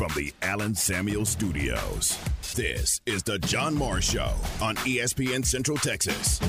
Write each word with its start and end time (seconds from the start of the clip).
from 0.00 0.14
the 0.16 0.32
Allen 0.40 0.74
Samuel 0.74 1.26
Studios. 1.26 2.18
This 2.56 3.02
is 3.04 3.22
the 3.22 3.38
John 3.38 3.74
Morris 3.74 4.10
Show 4.10 4.32
on 4.62 4.74
ESPN 4.76 5.44
Central 5.44 5.76
Texas. 5.76 6.40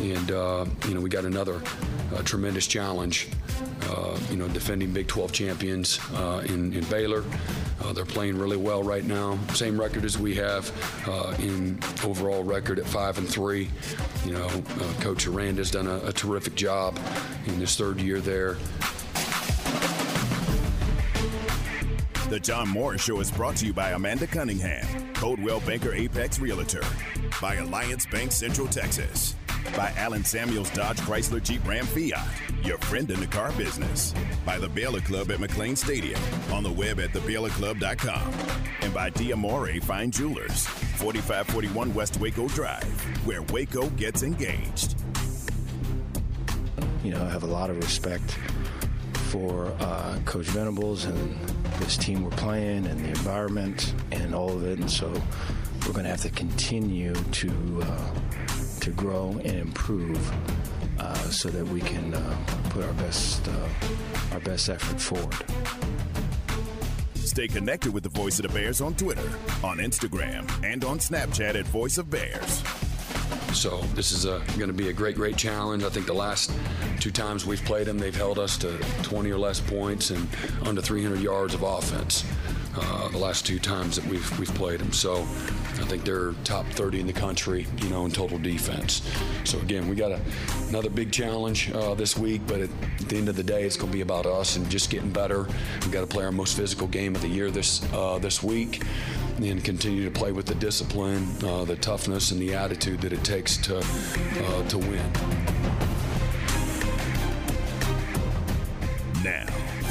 And, 0.00 0.30
uh, 0.30 0.66
you 0.86 0.94
know, 0.94 1.00
we 1.00 1.10
got 1.10 1.24
another 1.24 1.60
uh, 2.14 2.22
tremendous 2.22 2.68
challenge. 2.68 3.26
Uh, 3.82 4.16
you 4.30 4.36
know, 4.36 4.46
defending 4.46 4.92
Big 4.92 5.08
12 5.08 5.32
champions 5.32 5.98
uh, 6.14 6.44
in, 6.46 6.72
in, 6.72 6.84
Baylor. 6.84 7.24
Uh, 7.82 7.92
they're 7.92 8.04
playing 8.04 8.38
really 8.38 8.56
well 8.56 8.84
right 8.84 9.04
now. 9.04 9.36
Same 9.54 9.80
record 9.80 10.04
as 10.04 10.16
we 10.16 10.36
have 10.36 10.70
uh, 11.08 11.34
in 11.40 11.80
overall 12.04 12.44
record 12.44 12.78
at 12.78 12.86
five 12.86 13.18
and 13.18 13.28
three. 13.28 13.68
You 14.24 14.34
know, 14.34 14.48
Coach 15.00 15.26
Aranda's 15.26 15.72
done 15.72 15.88
a, 15.88 15.98
a 15.98 16.12
terrific 16.12 16.54
job 16.54 16.96
in 17.46 17.54
his 17.54 17.74
third 17.74 18.00
year 18.00 18.20
there. 18.20 18.56
The 22.28 22.40
John 22.40 22.68
Morris 22.68 23.04
Show 23.04 23.20
is 23.20 23.30
brought 23.30 23.54
to 23.58 23.66
you 23.66 23.72
by 23.72 23.90
Amanda 23.90 24.26
Cunningham, 24.26 24.84
Coldwell 25.14 25.60
Banker 25.60 25.94
Apex 25.94 26.40
Realtor, 26.40 26.82
by 27.40 27.54
Alliance 27.54 28.04
Bank 28.04 28.32
Central 28.32 28.66
Texas, 28.66 29.36
by 29.76 29.92
Allen 29.96 30.24
Samuels 30.24 30.68
Dodge 30.70 30.96
Chrysler 30.96 31.40
Jeep 31.40 31.64
Ram 31.64 31.86
Fiat, 31.86 32.26
your 32.64 32.78
friend 32.78 33.08
in 33.12 33.20
the 33.20 33.28
car 33.28 33.52
business, 33.52 34.12
by 34.44 34.58
the 34.58 34.68
Baylor 34.68 34.98
Club 35.02 35.30
at 35.30 35.38
McLane 35.38 35.78
Stadium, 35.78 36.20
on 36.52 36.64
the 36.64 36.72
web 36.72 36.98
at 36.98 37.10
thebaylorclub.com, 37.10 38.32
and 38.80 38.92
by 38.92 39.08
Diamore 39.10 39.80
Fine 39.84 40.10
Jewelers, 40.10 40.66
4541 40.66 41.94
West 41.94 42.18
Waco 42.18 42.48
Drive, 42.48 42.82
where 43.24 43.42
Waco 43.42 43.88
gets 43.90 44.24
engaged. 44.24 44.96
You 47.04 47.12
know, 47.12 47.24
I 47.24 47.30
have 47.30 47.44
a 47.44 47.46
lot 47.46 47.70
of 47.70 47.76
respect 47.76 48.36
for 49.30 49.66
uh, 49.78 50.18
Coach 50.24 50.46
Venables 50.46 51.04
and 51.04 51.36
this 51.78 51.96
team 51.96 52.24
we're 52.24 52.30
playing 52.30 52.86
and 52.86 52.98
the 53.00 53.08
environment 53.08 53.94
and 54.12 54.34
all 54.34 54.50
of 54.50 54.64
it. 54.64 54.78
And 54.78 54.90
so 54.90 55.08
we're 55.86 55.92
going 55.92 56.04
to 56.04 56.10
have 56.10 56.22
to 56.22 56.30
continue 56.30 57.14
to 57.14 57.82
uh, 57.82 58.14
to 58.80 58.90
grow 58.90 59.30
and 59.44 59.58
improve 59.58 60.32
uh, 61.00 61.14
so 61.14 61.48
that 61.48 61.66
we 61.66 61.80
can 61.80 62.14
uh, 62.14 62.36
put 62.70 62.84
our 62.84 62.92
best 62.94 63.46
uh, 63.48 63.68
our 64.32 64.40
best 64.40 64.68
effort 64.68 65.00
forward. 65.00 65.44
Stay 67.14 67.48
connected 67.48 67.92
with 67.92 68.02
the 68.02 68.08
Voice 68.08 68.38
of 68.38 68.46
the 68.46 68.52
Bears 68.58 68.80
on 68.80 68.94
Twitter, 68.94 69.28
on 69.62 69.78
Instagram, 69.78 70.48
and 70.64 70.84
on 70.84 70.98
Snapchat 70.98 71.54
at 71.54 71.66
Voice 71.66 71.98
of 71.98 72.08
Bears. 72.08 72.62
So 73.56 73.78
this 73.94 74.12
is 74.12 74.26
uh, 74.26 74.44
going 74.58 74.68
to 74.68 74.74
be 74.74 74.90
a 74.90 74.92
great, 74.92 75.16
great 75.16 75.38
challenge. 75.38 75.82
I 75.82 75.88
think 75.88 76.04
the 76.04 76.12
last 76.12 76.52
two 77.00 77.10
times 77.10 77.46
we've 77.46 77.64
played 77.64 77.86
them, 77.86 77.98
they've 77.98 78.14
held 78.14 78.38
us 78.38 78.58
to 78.58 78.76
20 79.02 79.30
or 79.30 79.38
less 79.38 79.60
points 79.60 80.10
and 80.10 80.28
under 80.64 80.82
300 80.82 81.20
yards 81.20 81.54
of 81.54 81.62
offense. 81.62 82.22
Uh, 82.78 83.08
the 83.08 83.18
last 83.18 83.46
two 83.46 83.58
times 83.58 83.96
that 83.96 84.04
we've 84.06 84.38
we've 84.38 84.54
played 84.54 84.80
them. 84.80 84.92
So 84.92 85.22
I 85.78 85.84
think 85.84 86.04
they're 86.04 86.32
top 86.44 86.66
30 86.66 87.00
in 87.00 87.06
the 87.06 87.12
country, 87.12 87.66
you 87.78 87.88
know, 87.88 88.04
in 88.04 88.10
total 88.10 88.38
defense. 88.38 89.02
So 89.44 89.58
again, 89.60 89.88
we 89.88 89.96
got 89.96 90.12
a, 90.12 90.20
another 90.68 90.90
big 90.90 91.12
challenge 91.12 91.70
uh, 91.72 91.94
this 91.94 92.16
week, 92.16 92.42
but 92.46 92.60
at, 92.60 92.70
the 93.08 93.16
end 93.16 93.28
of 93.28 93.36
the 93.36 93.42
day, 93.42 93.62
it's 93.62 93.76
going 93.76 93.92
to 93.92 93.96
be 93.96 94.02
about 94.02 94.26
us 94.26 94.56
and 94.56 94.68
just 94.68 94.90
getting 94.90 95.10
better. 95.10 95.46
We've 95.82 95.92
got 95.92 96.00
to 96.00 96.06
play 96.06 96.24
our 96.24 96.32
most 96.32 96.56
physical 96.56 96.88
game 96.88 97.14
of 97.14 97.22
the 97.22 97.28
year 97.28 97.50
this 97.50 97.84
uh, 97.92 98.18
this 98.18 98.42
week 98.42 98.82
and 99.40 99.62
continue 99.62 100.04
to 100.04 100.10
play 100.10 100.32
with 100.32 100.46
the 100.46 100.54
discipline, 100.56 101.28
uh, 101.44 101.64
the 101.64 101.76
toughness, 101.76 102.30
and 102.30 102.40
the 102.40 102.54
attitude 102.54 103.00
that 103.02 103.12
it 103.12 103.22
takes 103.22 103.56
to 103.58 103.78
uh, 103.78 104.68
to 104.68 104.78
win. 104.78 105.65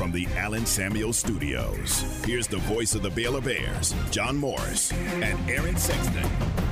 From 0.06 0.11
the 0.11 0.28
Allen 0.38 0.67
Samuel 0.67 1.11
Studios, 1.14 2.22
here's 2.25 2.45
the 2.45 2.58
voice 2.58 2.94
of 2.94 3.02
the 3.02 3.09
Baylor 3.09 3.42
Bears, 3.42 3.95
John 4.11 4.38
Morris 4.38 4.92
and 4.92 5.50
Aaron 5.50 5.75
Sexton. 5.78 6.64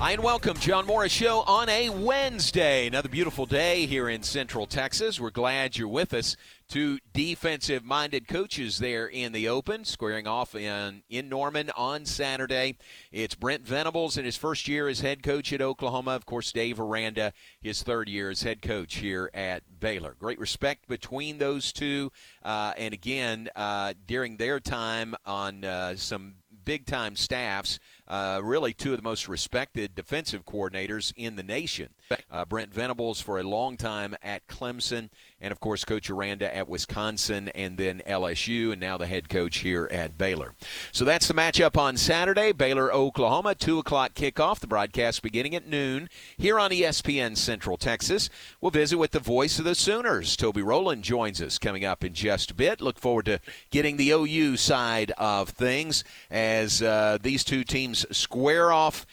Hi, 0.00 0.12
and 0.12 0.22
welcome, 0.22 0.56
John 0.56 0.86
Morris 0.86 1.12
Show 1.12 1.42
on 1.42 1.68
a 1.68 1.90
Wednesday. 1.90 2.86
Another 2.86 3.10
beautiful 3.10 3.44
day 3.44 3.84
here 3.84 4.08
in 4.08 4.22
Central 4.22 4.64
Texas. 4.66 5.20
We're 5.20 5.28
glad 5.28 5.76
you're 5.76 5.88
with 5.88 6.14
us. 6.14 6.38
Two 6.70 7.00
defensive 7.12 7.84
minded 7.84 8.26
coaches 8.26 8.78
there 8.78 9.06
in 9.06 9.32
the 9.32 9.48
open, 9.48 9.84
squaring 9.84 10.26
off 10.26 10.54
in, 10.54 11.02
in 11.10 11.28
Norman 11.28 11.70
on 11.76 12.06
Saturday. 12.06 12.78
It's 13.12 13.34
Brent 13.34 13.66
Venables 13.66 14.16
in 14.16 14.24
his 14.24 14.38
first 14.38 14.68
year 14.68 14.88
as 14.88 15.00
head 15.00 15.22
coach 15.22 15.52
at 15.52 15.60
Oklahoma. 15.60 16.12
Of 16.12 16.24
course, 16.24 16.50
Dave 16.50 16.80
Aranda, 16.80 17.34
his 17.60 17.82
third 17.82 18.08
year 18.08 18.30
as 18.30 18.42
head 18.42 18.62
coach 18.62 18.94
here 18.94 19.30
at 19.34 19.64
Baylor. 19.80 20.16
Great 20.18 20.38
respect 20.38 20.88
between 20.88 21.36
those 21.36 21.74
two. 21.74 22.10
Uh, 22.42 22.72
and 22.78 22.94
again, 22.94 23.50
uh, 23.54 23.92
during 24.06 24.38
their 24.38 24.60
time 24.60 25.14
on 25.26 25.62
uh, 25.62 25.94
some 25.96 26.36
big 26.64 26.86
time 26.86 27.16
staffs, 27.16 27.78
uh, 28.10 28.40
really 28.42 28.72
two 28.72 28.90
of 28.90 28.98
the 28.98 29.04
most 29.04 29.28
respected 29.28 29.94
defensive 29.94 30.44
coordinators 30.44 31.12
in 31.16 31.36
the 31.36 31.44
nation. 31.44 31.90
Uh, 32.28 32.44
Brent 32.44 32.74
Venables 32.74 33.20
for 33.20 33.38
a 33.38 33.44
long 33.44 33.76
time 33.76 34.16
at 34.20 34.48
Clemson, 34.48 35.10
and 35.40 35.52
of 35.52 35.60
course, 35.60 35.84
Coach 35.84 36.10
Aranda 36.10 36.54
at 36.54 36.68
Wisconsin 36.68 37.50
and 37.50 37.78
then 37.78 38.02
LSU, 38.08 38.72
and 38.72 38.80
now 38.80 38.98
the 38.98 39.06
head 39.06 39.28
coach 39.28 39.58
here 39.58 39.88
at 39.92 40.18
Baylor. 40.18 40.54
So 40.90 41.04
that's 41.04 41.28
the 41.28 41.34
matchup 41.34 41.78
on 41.78 41.96
Saturday 41.96 42.50
Baylor, 42.50 42.92
Oklahoma, 42.92 43.54
2 43.54 43.78
o'clock 43.78 44.14
kickoff. 44.14 44.58
The 44.58 44.66
broadcast 44.66 45.22
beginning 45.22 45.54
at 45.54 45.68
noon 45.68 46.08
here 46.36 46.58
on 46.58 46.72
ESPN 46.72 47.36
Central 47.36 47.76
Texas. 47.76 48.28
We'll 48.60 48.72
visit 48.72 48.98
with 48.98 49.12
the 49.12 49.20
voice 49.20 49.60
of 49.60 49.64
the 49.64 49.76
Sooners. 49.76 50.36
Toby 50.36 50.62
Rowland 50.62 51.04
joins 51.04 51.40
us 51.40 51.58
coming 51.58 51.84
up 51.84 52.02
in 52.02 52.12
just 52.12 52.50
a 52.50 52.54
bit. 52.54 52.80
Look 52.80 52.98
forward 52.98 53.26
to 53.26 53.38
getting 53.70 53.96
the 53.96 54.10
OU 54.10 54.56
side 54.56 55.12
of 55.16 55.50
things 55.50 56.02
as 56.28 56.82
uh, 56.82 57.18
these 57.22 57.44
two 57.44 57.62
teams 57.62 57.99
square 58.10 58.72
off 58.72 59.06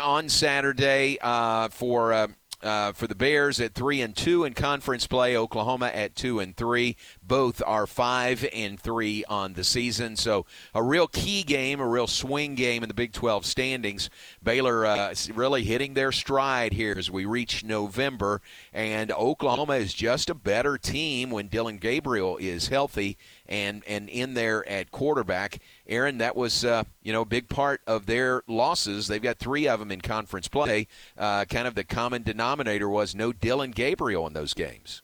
on 0.00 0.28
Saturday 0.28 1.18
uh, 1.20 1.68
for. 1.68 2.12
Uh, 2.12 2.28
uh, 2.62 2.92
for 2.92 3.06
the 3.06 3.14
Bears 3.14 3.58
at 3.58 3.72
three 3.72 4.02
and 4.02 4.14
two 4.14 4.44
in 4.44 4.52
conference 4.52 5.06
play. 5.06 5.34
Oklahoma 5.34 5.86
at 5.86 6.14
two 6.14 6.40
and 6.40 6.54
three. 6.54 6.94
Both 7.30 7.62
are 7.64 7.86
five 7.86 8.44
and 8.52 8.80
three 8.80 9.24
on 9.26 9.52
the 9.52 9.62
season. 9.62 10.16
So 10.16 10.46
a 10.74 10.82
real 10.82 11.06
key 11.06 11.44
game, 11.44 11.78
a 11.78 11.86
real 11.86 12.08
swing 12.08 12.56
game 12.56 12.82
in 12.82 12.88
the 12.88 12.94
Big 12.94 13.12
12 13.12 13.46
standings. 13.46 14.10
Baylor 14.42 14.84
uh, 14.84 15.14
really 15.32 15.62
hitting 15.62 15.94
their 15.94 16.10
stride 16.10 16.72
here 16.72 16.96
as 16.98 17.08
we 17.08 17.26
reach 17.26 17.62
November, 17.62 18.42
and 18.72 19.12
Oklahoma 19.12 19.74
is 19.74 19.94
just 19.94 20.28
a 20.28 20.34
better 20.34 20.76
team 20.76 21.30
when 21.30 21.46
Dillon 21.46 21.78
Gabriel 21.78 22.36
is 22.38 22.66
healthy 22.66 23.16
and 23.46 23.84
and 23.86 24.08
in 24.08 24.34
there 24.34 24.68
at 24.68 24.90
quarterback. 24.90 25.58
Aaron, 25.86 26.18
that 26.18 26.34
was 26.34 26.64
uh, 26.64 26.82
you 27.00 27.12
know 27.12 27.22
a 27.22 27.26
big 27.26 27.48
part 27.48 27.80
of 27.86 28.06
their 28.06 28.42
losses. 28.48 29.06
They've 29.06 29.22
got 29.22 29.38
three 29.38 29.68
of 29.68 29.78
them 29.78 29.92
in 29.92 30.00
conference 30.00 30.48
play. 30.48 30.88
Uh, 31.16 31.44
kind 31.44 31.68
of 31.68 31.76
the 31.76 31.84
common 31.84 32.24
denominator 32.24 32.88
was 32.88 33.14
no 33.14 33.32
Dillon 33.32 33.70
Gabriel 33.70 34.26
in 34.26 34.32
those 34.32 34.52
games. 34.52 35.02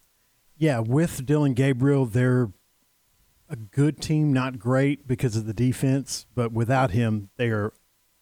Yeah, 0.58 0.80
with 0.80 1.26
Dillon 1.26 1.54
Gabriel, 1.54 2.06
they're 2.06 2.50
a 3.48 3.56
good 3.56 4.00
team, 4.00 4.32
not 4.32 4.58
great 4.58 5.06
because 5.06 5.36
of 5.36 5.46
the 5.46 5.52
defense, 5.52 6.26
but 6.34 6.52
without 6.52 6.92
him, 6.92 7.30
they're 7.36 7.72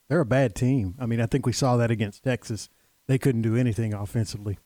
they're 0.08 0.20
a 0.20 0.26
bad 0.26 0.54
team. 0.54 0.94
I 0.98 1.06
mean, 1.06 1.20
I 1.20 1.26
think 1.26 1.46
we 1.46 1.52
saw 1.52 1.76
that 1.76 1.90
against 1.90 2.24
Texas. 2.24 2.68
They 3.06 3.18
couldn't 3.18 3.42
do 3.42 3.56
anything 3.56 3.94
offensively. 3.94 4.58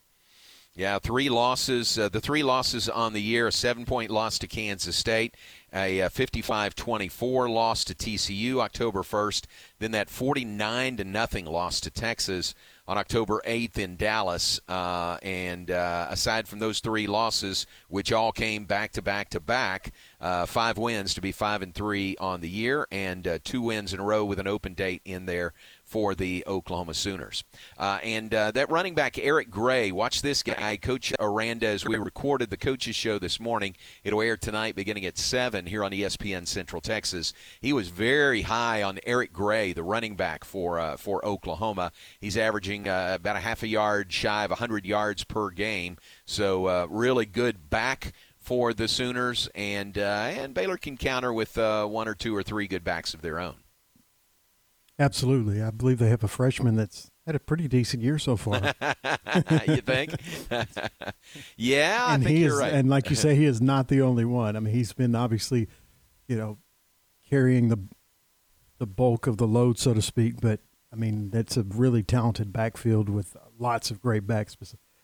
Yeah, 0.74 0.98
three 0.98 1.28
losses. 1.28 1.98
Uh, 1.98 2.08
the 2.08 2.20
three 2.20 2.42
losses 2.42 2.88
on 2.88 3.12
the 3.12 3.22
year: 3.22 3.48
a 3.48 3.52
seven-point 3.52 4.10
loss 4.10 4.38
to 4.38 4.46
Kansas 4.46 4.96
State, 4.96 5.36
a 5.72 6.00
55-24 6.02 7.50
loss 7.50 7.84
to 7.84 7.94
TCU 7.94 8.60
October 8.60 9.02
1st, 9.02 9.46
then 9.78 9.90
that 9.90 10.08
49 10.08 10.96
to 10.96 11.04
nothing 11.04 11.46
loss 11.46 11.80
to 11.80 11.90
Texas 11.90 12.54
on 12.88 12.96
October 12.96 13.42
8th 13.46 13.78
in 13.78 13.96
Dallas. 13.96 14.60
Uh, 14.66 15.18
and 15.22 15.70
uh, 15.70 16.08
aside 16.10 16.48
from 16.48 16.58
those 16.58 16.80
three 16.80 17.06
losses, 17.06 17.66
which 17.88 18.12
all 18.12 18.32
came 18.32 18.64
back 18.64 18.92
to 18.92 19.02
back 19.02 19.28
to 19.30 19.40
back, 19.40 19.92
uh, 20.20 20.46
five 20.46 20.78
wins 20.78 21.14
to 21.14 21.20
be 21.20 21.30
five 21.30 21.60
and 21.60 21.74
three 21.74 22.16
on 22.18 22.40
the 22.40 22.48
year, 22.48 22.88
and 22.90 23.28
uh, 23.28 23.38
two 23.44 23.60
wins 23.60 23.92
in 23.92 24.00
a 24.00 24.04
row 24.04 24.24
with 24.24 24.40
an 24.40 24.46
open 24.46 24.72
date 24.72 25.02
in 25.04 25.26
there 25.26 25.52
for 25.88 26.14
the 26.14 26.44
Oklahoma 26.46 26.92
Sooners. 26.92 27.44
Uh, 27.78 27.98
and 28.02 28.34
uh, 28.34 28.50
that 28.50 28.70
running 28.70 28.94
back, 28.94 29.18
Eric 29.18 29.50
Gray, 29.50 29.90
watch 29.90 30.20
this 30.20 30.42
guy, 30.42 30.76
Coach 30.76 31.14
Aranda, 31.18 31.66
as 31.66 31.86
we 31.86 31.96
recorded 31.96 32.50
the 32.50 32.58
coaches 32.58 32.94
show 32.94 33.18
this 33.18 33.40
morning. 33.40 33.74
It'll 34.04 34.20
air 34.20 34.36
tonight 34.36 34.76
beginning 34.76 35.06
at 35.06 35.16
7 35.16 35.64
here 35.64 35.82
on 35.82 35.92
ESPN 35.92 36.46
Central 36.46 36.82
Texas. 36.82 37.32
He 37.62 37.72
was 37.72 37.88
very 37.88 38.42
high 38.42 38.82
on 38.82 38.98
Eric 39.06 39.32
Gray, 39.32 39.72
the 39.72 39.82
running 39.82 40.14
back 40.14 40.44
for, 40.44 40.78
uh, 40.78 40.98
for 40.98 41.24
Oklahoma. 41.24 41.90
He's 42.20 42.36
averaging 42.36 42.86
uh, 42.86 43.12
about 43.14 43.36
a 43.36 43.40
half 43.40 43.62
a 43.62 43.68
yard 43.68 44.12
shy 44.12 44.44
of 44.44 44.50
100 44.50 44.84
yards 44.84 45.24
per 45.24 45.48
game. 45.48 45.96
So, 46.26 46.66
uh, 46.66 46.86
really 46.90 47.24
good 47.24 47.70
back 47.70 48.12
for 48.38 48.74
the 48.74 48.88
Sooners, 48.88 49.48
and 49.54 49.98
uh, 49.98 50.00
and 50.00 50.54
Baylor 50.54 50.78
can 50.78 50.96
counter 50.96 51.32
with 51.32 51.56
one 51.56 52.08
or 52.08 52.14
two 52.14 52.34
or 52.34 52.42
three 52.42 52.66
good 52.66 52.84
backs 52.84 53.12
of 53.12 53.20
their 53.20 53.38
own. 53.38 53.56
Absolutely. 54.98 55.62
I 55.62 55.70
believe 55.70 55.98
they 55.98 56.08
have 56.08 56.24
a 56.24 56.28
freshman 56.28 56.74
that's 56.74 57.10
had 57.24 57.36
a 57.36 57.40
pretty 57.40 57.68
decent 57.68 58.02
year 58.02 58.18
so 58.18 58.36
far. 58.36 58.56
you 59.68 59.82
think? 59.82 60.14
yeah, 61.56 62.14
and 62.14 62.22
I 62.22 62.26
think 62.26 62.38
you're 62.38 62.54
is, 62.54 62.58
right. 62.58 62.72
and 62.72 62.88
like 62.88 63.10
you 63.10 63.16
say, 63.16 63.36
he 63.36 63.44
is 63.44 63.60
not 63.60 63.88
the 63.88 64.00
only 64.00 64.24
one. 64.24 64.56
I 64.56 64.60
mean, 64.60 64.74
he's 64.74 64.92
been 64.92 65.14
obviously, 65.14 65.68
you 66.26 66.36
know, 66.36 66.58
carrying 67.28 67.68
the 67.68 67.78
the 68.78 68.86
bulk 68.86 69.26
of 69.26 69.36
the 69.36 69.46
load, 69.46 69.78
so 69.78 69.94
to 69.94 70.02
speak. 70.02 70.40
But 70.40 70.60
I 70.92 70.96
mean, 70.96 71.30
that's 71.30 71.56
a 71.56 71.62
really 71.62 72.02
talented 72.02 72.52
backfield 72.52 73.08
with 73.08 73.36
lots 73.58 73.90
of 73.90 74.00
great 74.00 74.26
backs 74.26 74.56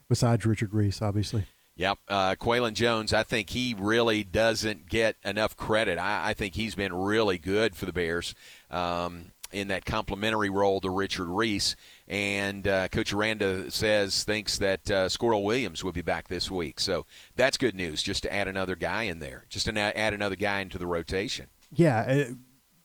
besides 0.08 0.46
Richard 0.46 0.72
Reese, 0.72 1.02
obviously. 1.02 1.44
Yep, 1.76 1.98
uh, 2.08 2.34
Qualan 2.36 2.74
Jones. 2.74 3.12
I 3.12 3.24
think 3.24 3.50
he 3.50 3.74
really 3.76 4.22
doesn't 4.22 4.88
get 4.88 5.16
enough 5.24 5.56
credit. 5.56 5.98
I, 5.98 6.30
I 6.30 6.34
think 6.34 6.54
he's 6.54 6.76
been 6.76 6.94
really 6.94 7.36
good 7.36 7.74
for 7.74 7.84
the 7.84 7.92
Bears 7.92 8.34
um, 8.70 9.32
in 9.54 9.68
that 9.68 9.84
complementary 9.84 10.50
role 10.50 10.80
to 10.80 10.90
Richard 10.90 11.28
Reese. 11.28 11.76
And 12.08 12.66
uh, 12.66 12.88
Coach 12.88 13.12
Aranda 13.12 13.70
says 13.70 14.24
thinks 14.24 14.58
that 14.58 14.90
uh, 14.90 15.08
Squirrel 15.08 15.44
Williams 15.44 15.82
will 15.82 15.92
be 15.92 16.02
back 16.02 16.28
this 16.28 16.50
week. 16.50 16.80
So 16.80 17.06
that's 17.36 17.56
good 17.56 17.74
news. 17.74 18.02
Just 18.02 18.22
to 18.24 18.32
add 18.32 18.48
another 18.48 18.76
guy 18.76 19.04
in 19.04 19.20
there, 19.20 19.46
just 19.48 19.66
to 19.66 19.78
add 19.78 20.12
another 20.12 20.36
guy 20.36 20.60
into 20.60 20.78
the 20.78 20.86
rotation. 20.86 21.46
Yeah, 21.72 22.00
uh, 22.00 22.34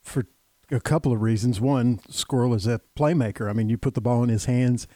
for 0.04 0.25
a 0.71 0.80
couple 0.80 1.12
of 1.12 1.21
reasons. 1.21 1.60
One, 1.60 2.00
Squirrel 2.10 2.54
is 2.54 2.68
a 2.68 2.81
playmaker. 2.98 3.50
I 3.50 3.54
mean, 3.54 3.69
you 3.69 3.77
put 3.77 3.95
the 3.95 4.01
ball 4.01 4.24
in 4.24 4.30
his 4.30 4.45
hands, 4.45 4.88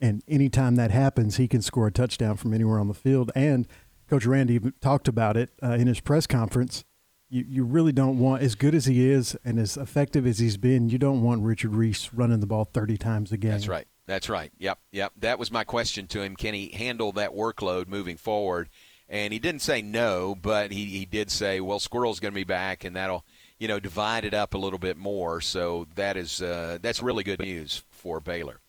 and 0.00 0.22
anytime 0.26 0.76
that 0.76 0.90
happens, 0.90 1.36
he 1.36 1.48
can 1.48 1.62
score 1.62 1.86
a 1.86 1.92
touchdown 1.92 2.36
from 2.36 2.54
anywhere 2.54 2.78
on 2.78 2.88
the 2.88 2.94
field. 2.94 3.30
And 3.34 3.66
Coach 4.08 4.26
Aranda 4.26 4.54
even 4.54 4.72
talked 4.80 5.08
about 5.08 5.36
it 5.36 5.50
uh, 5.62 5.72
in 5.72 5.86
his 5.86 6.00
press 6.00 6.26
conference. 6.26 6.84
You, 7.30 7.44
you 7.46 7.64
really 7.64 7.92
don't 7.92 8.18
want, 8.18 8.42
as 8.42 8.54
good 8.54 8.74
as 8.74 8.86
he 8.86 9.10
is 9.10 9.36
and 9.44 9.58
as 9.58 9.76
effective 9.76 10.26
as 10.26 10.38
he's 10.38 10.56
been, 10.56 10.88
you 10.88 10.98
don't 10.98 11.22
want 11.22 11.42
Richard 11.42 11.74
Reese 11.74 12.12
running 12.14 12.40
the 12.40 12.46
ball 12.46 12.64
30 12.64 12.96
times 12.96 13.32
a 13.32 13.36
game. 13.36 13.50
That's 13.50 13.68
right. 13.68 13.86
That's 14.06 14.30
right. 14.30 14.50
Yep. 14.58 14.78
Yep. 14.92 15.12
That 15.18 15.38
was 15.38 15.50
my 15.50 15.64
question 15.64 16.06
to 16.08 16.22
him. 16.22 16.34
Can 16.34 16.54
he 16.54 16.70
handle 16.70 17.12
that 17.12 17.32
workload 17.32 17.88
moving 17.88 18.16
forward? 18.16 18.70
And 19.08 19.32
he 19.32 19.38
didn't 19.38 19.62
say 19.62 19.82
no, 19.82 20.34
but 20.34 20.72
he, 20.72 20.86
he 20.86 21.04
did 21.04 21.30
say, 21.30 21.60
well, 21.60 21.78
Squirrel's 21.78 22.20
going 22.20 22.32
to 22.32 22.38
be 22.38 22.44
back, 22.44 22.84
and 22.84 22.96
that'll, 22.96 23.24
you 23.58 23.68
know, 23.68 23.80
divide 23.80 24.24
it 24.24 24.34
up 24.34 24.54
a 24.54 24.58
little 24.58 24.78
bit 24.78 24.96
more. 24.96 25.40
So 25.40 25.86
that 25.94 26.16
is 26.16 26.42
uh, 26.42 26.78
that's 26.80 27.02
really 27.02 27.24
good 27.24 27.40
news 27.40 27.82
for 27.90 28.20
Baylor. 28.20 28.60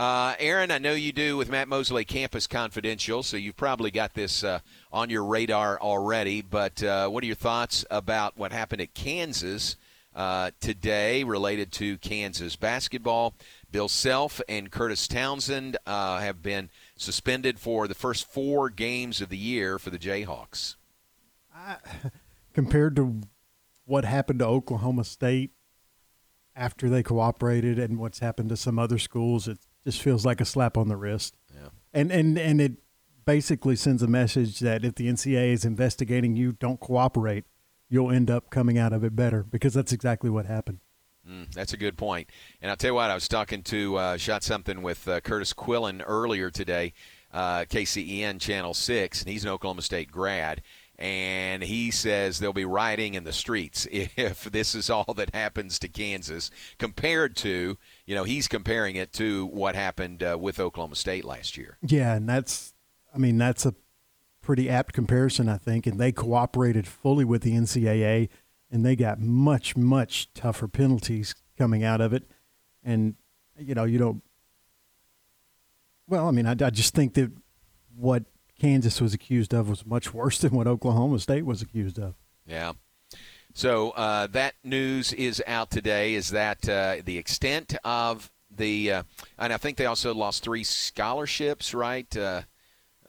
Uh, 0.00 0.34
Aaron, 0.38 0.70
I 0.70 0.78
know 0.78 0.94
you 0.94 1.12
do 1.12 1.36
with 1.36 1.50
Matt 1.50 1.68
Mosley 1.68 2.06
Campus 2.06 2.46
Confidential, 2.46 3.22
so 3.22 3.36
you've 3.36 3.58
probably 3.58 3.90
got 3.90 4.14
this 4.14 4.42
uh, 4.42 4.60
on 4.90 5.10
your 5.10 5.22
radar 5.22 5.78
already. 5.78 6.40
But 6.40 6.82
uh, 6.82 7.10
what 7.10 7.22
are 7.22 7.26
your 7.26 7.36
thoughts 7.36 7.84
about 7.90 8.38
what 8.38 8.50
happened 8.50 8.80
at 8.80 8.94
Kansas 8.94 9.76
uh, 10.16 10.52
today 10.58 11.22
related 11.22 11.70
to 11.72 11.98
Kansas 11.98 12.56
basketball? 12.56 13.34
Bill 13.70 13.90
Self 13.90 14.40
and 14.48 14.70
Kurtis 14.70 15.06
Townsend 15.06 15.76
uh, 15.84 16.20
have 16.20 16.42
been 16.42 16.70
suspended 16.96 17.58
for 17.58 17.86
the 17.86 17.94
first 17.94 18.26
four 18.26 18.70
games 18.70 19.20
of 19.20 19.28
the 19.28 19.36
year 19.36 19.78
for 19.78 19.90
the 19.90 19.98
Jayhawks. 19.98 20.76
Compared 22.54 22.96
to 22.96 23.20
what 23.84 24.06
happened 24.06 24.38
to 24.38 24.46
Oklahoma 24.46 25.04
State 25.04 25.50
after 26.56 26.88
they 26.88 27.02
cooperated 27.02 27.78
and 27.78 27.98
what's 27.98 28.20
happened 28.20 28.48
to 28.48 28.56
some 28.56 28.78
other 28.78 28.98
schools, 28.98 29.46
it 29.46 29.58
just 29.84 30.02
feels 30.02 30.26
like 30.26 30.40
a 30.40 30.44
slap 30.44 30.76
on 30.76 30.88
the 30.88 30.96
wrist. 30.96 31.36
Yeah. 31.54 31.68
And 31.92 32.10
and 32.10 32.38
and 32.38 32.60
it 32.60 32.72
basically 33.24 33.76
sends 33.76 34.02
a 34.02 34.08
message 34.08 34.60
that 34.60 34.84
if 34.84 34.94
the 34.94 35.08
NCAA 35.08 35.52
is 35.52 35.64
investigating 35.64 36.36
you, 36.36 36.52
don't 36.52 36.80
cooperate. 36.80 37.44
You'll 37.88 38.10
end 38.10 38.30
up 38.30 38.50
coming 38.50 38.78
out 38.78 38.92
of 38.92 39.02
it 39.04 39.16
better 39.16 39.42
because 39.42 39.74
that's 39.74 39.92
exactly 39.92 40.30
what 40.30 40.46
happened. 40.46 40.78
Mm, 41.28 41.52
that's 41.52 41.72
a 41.72 41.76
good 41.76 41.96
point. 41.96 42.30
And 42.62 42.70
I'll 42.70 42.76
tell 42.76 42.90
you 42.90 42.94
what, 42.94 43.10
I 43.10 43.14
was 43.14 43.28
talking 43.28 43.62
to, 43.64 43.96
uh, 43.96 44.16
shot 44.16 44.42
something 44.42 44.82
with 44.82 45.06
uh, 45.06 45.20
Curtis 45.20 45.52
Quillen 45.52 46.02
earlier 46.06 46.50
today, 46.50 46.92
uh, 47.32 47.60
KCEN 47.60 48.40
Channel 48.40 48.74
6, 48.74 49.22
and 49.22 49.30
he's 49.30 49.44
an 49.44 49.50
Oklahoma 49.50 49.82
State 49.82 50.10
grad. 50.10 50.62
And 50.98 51.62
he 51.62 51.90
says 51.90 52.38
they'll 52.38 52.52
be 52.52 52.64
rioting 52.64 53.14
in 53.14 53.24
the 53.24 53.32
streets 53.32 53.86
if 53.92 54.44
this 54.44 54.74
is 54.74 54.90
all 54.90 55.14
that 55.14 55.34
happens 55.34 55.78
to 55.80 55.88
Kansas, 55.88 56.50
compared 56.78 57.36
to, 57.36 57.78
you 58.10 58.16
know, 58.16 58.24
he's 58.24 58.48
comparing 58.48 58.96
it 58.96 59.12
to 59.12 59.46
what 59.46 59.76
happened 59.76 60.20
uh, 60.20 60.36
with 60.36 60.58
Oklahoma 60.58 60.96
State 60.96 61.24
last 61.24 61.56
year. 61.56 61.78
Yeah, 61.80 62.16
and 62.16 62.28
that's 62.28 62.74
I 63.14 63.18
mean 63.18 63.38
that's 63.38 63.64
a 63.64 63.72
pretty 64.42 64.68
apt 64.68 64.92
comparison, 64.92 65.48
I 65.48 65.58
think. 65.58 65.86
And 65.86 66.00
they 66.00 66.10
cooperated 66.10 66.88
fully 66.88 67.24
with 67.24 67.42
the 67.42 67.52
NCAA, 67.52 68.28
and 68.68 68.84
they 68.84 68.96
got 68.96 69.20
much 69.20 69.76
much 69.76 70.28
tougher 70.34 70.66
penalties 70.66 71.36
coming 71.56 71.84
out 71.84 72.00
of 72.00 72.12
it. 72.12 72.28
And 72.82 73.14
you 73.56 73.76
know, 73.76 73.84
you 73.84 73.98
don't. 73.98 74.24
Well, 76.08 76.26
I 76.26 76.32
mean, 76.32 76.46
I, 76.46 76.56
I 76.60 76.70
just 76.70 76.96
think 76.96 77.14
that 77.14 77.30
what 77.94 78.24
Kansas 78.58 79.00
was 79.00 79.14
accused 79.14 79.54
of 79.54 79.68
was 79.68 79.86
much 79.86 80.12
worse 80.12 80.38
than 80.38 80.50
what 80.50 80.66
Oklahoma 80.66 81.20
State 81.20 81.46
was 81.46 81.62
accused 81.62 81.96
of. 81.96 82.16
Yeah. 82.44 82.72
So 83.54 83.90
uh, 83.90 84.26
that 84.28 84.54
news 84.62 85.12
is 85.12 85.42
out 85.46 85.70
today. 85.70 86.14
Is 86.14 86.30
that 86.30 86.68
uh, 86.68 86.96
the 87.04 87.18
extent 87.18 87.74
of 87.84 88.30
the? 88.54 88.92
Uh, 88.92 89.02
and 89.38 89.52
I 89.52 89.56
think 89.56 89.76
they 89.76 89.86
also 89.86 90.14
lost 90.14 90.42
three 90.42 90.64
scholarships, 90.64 91.74
right? 91.74 92.16
Uh, 92.16 92.42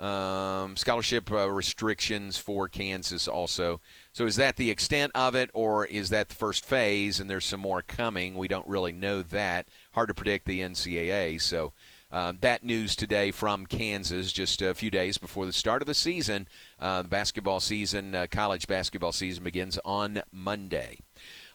um, 0.02 0.76
scholarship 0.76 1.32
uh, 1.32 1.50
restrictions 1.50 2.36
for 2.36 2.68
Kansas 2.68 3.28
also. 3.28 3.82
So 4.14 4.26
is 4.26 4.36
that 4.38 4.56
the 4.58 4.72
extent 4.72 5.12
of 5.14 5.36
it, 5.36 5.52
or 5.54 5.86
is 5.86 6.10
that 6.10 6.30
the 6.30 6.36
first 6.36 6.66
phase 6.66 7.20
and 7.20 7.30
there's 7.30 7.46
some 7.46 7.60
more 7.60 7.84
coming? 7.84 8.36
We 8.36 8.48
don't 8.48 8.68
really 8.68 8.92
know 8.92 9.22
that. 9.22 9.68
Hard 9.92 10.08
to 10.08 10.16
predict 10.16 10.48
the 10.48 10.62
NCAA. 10.62 11.40
So 11.40 11.74
uh, 12.12 12.34
that 12.42 12.64
news 12.64 12.96
today 12.96 13.32
from 13.32 13.66
Kansas, 13.66 14.32
just 14.32 14.62
a 14.62 14.74
few 14.74 14.92
days 14.92 15.18
before 15.18 15.46
the 15.46 15.54
start 15.54 15.82
of 15.82 15.86
the 15.86 15.94
season. 15.94 16.48
Uh, 16.80 17.04
basketball 17.04 17.60
season, 17.60 18.14
uh, 18.14 18.28
college 18.30 18.68
basketball 18.68 19.12
season 19.12 19.44
begins 19.44 19.80
on 19.86 20.22
Monday. 20.32 21.00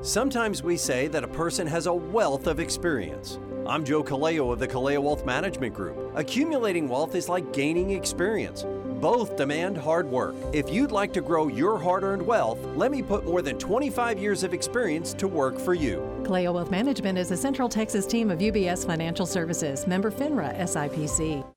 Sometimes 0.01 0.63
we 0.63 0.77
say 0.77 1.07
that 1.07 1.23
a 1.23 1.27
person 1.27 1.67
has 1.67 1.87
a 1.87 1.93
wealth 1.93 2.47
of 2.47 2.59
experience. 2.59 3.39
I'm 3.67 3.83
Joe 3.83 4.03
Kaleo 4.03 4.53
of 4.53 4.59
the 4.59 4.67
Kaleo 4.67 5.01
Wealth 5.01 5.25
Management 5.25 5.73
Group. 5.73 6.13
Accumulating 6.15 6.87
wealth 6.87 7.15
is 7.15 7.27
like 7.27 7.51
gaining 7.51 7.89
experience. 7.89 8.63
Both 9.01 9.35
demand 9.35 9.77
hard 9.77 10.09
work. 10.09 10.35
If 10.53 10.69
you'd 10.69 10.91
like 10.91 11.11
to 11.13 11.21
grow 11.21 11.49
your 11.49 11.77
hard 11.77 12.03
earned 12.03 12.25
wealth, 12.25 12.59
let 12.77 12.91
me 12.91 13.01
put 13.01 13.25
more 13.25 13.41
than 13.41 13.59
25 13.59 14.19
years 14.19 14.43
of 14.43 14.53
experience 14.53 15.13
to 15.15 15.27
work 15.27 15.59
for 15.59 15.73
you. 15.73 15.97
Kaleo 16.23 16.53
Wealth 16.53 16.71
Management 16.71 17.17
is 17.17 17.31
a 17.31 17.37
Central 17.37 17.67
Texas 17.67 18.05
team 18.05 18.31
of 18.31 18.39
UBS 18.39 18.85
Financial 18.85 19.25
Services, 19.25 19.85
member 19.87 20.11
FINRA 20.11 20.57
SIPC. 20.59 21.56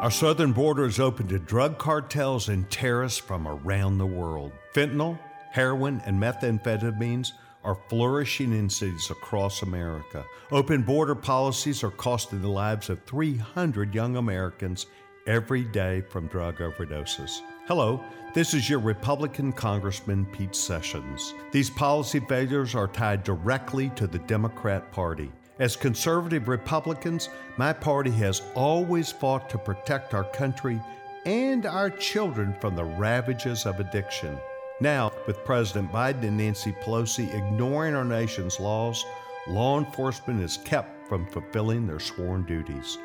Our 0.00 0.10
southern 0.10 0.52
border 0.52 0.86
is 0.86 0.98
open 0.98 1.28
to 1.28 1.38
drug 1.38 1.76
cartels 1.76 2.48
and 2.48 2.70
terrorists 2.70 3.18
from 3.18 3.46
around 3.46 3.98
the 3.98 4.06
world. 4.06 4.50
Fentanyl, 4.74 5.18
heroin, 5.50 6.00
and 6.06 6.18
methamphetamines 6.18 7.32
are 7.64 7.76
flourishing 7.90 8.54
in 8.54 8.70
cities 8.70 9.10
across 9.10 9.60
America. 9.60 10.24
Open 10.52 10.80
border 10.80 11.14
policies 11.14 11.84
are 11.84 11.90
costing 11.90 12.40
the 12.40 12.48
lives 12.48 12.88
of 12.88 13.04
300 13.04 13.94
young 13.94 14.16
Americans 14.16 14.86
every 15.26 15.64
day 15.64 16.00
from 16.00 16.28
drug 16.28 16.56
overdoses. 16.60 17.42
Hello, 17.66 18.02
this 18.32 18.54
is 18.54 18.70
your 18.70 18.78
Republican 18.78 19.52
Congressman 19.52 20.24
Pete 20.32 20.56
Sessions. 20.56 21.34
These 21.52 21.68
policy 21.68 22.20
failures 22.20 22.74
are 22.74 22.88
tied 22.88 23.22
directly 23.22 23.90
to 23.96 24.06
the 24.06 24.20
Democrat 24.20 24.90
Party. 24.92 25.30
As 25.60 25.76
conservative 25.76 26.48
Republicans, 26.48 27.28
my 27.58 27.74
party 27.74 28.10
has 28.12 28.40
always 28.54 29.12
fought 29.12 29.50
to 29.50 29.58
protect 29.58 30.14
our 30.14 30.24
country 30.24 30.80
and 31.26 31.66
our 31.66 31.90
children 31.90 32.56
from 32.62 32.74
the 32.74 32.84
ravages 32.84 33.66
of 33.66 33.78
addiction. 33.78 34.38
Now, 34.80 35.12
with 35.26 35.44
President 35.44 35.92
Biden 35.92 36.22
and 36.22 36.38
Nancy 36.38 36.72
Pelosi 36.72 37.34
ignoring 37.34 37.94
our 37.94 38.06
nation's 38.06 38.58
laws, 38.58 39.04
law 39.46 39.78
enforcement 39.78 40.40
is 40.40 40.56
kept 40.56 41.06
from 41.06 41.26
fulfilling 41.26 41.86
their 41.86 42.00
sworn 42.00 42.44
duties. 42.44 42.96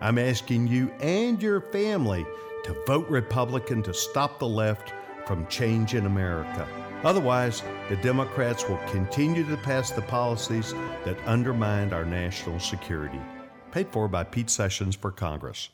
I'm 0.00 0.18
asking 0.18 0.68
you 0.68 0.92
and 1.00 1.42
your 1.42 1.60
family 1.60 2.24
to 2.62 2.84
vote 2.86 3.08
Republican 3.08 3.82
to 3.82 3.92
stop 3.92 4.38
the 4.38 4.46
left 4.46 4.92
from 5.26 5.48
changing 5.48 6.06
America. 6.06 6.83
Otherwise, 7.04 7.62
the 7.90 7.96
Democrats 7.96 8.68
will 8.68 8.78
continue 8.88 9.44
to 9.44 9.56
pass 9.58 9.90
the 9.90 10.02
policies 10.02 10.72
that 11.04 11.18
undermine 11.26 11.92
our 11.92 12.04
national 12.04 12.58
security. 12.58 13.20
Paid 13.72 13.88
for 13.88 14.08
by 14.08 14.24
Pete 14.24 14.48
Sessions 14.48 14.96
for 14.96 15.10
Congress. 15.10 15.68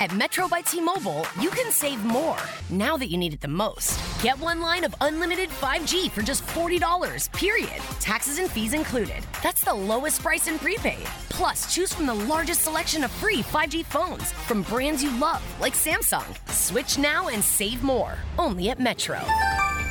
At 0.00 0.14
Metro 0.14 0.46
by 0.46 0.60
T 0.60 0.80
Mobile, 0.80 1.26
you 1.40 1.50
can 1.50 1.72
save 1.72 2.04
more 2.04 2.38
now 2.70 2.96
that 2.96 3.06
you 3.06 3.16
need 3.16 3.34
it 3.34 3.40
the 3.40 3.48
most. 3.48 3.98
Get 4.22 4.38
one 4.38 4.60
line 4.60 4.84
of 4.84 4.94
unlimited 5.00 5.48
5G 5.48 6.10
for 6.10 6.22
just 6.22 6.46
$40, 6.46 7.32
period. 7.32 7.82
Taxes 7.98 8.38
and 8.38 8.50
fees 8.50 8.72
included. 8.72 9.24
That's 9.42 9.62
the 9.62 9.74
lowest 9.74 10.22
price 10.22 10.48
in 10.48 10.58
prepaid. 10.58 11.04
Plus, 11.28 11.74
choose 11.74 11.92
from 11.92 12.06
the 12.06 12.14
largest 12.14 12.62
selection 12.62 13.04
of 13.04 13.10
free 13.10 13.42
5G 13.42 13.84
phones 13.84 14.32
from 14.32 14.62
brands 14.62 15.02
you 15.02 15.16
love, 15.18 15.42
like 15.60 15.74
Samsung. 15.74 16.26
Switch 16.50 16.98
now 16.98 17.28
and 17.28 17.42
save 17.42 17.82
more. 17.82 18.14
Only 18.38 18.68
at 18.68 18.78
Metro. 18.78 19.20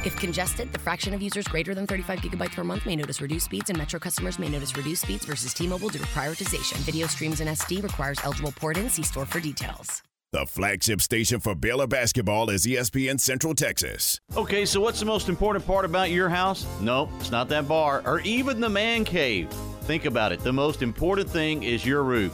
If 0.06 0.16
congested, 0.18 0.72
the 0.72 0.78
fraction 0.78 1.16
of 1.16 1.22
users 1.24 1.48
greater 1.48 1.74
than 1.74 1.88
35 1.88 2.20
gigabytes 2.20 2.56
per 2.56 2.64
month 2.64 2.86
may 2.86 2.96
notice 2.96 3.22
reduced 3.22 3.46
speeds, 3.46 3.72
and 3.72 3.78
Metro 3.78 4.00
customers 4.00 4.38
may 4.38 4.50
notice 4.50 4.78
reduced 4.78 5.02
speeds 5.02 5.26
versus 5.26 5.52
T-Mobile 5.54 5.90
due 5.90 6.00
to 6.00 6.06
prioritization. 6.06 6.78
Video 6.86 7.08
streams 7.08 7.42
in 7.42 7.48
SD 7.48 7.82
requires 7.82 8.20
eligible 8.24 8.52
port-in. 8.52 8.88
See 8.88 9.04
store 9.04 9.26
for 9.26 9.40
details. 9.40 9.75
The 10.32 10.46
flagship 10.46 11.02
station 11.02 11.40
for 11.40 11.56
Baylor 11.56 11.88
basketball 11.88 12.50
is 12.50 12.66
ESPN 12.66 13.20
Central 13.22 13.56
Texas. 13.56 14.20
Okay, 14.36 14.66
so 14.66 14.82
what's 14.82 15.00
the 15.00 15.06
most 15.06 15.30
important 15.30 15.66
part 15.66 15.86
about 15.86 16.12
your 16.12 16.28
house? 16.28 16.66
Nope, 16.82 17.10
it's 17.20 17.32
not 17.32 17.48
that 17.50 17.68
bar 17.68 18.02
or 18.06 18.20
even 18.20 18.60
the 18.60 18.68
man 18.68 19.06
cave. 19.06 19.50
Think 19.84 20.06
about 20.06 20.32
it. 20.34 20.42
The 20.42 20.52
most 20.52 20.82
important 20.82 21.30
thing 21.30 21.64
is 21.64 21.86
your 21.86 22.04
roof. 22.04 22.34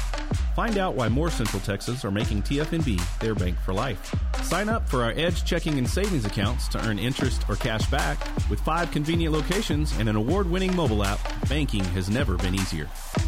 Find 0.55 0.77
out 0.77 0.95
why 0.95 1.07
more 1.07 1.29
Central 1.29 1.61
Texas 1.61 2.03
are 2.03 2.11
making 2.11 2.43
TFNB 2.43 3.19
their 3.19 3.33
bank 3.33 3.57
for 3.59 3.73
life. 3.73 4.13
Sign 4.43 4.67
up 4.67 4.87
for 4.87 5.03
our 5.03 5.11
Edge 5.11 5.45
checking 5.45 5.77
and 5.77 5.89
savings 5.89 6.25
accounts 6.25 6.67
to 6.69 6.85
earn 6.85 6.99
interest 6.99 7.43
or 7.47 7.55
cash 7.55 7.89
back. 7.89 8.19
With 8.49 8.59
five 8.59 8.91
convenient 8.91 9.33
locations 9.33 9.97
and 9.97 10.09
an 10.09 10.15
award 10.15 10.49
winning 10.49 10.75
mobile 10.75 11.03
app, 11.03 11.19
banking 11.47 11.83
has 11.85 12.09
never 12.09 12.35
been 12.37 12.55
easier. 12.55 12.85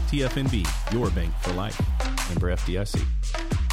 TFNB, 0.10 0.68
your 0.92 1.10
bank 1.12 1.34
for 1.42 1.54
life. 1.54 1.80
Member 2.30 2.56
FDIC. 2.56 3.73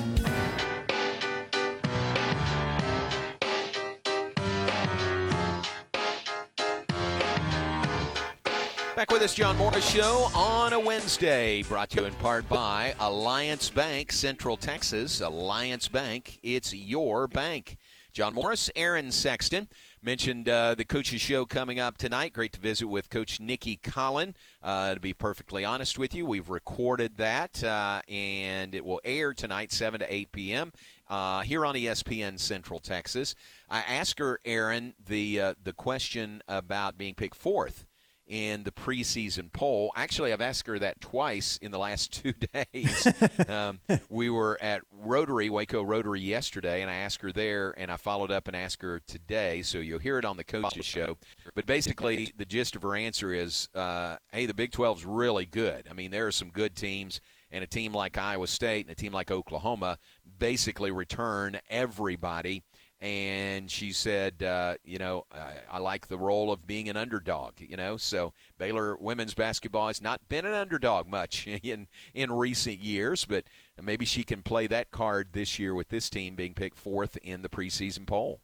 Back 9.01 9.09
with 9.09 9.23
us, 9.23 9.33
John 9.33 9.57
Morris 9.57 9.89
Show 9.89 10.29
on 10.35 10.73
a 10.73 10.79
Wednesday, 10.79 11.63
brought 11.63 11.89
to 11.89 12.01
you 12.01 12.05
in 12.05 12.13
part 12.13 12.47
by 12.47 12.93
Alliance 12.99 13.67
Bank, 13.67 14.11
Central 14.11 14.55
Texas. 14.55 15.21
Alliance 15.21 15.87
Bank, 15.87 16.37
it's 16.43 16.71
your 16.71 17.27
bank. 17.27 17.77
John 18.13 18.35
Morris, 18.35 18.69
Aaron 18.75 19.11
Sexton. 19.11 19.67
Mentioned 20.03 20.47
uh, 20.47 20.75
the 20.75 20.85
coaches 20.85 21.19
show 21.19 21.47
coming 21.47 21.79
up 21.79 21.97
tonight. 21.97 22.33
Great 22.33 22.53
to 22.53 22.59
visit 22.59 22.85
with 22.85 23.09
Coach 23.09 23.39
Nicki 23.39 23.77
Collen. 23.77 24.35
Uh, 24.61 24.93
to 24.93 24.99
be 24.99 25.13
perfectly 25.13 25.65
honest 25.65 25.97
with 25.97 26.13
you, 26.13 26.23
we've 26.27 26.51
recorded 26.51 27.17
that, 27.17 27.63
uh, 27.63 28.03
and 28.07 28.75
it 28.75 28.85
will 28.85 29.01
air 29.03 29.33
tonight, 29.33 29.71
7 29.71 29.99
to 30.01 30.13
8 30.13 30.31
p.m. 30.31 30.73
Uh, 31.09 31.41
here 31.41 31.65
on 31.65 31.73
ESPN 31.73 32.39
Central 32.39 32.79
Texas. 32.79 33.33
I 33.67 33.79
asked 33.79 34.19
her, 34.19 34.39
Aaron, 34.45 34.93
the 35.03 35.41
uh, 35.41 35.53
the 35.63 35.73
question 35.73 36.43
about 36.47 36.99
being 36.99 37.15
picked 37.15 37.35
fourth 37.35 37.87
in 38.31 38.63
the 38.63 38.71
preseason 38.71 39.51
poll. 39.51 39.91
Actually, 39.93 40.31
I've 40.31 40.41
asked 40.41 40.65
her 40.67 40.79
that 40.79 41.01
twice 41.01 41.57
in 41.61 41.69
the 41.69 41.77
last 41.77 42.13
two 42.23 42.33
days. 42.33 43.05
um, 43.49 43.79
we 44.09 44.29
were 44.29 44.57
at 44.61 44.81
Rotary, 44.89 45.49
Waco 45.49 45.83
Rotary, 45.83 46.21
yesterday, 46.21 46.81
and 46.81 46.89
I 46.89 46.95
asked 46.95 47.21
her 47.21 47.33
there, 47.33 47.75
and 47.77 47.91
I 47.91 47.97
followed 47.97 48.31
up 48.31 48.47
and 48.47 48.55
asked 48.55 48.81
her 48.81 49.01
today. 49.05 49.61
So 49.61 49.79
you'll 49.79 49.99
hear 49.99 50.17
it 50.17 50.23
on 50.23 50.37
the 50.37 50.45
coaches 50.45 50.85
show. 50.85 51.17
But 51.53 51.65
basically, 51.65 52.31
the 52.37 52.45
gist 52.45 52.77
of 52.77 52.83
her 52.83 52.95
answer 52.95 53.33
is, 53.33 53.67
uh, 53.75 54.15
"Hey, 54.31 54.45
the 54.45 54.53
Big 54.53 54.71
12's 54.71 55.05
really 55.05 55.45
good. 55.45 55.87
I 55.89 55.93
mean, 55.93 56.09
there 56.09 56.25
are 56.25 56.31
some 56.31 56.49
good 56.49 56.75
teams." 56.75 57.19
And 57.53 57.65
a 57.65 57.67
team 57.67 57.93
like 57.93 58.17
Iowa 58.17 58.47
State 58.47 58.85
and 58.85 58.93
a 58.93 58.95
team 58.95 59.11
like 59.11 59.29
Oklahoma 59.29 59.97
basically 60.39 60.89
return 60.89 61.59
everybody 61.69 62.63
and 63.01 63.69
she 63.69 63.93
said, 63.93 64.43
uh, 64.43 64.75
you 64.83 64.99
know, 64.99 65.25
I, 65.31 65.53
I, 65.71 65.79
like 65.79 66.07
the 66.07 66.19
role 66.19 66.51
of 66.51 66.67
being 66.67 66.87
an 66.87 66.95
underdog. 66.95 67.53
You 67.57 67.75
know, 67.75 67.97
so 67.97 68.33
Baylor 68.59 68.95
women's 68.95 69.33
basketball 69.33 69.87
has 69.87 70.01
not 70.01 70.21
been 70.29 70.45
an 70.45 70.53
underdog 70.53 71.07
much 71.07 71.47
in 71.63 71.87
in 72.13 72.31
recent 72.31 72.79
years, 72.79 73.25
but 73.25 73.45
maybe 73.81 74.05
she 74.05 74.23
can 74.23 74.43
play 74.43 74.67
that 74.67 74.91
card 74.91 75.29
this 75.33 75.57
year 75.57 75.73
with 75.73 75.89
this 75.89 76.09
team 76.11 76.35
being 76.35 76.53
picked 76.53 76.77
fourth 76.77 77.17
in 77.23 77.41
the 77.41 77.49
preseason 77.49 78.05
poll. 78.05 78.39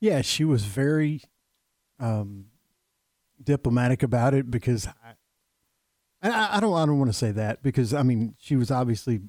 Yeah, 0.00 0.22
she 0.22 0.44
was 0.44 0.64
very 0.64 1.22
um, 2.00 2.46
diplomatic 3.42 4.02
about 4.02 4.32
it 4.32 4.50
because 4.50 4.86
I, 6.22 6.30
I, 6.30 6.56
I 6.56 6.60
don't 6.60 6.74
I 6.74 6.86
don't 6.86 6.98
want 6.98 7.10
to 7.10 7.18
say 7.18 7.32
that 7.32 7.62
because 7.62 7.92
I 7.92 8.02
mean 8.02 8.36
she 8.38 8.56
was 8.56 8.70
obviously 8.70 9.20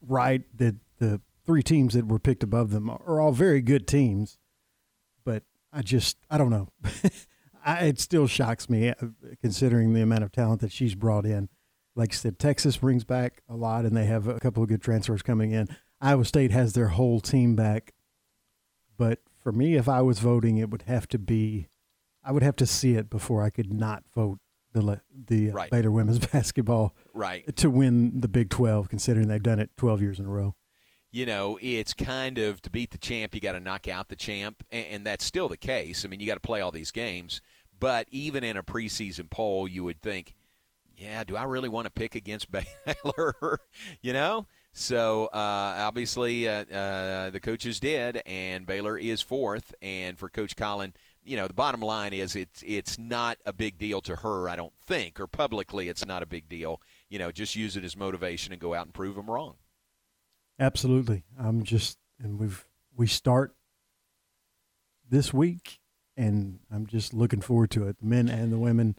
right 0.00 0.42
that 0.56 0.76
the 0.98 1.20
three 1.44 1.62
teams 1.62 1.94
that 1.94 2.06
were 2.06 2.18
picked 2.18 2.42
above 2.42 2.70
them 2.70 2.90
are 2.90 3.20
all 3.20 3.32
very 3.32 3.60
good 3.60 3.86
teams, 3.86 4.38
but 5.24 5.42
I 5.72 5.82
just 5.82 6.16
I 6.30 6.38
don't 6.38 6.50
know. 6.50 6.68
I, 7.64 7.86
it 7.86 7.98
still 7.98 8.26
shocks 8.26 8.68
me 8.68 8.90
uh, 8.90 8.94
considering 9.40 9.94
the 9.94 10.02
amount 10.02 10.22
of 10.22 10.32
talent 10.32 10.60
that 10.60 10.72
she's 10.72 10.94
brought 10.94 11.24
in. 11.24 11.48
Like 11.96 12.12
I 12.12 12.16
said, 12.16 12.38
Texas 12.38 12.76
brings 12.76 13.04
back 13.04 13.42
a 13.48 13.56
lot, 13.56 13.84
and 13.84 13.96
they 13.96 14.04
have 14.06 14.26
a 14.26 14.40
couple 14.40 14.62
of 14.62 14.68
good 14.68 14.82
transfers 14.82 15.22
coming 15.22 15.52
in. 15.52 15.68
Iowa 16.00 16.24
State 16.24 16.50
has 16.50 16.72
their 16.74 16.88
whole 16.88 17.20
team 17.20 17.56
back, 17.56 17.94
but 18.98 19.20
for 19.42 19.52
me, 19.52 19.76
if 19.76 19.88
I 19.88 20.02
was 20.02 20.18
voting, 20.18 20.56
it 20.56 20.70
would 20.70 20.82
have 20.82 21.06
to 21.08 21.18
be, 21.18 21.68
I 22.22 22.32
would 22.32 22.42
have 22.42 22.56
to 22.56 22.66
see 22.66 22.94
it 22.94 23.08
before 23.08 23.42
I 23.42 23.50
could 23.50 23.72
not 23.72 24.04
vote 24.14 24.38
the 24.72 25.00
the 25.28 25.50
uh, 25.50 25.54
right. 25.54 25.70
Baylor 25.70 25.92
women's 25.92 26.18
basketball 26.32 26.94
right 27.14 27.56
to 27.56 27.70
win 27.70 28.20
the 28.20 28.28
Big 28.28 28.50
Twelve, 28.50 28.88
considering 28.88 29.28
they've 29.28 29.42
done 29.42 29.60
it 29.60 29.70
twelve 29.76 30.02
years 30.02 30.18
in 30.18 30.26
a 30.26 30.30
row 30.30 30.56
you 31.14 31.26
know, 31.26 31.56
it's 31.62 31.94
kind 31.94 32.38
of 32.38 32.60
to 32.62 32.70
beat 32.70 32.90
the 32.90 32.98
champ, 32.98 33.36
you 33.36 33.40
got 33.40 33.52
to 33.52 33.60
knock 33.60 33.86
out 33.86 34.08
the 34.08 34.16
champ, 34.16 34.64
and, 34.72 34.86
and 34.86 35.06
that's 35.06 35.24
still 35.24 35.48
the 35.48 35.56
case. 35.56 36.04
I 36.04 36.08
mean, 36.08 36.18
you 36.18 36.26
got 36.26 36.34
to 36.34 36.40
play 36.40 36.60
all 36.60 36.72
these 36.72 36.90
games, 36.90 37.40
but 37.78 38.08
even 38.10 38.42
in 38.42 38.56
a 38.56 38.64
preseason 38.64 39.30
poll, 39.30 39.68
you 39.68 39.84
would 39.84 40.02
think, 40.02 40.34
yeah, 40.96 41.22
do 41.22 41.36
I 41.36 41.44
really 41.44 41.68
want 41.68 41.84
to 41.84 41.92
pick 41.92 42.16
against 42.16 42.48
Baylor? 42.84 43.60
you 44.02 44.12
know, 44.12 44.48
so 44.72 45.26
uh, 45.26 45.76
obviously 45.86 46.48
uh, 46.48 46.64
uh, 46.64 47.30
the 47.30 47.38
coaches 47.40 47.78
did, 47.78 48.20
and 48.26 48.66
Baylor 48.66 48.98
is 48.98 49.22
fourth. 49.22 49.72
And 49.80 50.18
for 50.18 50.28
Coach 50.28 50.56
Collen, 50.56 50.94
you 51.22 51.36
know, 51.36 51.46
the 51.46 51.54
bottom 51.54 51.80
line 51.80 52.12
is 52.12 52.34
it's 52.34 52.64
it's 52.66 52.98
not 52.98 53.38
a 53.46 53.52
big 53.52 53.78
deal 53.78 54.00
to 54.00 54.16
her, 54.16 54.48
I 54.48 54.56
don't 54.56 54.74
think, 54.84 55.20
or 55.20 55.28
publicly 55.28 55.88
it's 55.88 56.04
not 56.04 56.24
a 56.24 56.26
big 56.26 56.48
deal. 56.48 56.82
You 57.08 57.20
know, 57.20 57.30
just 57.30 57.54
use 57.54 57.76
it 57.76 57.84
as 57.84 57.96
motivation 57.96 58.52
and 58.52 58.60
go 58.60 58.74
out 58.74 58.86
and 58.86 58.92
prove 58.92 59.14
them 59.14 59.30
wrong. 59.30 59.54
Absolutely. 60.58 61.24
I'm 61.38 61.64
just, 61.64 61.98
and 62.18 62.38
we've, 62.38 62.64
we 62.96 63.06
start 63.06 63.54
this 65.08 65.34
week, 65.34 65.80
and 66.16 66.60
I'm 66.70 66.86
just 66.86 67.12
looking 67.12 67.40
forward 67.40 67.70
to 67.72 67.88
it. 67.88 67.98
The 67.98 68.06
men 68.06 68.28
and 68.28 68.52
the 68.52 68.58
women 68.58 68.96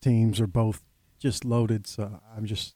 teams 0.00 0.40
are 0.40 0.46
both 0.46 0.82
just 1.18 1.44
loaded, 1.44 1.86
so 1.86 2.20
I'm 2.36 2.44
just, 2.44 2.74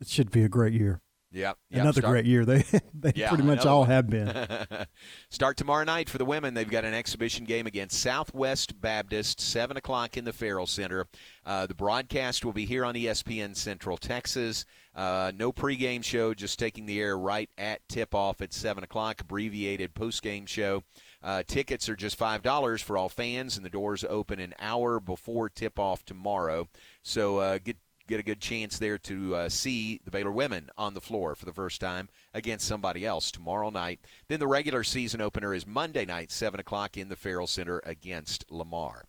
it 0.00 0.08
should 0.08 0.30
be 0.30 0.42
a 0.42 0.48
great 0.48 0.72
year. 0.74 1.00
Yeah, 1.32 1.52
another 1.70 2.00
Start. 2.02 2.12
great 2.12 2.26
year. 2.26 2.44
They 2.52 2.64
they 2.94 3.12
yeah, 3.14 3.28
pretty 3.28 3.44
much 3.44 3.64
all 3.64 3.84
have 3.84 4.08
been. 4.10 4.30
Start 5.30 5.56
tomorrow 5.56 5.84
night 5.84 6.10
for 6.10 6.18
the 6.18 6.24
women. 6.24 6.54
They've 6.54 6.68
got 6.68 6.84
an 6.84 6.92
exhibition 6.94 7.44
game 7.44 7.66
against 7.66 8.00
Southwest 8.00 8.78
Baptist, 8.80 9.40
seven 9.40 9.76
o'clock 9.76 10.16
in 10.16 10.24
the 10.24 10.32
Ferrell 10.32 10.66
Center. 10.66 11.06
Uh, 11.46 11.66
the 11.66 11.74
broadcast 11.74 12.44
will 12.44 12.52
be 12.52 12.66
here 12.66 12.84
on 12.84 12.94
ESPN 12.94 13.56
Central 13.56 13.96
Texas. 13.96 14.64
Uh, 14.94 15.32
no 15.34 15.52
pregame 15.52 16.04
show, 16.04 16.34
just 16.34 16.58
taking 16.58 16.84
the 16.84 17.00
air 17.00 17.16
right 17.16 17.48
at 17.56 17.80
tip 17.88 18.14
off 18.14 18.42
at 18.42 18.52
seven 18.52 18.84
o'clock. 18.84 19.22
Abbreviated 19.22 19.94
postgame 19.94 20.46
show. 20.46 20.82
Uh, 21.22 21.42
tickets 21.46 21.88
are 21.88 21.96
just 21.96 22.16
five 22.16 22.42
dollars 22.42 22.82
for 22.82 22.98
all 22.98 23.08
fans, 23.08 23.56
and 23.56 23.64
the 23.64 23.70
doors 23.70 24.04
open 24.08 24.38
an 24.40 24.52
hour 24.58 25.00
before 25.00 25.48
tip 25.48 25.78
off 25.78 26.04
tomorrow. 26.04 26.68
So 27.02 27.38
uh, 27.38 27.58
get 27.58 27.76
get 28.08 28.20
a 28.20 28.24
good 28.24 28.40
chance 28.40 28.78
there 28.78 28.98
to 28.98 29.34
uh, 29.34 29.48
see 29.48 30.00
the 30.04 30.10
Baylor 30.10 30.32
women 30.32 30.70
on 30.76 30.94
the 30.94 31.00
floor 31.00 31.34
for 31.34 31.44
the 31.44 31.52
first 31.52 31.80
time 31.80 32.08
against 32.34 32.66
somebody 32.66 33.06
else 33.06 33.30
tomorrow 33.30 33.70
night. 33.70 34.00
Then 34.28 34.40
the 34.40 34.46
regular 34.46 34.84
season 34.84 35.20
opener 35.20 35.54
is 35.54 35.66
Monday 35.66 36.04
night, 36.04 36.30
7 36.30 36.58
o'clock 36.60 36.96
in 36.96 37.08
the 37.08 37.16
Ferrell 37.16 37.46
Center 37.46 37.80
against 37.84 38.50
Lamar. 38.50 39.04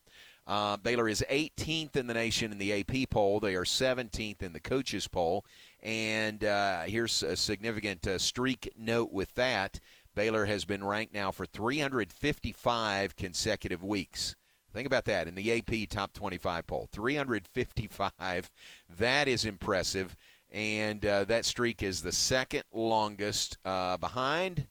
Uh, 0.46 0.76
Baylor 0.78 1.08
is 1.08 1.24
18th 1.30 1.96
in 1.96 2.08
the 2.08 2.14
nation 2.14 2.52
in 2.52 2.58
the 2.58 2.74
AP 2.74 3.10
poll. 3.10 3.40
They 3.40 3.56
are 3.56 3.64
17th 3.64 4.44
in 4.44 4.52
the 4.52 4.60
coaches 4.60 5.08
poll. 5.08 5.46
And 5.82 6.44
uh, 6.44 6.82
here's 6.82 7.24
a 7.24 7.36
significant 7.36 8.06
uh, 8.06 8.18
streak 8.18 8.74
note 8.78 9.12
with 9.12 9.34
that. 9.36 9.80
Baylor 10.16 10.46
has 10.46 10.66
been 10.66 10.84
ranked 10.84 11.14
now 11.14 11.32
for 11.32 11.46
355 11.46 13.16
consecutive 13.16 13.84
weeks. 13.84 14.36
Think 14.74 14.88
about 14.88 15.06
that 15.06 15.28
in 15.28 15.36
the 15.36 15.58
AP 15.58 15.90
top 15.90 16.14
25 16.14 16.66
poll. 16.66 16.90
355. 16.92 18.50
That 18.98 19.28
is 19.28 19.46
impressive. 19.46 20.16
And 20.52 21.06
uh, 21.06 21.24
that 21.26 21.46
streak 21.46 21.82
is 21.82 22.02
the 22.02 22.12
second 22.12 22.64
longest 22.72 23.58
uh, 23.66 23.98
behind, 23.98 24.68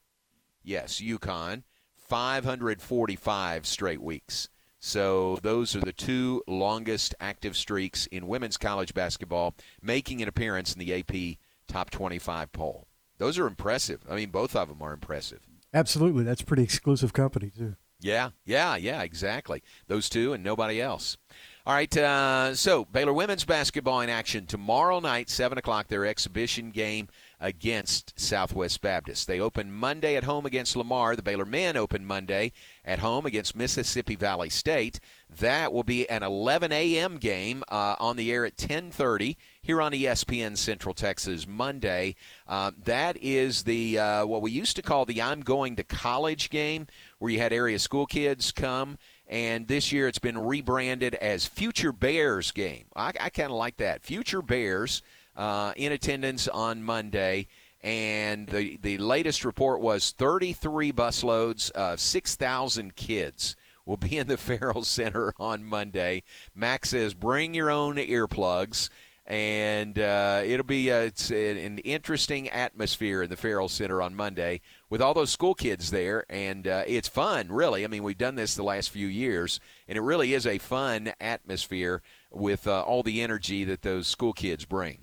yes, 0.62 1.00
UConn, 1.00 1.62
545 1.96 3.66
straight 3.66 4.02
weeks. 4.02 4.48
So 4.78 5.38
those 5.42 5.76
are 5.76 5.80
the 5.80 5.92
two 5.92 6.42
longest 6.48 7.14
active 7.20 7.56
streaks 7.56 8.06
in 8.06 8.26
women's 8.26 8.56
college 8.56 8.94
basketball, 8.94 9.54
making 9.80 10.22
an 10.22 10.28
appearance 10.28 10.72
in 10.72 10.80
the 10.80 10.94
AP 10.94 11.38
top 11.68 11.90
25 11.90 12.52
poll. 12.52 12.88
Those 13.18 13.38
are 13.38 13.46
impressive. 13.46 14.04
I 14.10 14.16
mean, 14.16 14.30
both 14.30 14.56
of 14.56 14.68
them 14.68 14.82
are 14.82 14.92
impressive. 14.92 15.40
Absolutely. 15.72 16.24
That's 16.24 16.42
pretty 16.42 16.64
exclusive 16.64 17.12
company, 17.12 17.50
too. 17.50 17.76
Yeah, 18.02 18.30
yeah, 18.44 18.76
yeah, 18.76 19.02
exactly. 19.02 19.62
Those 19.86 20.08
two 20.08 20.32
and 20.32 20.42
nobody 20.42 20.80
else. 20.80 21.16
All 21.64 21.74
right, 21.74 21.96
uh, 21.96 22.56
so 22.56 22.84
Baylor 22.84 23.12
women's 23.12 23.44
basketball 23.44 24.00
in 24.00 24.10
action 24.10 24.46
tomorrow 24.46 24.98
night, 24.98 25.30
7 25.30 25.56
o'clock, 25.56 25.86
their 25.86 26.04
exhibition 26.04 26.72
game 26.72 27.06
against 27.38 28.18
Southwest 28.18 28.80
Baptist. 28.80 29.28
They 29.28 29.38
open 29.38 29.72
Monday 29.72 30.16
at 30.16 30.24
home 30.24 30.44
against 30.44 30.74
Lamar. 30.76 31.14
The 31.14 31.22
Baylor 31.22 31.44
men 31.44 31.76
open 31.76 32.04
Monday 32.04 32.52
at 32.84 33.00
home 33.00 33.26
against 33.26 33.54
Mississippi 33.54 34.16
Valley 34.16 34.48
State. 34.48 34.98
That 35.38 35.72
will 35.72 35.82
be 35.82 36.08
an 36.08 36.22
11 36.22 36.72
a.m. 36.72 37.18
game 37.18 37.62
uh, 37.68 37.96
on 37.98 38.16
the 38.16 38.32
air 38.32 38.44
at 38.44 38.60
1030 38.60 39.36
here 39.60 39.80
on 39.80 39.92
ESPN 39.92 40.56
Central 40.56 40.94
Texas 40.94 41.46
Monday. 41.46 42.14
Uh, 42.46 42.72
that 42.84 43.16
is 43.20 43.64
the 43.64 43.98
uh, 43.98 44.26
what 44.26 44.42
we 44.42 44.50
used 44.50 44.76
to 44.76 44.82
call 44.82 45.04
the 45.04 45.22
I'm 45.22 45.40
going 45.40 45.76
to 45.76 45.84
college 45.84 46.50
game, 46.50 46.86
where 47.22 47.30
you 47.30 47.38
had 47.38 47.52
area 47.52 47.78
school 47.78 48.04
kids 48.04 48.50
come. 48.50 48.98
And 49.28 49.68
this 49.68 49.92
year 49.92 50.08
it's 50.08 50.18
been 50.18 50.36
rebranded 50.36 51.14
as 51.14 51.46
Future 51.46 51.92
Bears 51.92 52.50
game. 52.50 52.86
I, 52.96 53.12
I 53.20 53.30
kind 53.30 53.52
of 53.52 53.56
like 53.56 53.76
that. 53.76 54.02
Future 54.02 54.42
Bears 54.42 55.02
uh, 55.36 55.72
in 55.76 55.92
attendance 55.92 56.48
on 56.48 56.82
Monday. 56.82 57.46
And 57.80 58.48
the, 58.48 58.76
the 58.82 58.98
latest 58.98 59.44
report 59.44 59.80
was 59.80 60.10
33 60.10 60.92
busloads 60.92 61.70
of 61.70 62.00
6,000 62.00 62.96
kids 62.96 63.54
will 63.86 63.96
be 63.96 64.18
in 64.18 64.26
the 64.26 64.36
Ferrell 64.36 64.82
Center 64.82 65.32
on 65.38 65.62
Monday. 65.62 66.24
Max 66.56 66.90
says, 66.90 67.14
bring 67.14 67.54
your 67.54 67.70
own 67.70 67.98
earplugs 67.98 68.90
and 69.26 69.98
uh, 69.98 70.42
it'll 70.44 70.66
be 70.66 70.88
a, 70.88 71.04
it's 71.04 71.30
an 71.30 71.78
interesting 71.78 72.48
atmosphere 72.48 73.22
in 73.22 73.30
the 73.30 73.36
Ferrell 73.36 73.68
Center 73.68 74.02
on 74.02 74.16
Monday 74.16 74.60
with 74.92 75.00
all 75.00 75.14
those 75.14 75.30
school 75.30 75.54
kids 75.54 75.90
there, 75.90 76.22
and 76.28 76.68
uh, 76.68 76.84
it's 76.86 77.08
fun, 77.08 77.50
really. 77.50 77.82
I 77.82 77.86
mean, 77.86 78.02
we've 78.02 78.18
done 78.18 78.34
this 78.34 78.54
the 78.54 78.62
last 78.62 78.90
few 78.90 79.06
years, 79.06 79.58
and 79.88 79.96
it 79.96 80.02
really 80.02 80.34
is 80.34 80.46
a 80.46 80.58
fun 80.58 81.14
atmosphere 81.18 82.02
with 82.30 82.66
uh, 82.66 82.82
all 82.82 83.02
the 83.02 83.22
energy 83.22 83.64
that 83.64 83.80
those 83.80 84.06
school 84.06 84.34
kids 84.34 84.66
bring. 84.66 84.98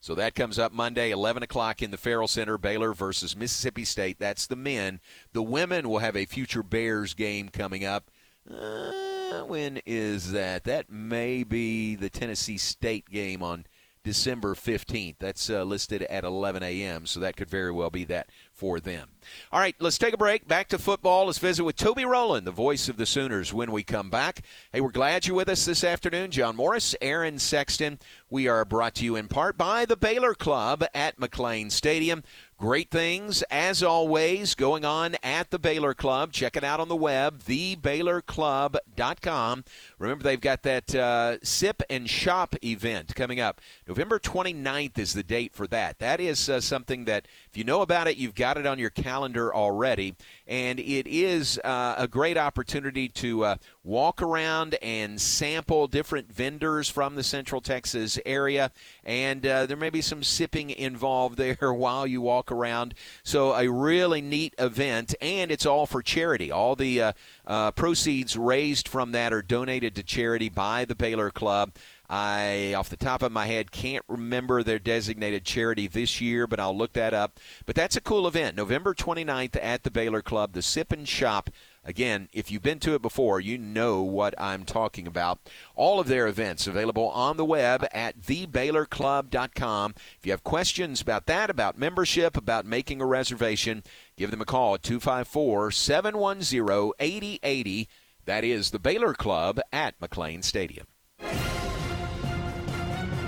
So 0.00 0.14
that 0.14 0.34
comes 0.34 0.58
up 0.58 0.72
Monday, 0.72 1.10
11 1.10 1.42
o'clock 1.42 1.82
in 1.82 1.90
the 1.90 1.98
Ferrell 1.98 2.28
Center, 2.28 2.56
Baylor 2.56 2.94
versus 2.94 3.36
Mississippi 3.36 3.84
State. 3.84 4.18
That's 4.18 4.46
the 4.46 4.56
men. 4.56 5.00
The 5.34 5.42
women 5.42 5.86
will 5.86 5.98
have 5.98 6.16
a 6.16 6.24
future 6.24 6.62
Bears 6.62 7.12
game 7.12 7.50
coming 7.50 7.84
up. 7.84 8.10
Uh, 8.50 9.42
when 9.44 9.82
is 9.84 10.32
that? 10.32 10.64
That 10.64 10.88
may 10.88 11.44
be 11.44 11.94
the 11.94 12.08
Tennessee 12.08 12.56
State 12.56 13.10
game 13.10 13.42
on 13.42 13.66
December 14.06 14.54
15th. 14.54 15.16
That's 15.18 15.50
uh, 15.50 15.64
listed 15.64 16.02
at 16.02 16.22
11 16.22 16.62
a.m., 16.62 17.06
so 17.06 17.18
that 17.18 17.36
could 17.36 17.50
very 17.50 17.72
well 17.72 17.90
be 17.90 18.04
that 18.04 18.28
for 18.52 18.78
them. 18.78 19.08
All 19.50 19.58
right, 19.58 19.74
let's 19.80 19.98
take 19.98 20.14
a 20.14 20.16
break. 20.16 20.46
Back 20.46 20.68
to 20.68 20.78
football. 20.78 21.26
Let's 21.26 21.38
visit 21.38 21.64
with 21.64 21.74
Toby 21.74 22.04
Rowland, 22.04 22.46
the 22.46 22.52
voice 22.52 22.88
of 22.88 22.98
the 22.98 23.04
Sooners, 23.04 23.52
when 23.52 23.72
we 23.72 23.82
come 23.82 24.08
back. 24.08 24.42
Hey, 24.72 24.80
we're 24.80 24.92
glad 24.92 25.26
you're 25.26 25.34
with 25.34 25.48
us 25.48 25.64
this 25.64 25.82
afternoon. 25.82 26.30
John 26.30 26.54
Morris, 26.54 26.94
Aaron 27.02 27.40
Sexton. 27.40 27.98
We 28.30 28.46
are 28.46 28.64
brought 28.64 28.94
to 28.94 29.04
you 29.04 29.16
in 29.16 29.26
part 29.26 29.58
by 29.58 29.84
the 29.84 29.96
Baylor 29.96 30.34
Club 30.34 30.84
at 30.94 31.18
McLane 31.18 31.72
Stadium. 31.72 32.22
Great 32.58 32.90
things, 32.90 33.42
as 33.50 33.82
always, 33.82 34.54
going 34.54 34.82
on 34.82 35.14
at 35.22 35.50
the 35.50 35.58
Baylor 35.58 35.92
Club. 35.92 36.32
Check 36.32 36.56
it 36.56 36.64
out 36.64 36.80
on 36.80 36.88
the 36.88 36.96
web, 36.96 37.42
thebaylorclub.com. 37.42 39.64
Remember, 39.98 40.24
they've 40.24 40.40
got 40.40 40.62
that 40.62 40.94
uh, 40.94 41.36
Sip 41.42 41.82
and 41.90 42.08
Shop 42.08 42.54
event 42.64 43.14
coming 43.14 43.40
up. 43.40 43.60
November 43.86 44.18
29th 44.18 44.98
is 44.98 45.12
the 45.12 45.22
date 45.22 45.52
for 45.52 45.66
that. 45.66 45.98
That 45.98 46.18
is 46.18 46.48
uh, 46.48 46.62
something 46.62 47.04
that, 47.04 47.28
if 47.50 47.58
you 47.58 47.64
know 47.64 47.82
about 47.82 48.08
it, 48.08 48.16
you've 48.16 48.34
got 48.34 48.56
it 48.56 48.64
on 48.64 48.78
your 48.78 48.88
calendar 48.88 49.54
already. 49.54 50.14
And 50.46 50.78
it 50.78 51.06
is 51.06 51.58
uh, 51.64 51.96
a 51.98 52.06
great 52.06 52.38
opportunity 52.38 53.08
to 53.08 53.44
uh, 53.44 53.56
walk 53.82 54.22
around 54.22 54.74
and 54.80 55.20
sample 55.20 55.88
different 55.88 56.32
vendors 56.32 56.88
from 56.88 57.16
the 57.16 57.24
Central 57.24 57.60
Texas 57.60 58.18
area. 58.24 58.70
And 59.04 59.44
uh, 59.44 59.66
there 59.66 59.76
may 59.76 59.90
be 59.90 60.02
some 60.02 60.22
sipping 60.22 60.70
involved 60.70 61.36
there 61.38 61.72
while 61.72 62.06
you 62.06 62.20
walk 62.20 62.52
around. 62.52 62.94
So, 63.22 63.54
a 63.54 63.68
really 63.68 64.20
neat 64.20 64.54
event. 64.58 65.14
And 65.20 65.50
it's 65.50 65.66
all 65.66 65.86
for 65.86 66.02
charity. 66.02 66.52
All 66.52 66.76
the 66.76 67.02
uh, 67.02 67.12
uh, 67.46 67.70
proceeds 67.72 68.36
raised 68.36 68.88
from 68.88 69.12
that 69.12 69.32
are 69.32 69.42
donated 69.42 69.94
to 69.96 70.02
charity 70.02 70.48
by 70.48 70.84
the 70.84 70.94
Baylor 70.94 71.30
Club. 71.30 71.72
I, 72.08 72.74
off 72.74 72.88
the 72.88 72.96
top 72.96 73.22
of 73.22 73.32
my 73.32 73.46
head, 73.46 73.70
can't 73.70 74.04
remember 74.08 74.62
their 74.62 74.78
designated 74.78 75.44
charity 75.44 75.86
this 75.86 76.20
year, 76.20 76.46
but 76.46 76.60
I'll 76.60 76.76
look 76.76 76.92
that 76.92 77.14
up. 77.14 77.40
But 77.64 77.74
that's 77.74 77.96
a 77.96 78.00
cool 78.00 78.28
event. 78.28 78.56
November 78.56 78.94
29th 78.94 79.58
at 79.60 79.82
the 79.82 79.90
Baylor 79.90 80.22
Club, 80.22 80.52
the 80.52 80.62
Sip 80.62 80.92
and 80.92 81.08
Shop. 81.08 81.50
Again, 81.84 82.28
if 82.32 82.50
you've 82.50 82.62
been 82.62 82.80
to 82.80 82.94
it 82.94 83.02
before, 83.02 83.40
you 83.40 83.58
know 83.58 84.02
what 84.02 84.34
I'm 84.40 84.64
talking 84.64 85.06
about. 85.06 85.38
All 85.76 86.00
of 86.00 86.08
their 86.08 86.26
events 86.26 86.66
available 86.66 87.08
on 87.10 87.36
the 87.36 87.44
web 87.44 87.86
at 87.92 88.20
thebaylorclub.com. 88.20 89.94
If 90.18 90.26
you 90.26 90.32
have 90.32 90.42
questions 90.42 91.00
about 91.00 91.26
that, 91.26 91.48
about 91.48 91.78
membership, 91.78 92.36
about 92.36 92.66
making 92.66 93.00
a 93.00 93.06
reservation, 93.06 93.84
give 94.16 94.32
them 94.32 94.40
a 94.40 94.44
call 94.44 94.74
at 94.74 94.82
254 94.82 95.70
710 95.70 96.92
8080. 96.98 97.88
That 98.24 98.42
is 98.42 98.72
the 98.72 98.80
Baylor 98.80 99.14
Club 99.14 99.60
at 99.72 99.98
McLane 100.00 100.42
Stadium. 100.42 100.86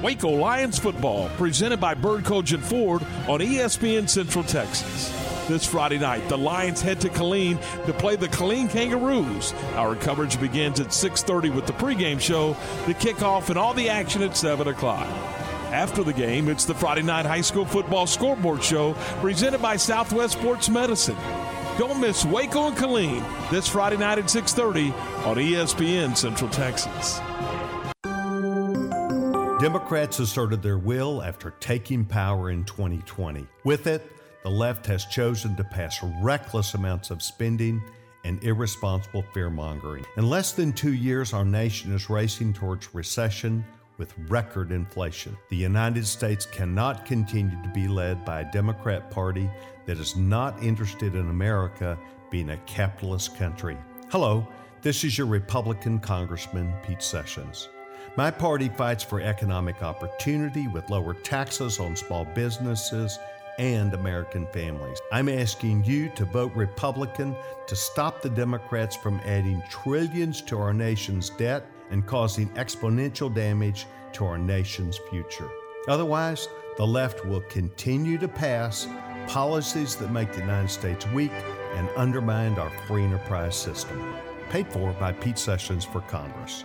Waco 0.03 0.31
Lions 0.31 0.79
football, 0.79 1.29
presented 1.31 1.81
by 1.81 1.93
Bird-Kultgen 1.95 2.61
Ford 2.61 3.03
on 3.29 3.41
ESPN 3.41 4.09
Central 4.09 4.45
Texas. 4.45 5.13
This 5.49 5.67
Friday 5.67 5.99
night, 5.99 6.29
the 6.29 6.39
Lions 6.39 6.81
head 6.81 7.01
to 7.01 7.09
Killeen 7.09 7.59
to 7.87 7.93
play 7.93 8.15
the 8.15 8.29
Killeen 8.29 8.71
Kangaroos. 8.71 9.55
Our 9.75 9.97
coverage 9.97 10.39
begins 10.41 10.79
at 10.79 10.93
6:30 10.93 11.51
with 11.51 11.67
the 11.67 11.73
pregame 11.73 12.21
show, 12.21 12.57
the 12.87 12.95
kickoff, 12.95 13.49
and 13.49 13.59
all 13.59 13.75
the 13.75 13.89
action 13.89 14.23
at 14.23 14.37
7 14.37 14.69
o'clock. 14.69 15.09
After 15.73 16.05
the 16.05 16.13
game, 16.13 16.49
it's 16.49 16.65
the 16.65 16.75
Friday 16.75 17.03
night 17.03 17.27
high 17.27 17.41
school 17.41 17.65
football 17.65 18.07
scoreboard 18.07 18.63
show 18.63 18.95
presented 19.21 19.61
by 19.61 19.77
Southwest 19.77 20.35
Sports 20.35 20.69
Medicine. 20.69 21.17
Don't 21.77 22.01
miss 22.01 22.25
Waco 22.25 22.69
and 22.69 22.77
Killeen 22.77 23.25
this 23.51 23.67
Friday 23.67 23.97
night 23.97 24.19
at 24.19 24.31
6:30 24.31 24.93
on 25.25 25.39
ESPN 25.39 26.15
Central 26.15 26.51
Texas. 26.51 27.21
Democrats 29.59 30.21
asserted 30.21 30.63
their 30.63 30.79
will 30.79 31.21
after 31.21 31.51
taking 31.59 32.05
power 32.05 32.51
in 32.51 32.63
2020. 32.63 33.45
With 33.65 33.89
it, 33.89 34.13
the 34.45 34.49
left 34.49 34.87
has 34.87 35.05
chosen 35.07 35.57
to 35.57 35.65
pass 35.65 35.99
reckless 36.23 36.75
amounts 36.75 37.11
of 37.11 37.25
spending 37.25 37.83
and 38.23 38.43
irresponsible 38.45 39.25
fear 39.35 39.51
mongering. 39.51 40.05
In 40.17 40.31
less 40.31 40.53
than 40.53 40.73
two 40.73 40.95
years, 40.95 41.33
our 41.33 41.45
nation 41.45 41.93
is 41.93 42.09
racing 42.09 42.53
towards 42.53 42.95
recession 42.95 43.65
with 43.97 44.15
record 44.29 44.71
inflation. 44.71 45.37
The 45.49 45.57
United 45.57 46.07
States 46.07 46.47
cannot 46.47 47.05
continue 47.05 47.61
to 47.61 47.69
be 47.71 47.89
led 47.89 48.25
by 48.25 48.43
a 48.43 48.53
Democrat 48.53 49.11
Party 49.11 49.51
that 49.87 49.99
is 49.99 50.15
not 50.15 50.63
interested 50.63 51.17
in 51.17 51.31
America 51.31 51.99
being 52.31 52.51
a 52.51 52.59
capitalist 52.59 53.37
country. 53.37 53.77
Hello, 54.13 54.47
this 54.83 55.03
is 55.03 55.19
your 55.19 55.27
Republican 55.27 55.99
Congressman, 55.99 56.73
Pete 56.87 57.03
Sessions. 57.03 57.69
My 58.19 58.33
party 58.33 58.69
fights 58.69 59.05
for 59.05 59.21
economic 59.21 59.81
opportunity 59.81 60.67
with 60.67 60.91
lower 60.91 61.15
taxes 61.15 61.79
on 61.79 61.95
small 61.95 62.25
businesses 62.25 63.17
and 63.61 63.95
American 63.95 64.45
families. 64.49 64.99
I'm 65.13 65.29
asking 65.29 65.85
you 65.85 66.09
to 66.17 66.25
vote 66.25 66.51
Republican 66.57 67.37
to 67.69 67.77
stop 67.77 68.21
the 68.21 68.29
Democrats 68.29 68.97
from 68.97 69.21
adding 69.25 69.63
trillions 69.71 70.43
to 70.47 70.59
our 70.59 70.75
nation's 70.75 71.31
debt 71.31 71.65
and 71.91 72.05
causing 72.07 72.49
exponential 72.55 73.33
damage 73.33 73.87
to 74.15 74.25
our 74.25 74.37
nation's 74.37 74.99
future. 75.11 75.49
Otherwise, 75.87 76.49
the 76.77 76.85
left 76.85 77.25
will 77.25 77.43
continue 77.43 78.19
to 78.19 78.27
pass 78.27 78.89
policies 79.29 79.95
that 79.95 80.11
make 80.11 80.33
the 80.33 80.41
United 80.41 80.71
States 80.71 81.07
weak 81.13 81.31
and 81.77 81.89
undermine 81.97 82.59
our 82.59 82.71
free 82.89 83.05
enterprise 83.05 83.55
system. 83.55 84.13
Paid 84.51 84.67
for 84.73 84.93
by 84.95 85.13
Pete 85.13 85.39
Sessions 85.39 85.85
for 85.85 86.01
Congress. 86.01 86.65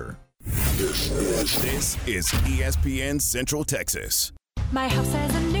This 0.81 1.95
is, 2.07 2.25
ESPN 2.25 3.21
Central 3.21 3.63
Texas. 3.63 4.31
My 4.71 4.87
house 4.87 5.13
has 5.13 5.35
a 5.35 5.39
new 5.41 5.60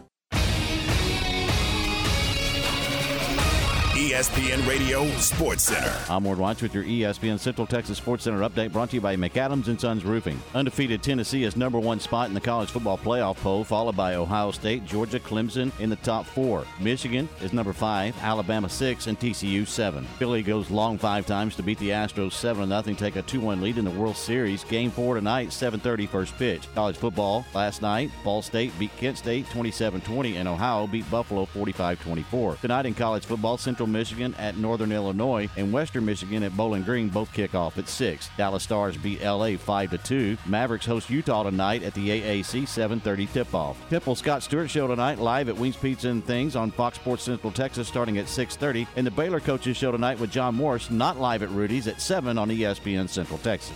ESPN 4.11 4.67
Radio 4.67 5.07
Sports 5.11 5.63
Center. 5.63 5.95
I'm 6.09 6.25
Ward 6.25 6.37
Watch 6.37 6.61
with 6.61 6.75
your 6.75 6.83
ESPN 6.83 7.39
Central 7.39 7.65
Texas 7.65 7.97
Sports 7.97 8.25
Center 8.25 8.41
update 8.41 8.73
brought 8.73 8.89
to 8.89 8.95
you 8.95 9.01
by 9.01 9.15
McAdams 9.15 9.67
and 9.67 9.79
Sons 9.79 10.03
Roofing. 10.03 10.37
Undefeated 10.53 11.01
Tennessee 11.01 11.45
is 11.45 11.55
number 11.55 11.79
one 11.79 11.97
spot 12.01 12.27
in 12.27 12.33
the 12.33 12.41
college 12.41 12.69
football 12.69 12.97
playoff 12.97 13.37
poll, 13.37 13.63
followed 13.63 13.95
by 13.95 14.15
Ohio 14.15 14.51
State, 14.51 14.83
Georgia, 14.85 15.17
Clemson 15.17 15.71
in 15.79 15.89
the 15.89 15.95
top 15.95 16.25
four. 16.25 16.65
Michigan 16.81 17.29
is 17.41 17.53
number 17.53 17.71
five, 17.71 18.13
Alabama 18.21 18.67
six, 18.67 19.07
and 19.07 19.17
TCU 19.17 19.65
seven. 19.65 20.03
Philly 20.19 20.43
goes 20.43 20.69
long 20.69 20.97
five 20.97 21.25
times 21.25 21.55
to 21.55 21.63
beat 21.63 21.79
the 21.79 21.91
Astros 21.91 22.33
seven 22.33 22.67
nothing, 22.67 22.97
take 22.97 23.15
a 23.15 23.23
2-1 23.23 23.61
lead 23.61 23.77
in 23.77 23.85
the 23.85 23.91
World 23.91 24.17
Series. 24.17 24.65
Game 24.65 24.91
four 24.91 25.15
tonight, 25.15 25.53
7:30 25.53 26.05
first 26.05 26.37
pitch. 26.37 26.67
College 26.75 26.97
football 26.97 27.45
last 27.53 27.81
night, 27.81 28.11
Ball 28.25 28.41
State 28.41 28.77
beat 28.77 28.91
Kent 28.97 29.19
State 29.19 29.45
27-20, 29.45 30.35
and 30.35 30.49
Ohio 30.49 30.85
beat 30.85 31.09
Buffalo 31.09 31.45
45-24. 31.45 32.59
Tonight 32.59 32.85
in 32.85 32.93
college 32.93 33.23
football, 33.23 33.57
Central 33.57 33.87
Michigan 33.87 34.00
at 34.39 34.57
Northern 34.57 34.91
Illinois 34.91 35.47
and 35.55 35.71
Western 35.71 36.05
Michigan 36.05 36.41
at 36.43 36.57
Bowling 36.57 36.81
Green 36.81 37.07
both 37.07 37.31
kick 37.33 37.53
off 37.53 37.77
at 37.77 37.87
6. 37.87 38.29
Dallas 38.35 38.63
Stars 38.63 38.97
beat 38.97 39.23
LA 39.23 39.57
5 39.57 39.91
to 39.91 39.97
2. 39.99 40.37
Mavericks 40.47 40.85
host 40.85 41.09
Utah 41.09 41.43
tonight 41.43 41.83
at 41.83 41.93
the 41.93 42.09
AAC 42.09 42.65
7:30 42.65 43.31
tip-off. 43.31 43.77
Temple 43.89 44.15
Scott 44.15 44.41
Stewart 44.41 44.69
show 44.69 44.87
tonight 44.87 45.19
live 45.19 45.49
at 45.49 45.55
Wings 45.55 45.75
Pizza 45.75 46.09
and 46.09 46.25
Things 46.25 46.55
on 46.55 46.71
Fox 46.71 46.97
Sports 46.97 47.23
Central 47.23 47.51
Texas 47.51 47.87
starting 47.87 48.17
at 48.17 48.27
6:30 48.27 48.87
and 48.95 49.05
the 49.05 49.11
Baylor 49.11 49.39
coaches 49.39 49.77
show 49.77 49.91
tonight 49.91 50.19
with 50.19 50.31
John 50.31 50.55
Morris 50.55 50.89
not 50.89 51.19
live 51.19 51.43
at 51.43 51.51
Rudy's 51.51 51.87
at 51.87 52.01
7 52.01 52.37
on 52.37 52.49
ESPN 52.49 53.07
Central 53.07 53.37
Texas. 53.39 53.73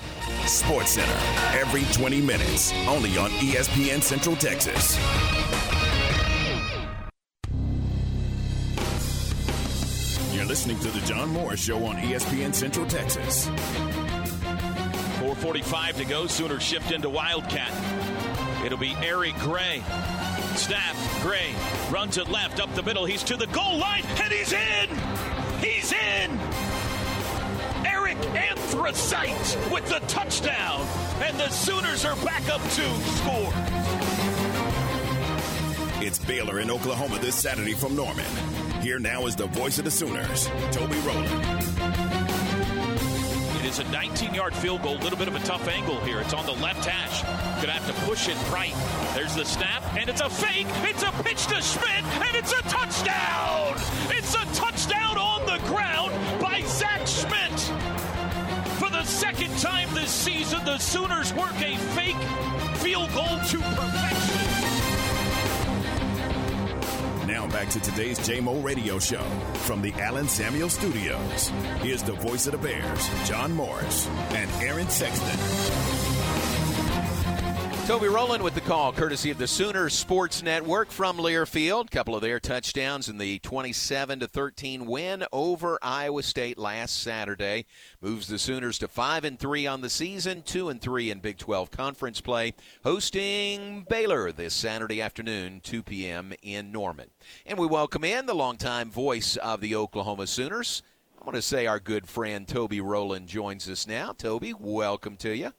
Sports 0.48 0.92
Center 0.92 1.36
every 1.54 1.84
20 1.94 2.22
minutes, 2.22 2.74
only 2.88 3.18
on 3.18 3.30
ESPN 3.32 4.02
Central 4.02 4.36
Texas. 4.36 4.98
You're 10.46 10.52
listening 10.52 10.78
to 10.82 10.92
the 10.92 11.00
John 11.08 11.30
Morris 11.30 11.60
Show 11.60 11.84
on 11.86 11.96
ESPN 11.96 12.54
Central 12.54 12.86
Texas. 12.86 13.48
4.45 13.48 15.98
to 15.98 16.06
go. 16.06 16.28
Sooners 16.28 16.62
shift 16.62 16.92
into 16.92 17.10
Wildcat. 17.10 17.74
It'll 18.64 18.78
be 18.78 18.96
Eric 19.02 19.34
Gray. 19.40 19.82
Snap. 20.54 20.96
Gray 21.24 21.52
runs 21.90 22.20
it 22.20 22.30
left 22.30 22.60
up 22.60 22.72
the 22.76 22.84
middle. 22.84 23.06
He's 23.06 23.24
to 23.24 23.36
the 23.36 23.48
goal 23.48 23.80
line, 23.80 24.04
and 24.06 24.32
he's 24.32 24.54
in! 24.54 24.90
He's 25.62 25.92
in! 25.92 26.40
Eric 27.84 28.20
Anthracite 28.36 29.58
with 29.72 29.90
the 29.90 29.98
touchdown, 30.08 30.86
and 31.24 31.40
the 31.40 31.50
Sooners 31.50 32.06
are 32.06 32.16
back 32.18 32.48
up 32.50 32.62
to 32.62 32.84
score. 33.16 33.52
It's 36.06 36.20
Baylor 36.20 36.60
in 36.60 36.70
Oklahoma 36.70 37.18
this 37.18 37.34
Saturday 37.34 37.74
from 37.74 37.96
Norman. 37.96 38.28
Here 38.86 39.00
now 39.00 39.26
is 39.26 39.36
the 39.36 39.48
voice 39.48 39.80
of 39.80 39.86
the 39.86 39.90
Sooners, 39.90 40.46
Toby 40.72 41.00
Rowland. 41.00 41.32
It 43.58 43.66
is 43.66 43.80
a 43.80 43.84
19-yard 43.86 44.54
field 44.54 44.84
goal. 44.84 44.96
A 44.96 45.02
little 45.02 45.18
bit 45.18 45.28
of 45.28 45.36
a 45.36 45.40
tough 45.40 45.68
angle 45.68 46.00
here. 46.02 46.22
It's 46.22 46.36
on 46.36 46.46
the 46.46 46.52
left 46.52 46.86
hash. 46.86 47.24
Gonna 47.64 47.72
have 47.72 47.88
to 47.88 48.06
push 48.06 48.30
it 48.30 48.38
right. 48.52 48.76
There's 49.16 49.34
the 49.34 49.44
snap, 49.44 49.82
and 49.98 50.08
it's 50.08 50.22
a 50.22 50.30
fake. 50.30 50.68
It's 50.84 51.02
a 51.02 51.12
pitch 51.24 51.48
to 51.48 51.60
Schmidt, 51.64 52.04
and 52.28 52.36
it's 52.36 52.52
a 52.52 52.62
touchdown. 52.70 53.74
It's 54.12 54.36
a 54.36 54.46
touchdown 54.54 55.18
on 55.18 55.48
the 55.48 55.58
ground 55.66 56.12
by 56.40 56.62
Zach 56.68 57.08
Schmidt. 57.08 57.60
For 58.78 58.92
the 58.92 59.04
second 59.04 59.58
time 59.58 59.92
this 59.96 60.12
season, 60.12 60.64
the 60.64 60.78
Sooners 60.78 61.34
work 61.34 61.60
a 61.60 61.76
fake 61.96 62.22
field 62.84 63.12
goal 63.16 63.40
to 63.50 63.58
perfection. 63.58 64.55
Now 67.28 67.48
back 67.48 67.70
to 67.70 67.80
today's 67.80 68.20
JMO 68.20 68.64
Radio 68.64 69.00
Show 69.00 69.24
from 69.66 69.82
the 69.82 69.92
Allen 69.94 70.28
Samuel 70.28 70.70
Studios. 70.70 71.50
Here's 71.82 72.04
the 72.04 72.14
voice 72.14 72.46
of 72.46 72.52
the 72.52 72.60
Bears, 72.60 73.10
John 73.28 73.52
Morris 73.52 74.08
and 74.30 74.50
Aaron 74.62 74.88
Sexton. 74.90 76.25
Toby 77.86 78.08
Rowland 78.08 78.42
with 78.42 78.56
the 78.56 78.62
call, 78.62 78.92
courtesy 78.92 79.30
of 79.30 79.38
the 79.38 79.46
Sooners 79.46 79.94
Sports 79.94 80.42
Network 80.42 80.90
from 80.90 81.18
Learfield. 81.18 81.92
Couple 81.92 82.16
of 82.16 82.24
their 82.24 82.40
touchdowns 82.40 83.10
in 83.10 83.20
the 83.20 83.38
27 83.38 84.22
to 84.22 84.28
13 84.28 84.88
win 84.88 85.24
over 85.32 85.78
Iowa 85.84 86.24
State 86.24 86.58
last 86.58 87.04
Saturday 87.04 87.68
moves 88.02 88.28
the 88.28 88.40
Sooners 88.40 88.80
to 88.80 88.88
five 88.88 89.24
and 89.24 89.38
three 89.38 89.68
on 89.68 89.82
the 89.82 89.92
season, 89.92 90.42
two 90.42 90.70
and 90.70 90.82
three 90.82 91.12
in 91.12 91.20
Big 91.20 91.38
12 91.38 91.70
conference 91.70 92.22
play, 92.22 92.56
hosting 92.84 93.86
Baylor 93.88 94.32
this 94.32 94.56
Saturday 94.56 95.00
afternoon, 95.00 95.62
2 95.62 95.84
p.m. 95.84 96.34
in 96.42 96.72
Norman. 96.72 97.12
And 97.46 97.60
we 97.60 97.68
welcome 97.68 98.04
in 98.04 98.26
the 98.26 98.34
longtime 98.34 98.90
voice 98.90 99.38
of 99.38 99.62
the 99.62 99.76
Oklahoma 99.76 100.26
Sooners. 100.26 100.82
I 101.22 101.24
want 101.24 101.36
to 101.36 101.42
say 101.44 101.68
our 101.68 101.80
good 101.80 102.10
friend 102.10 102.48
Toby 102.48 102.82
Rowland 102.82 103.28
joins 103.28 103.70
us 103.70 103.86
now. 103.86 104.12
Toby, 104.12 104.56
welcome 104.56 105.18
to 105.18 105.36
you. 105.36 105.54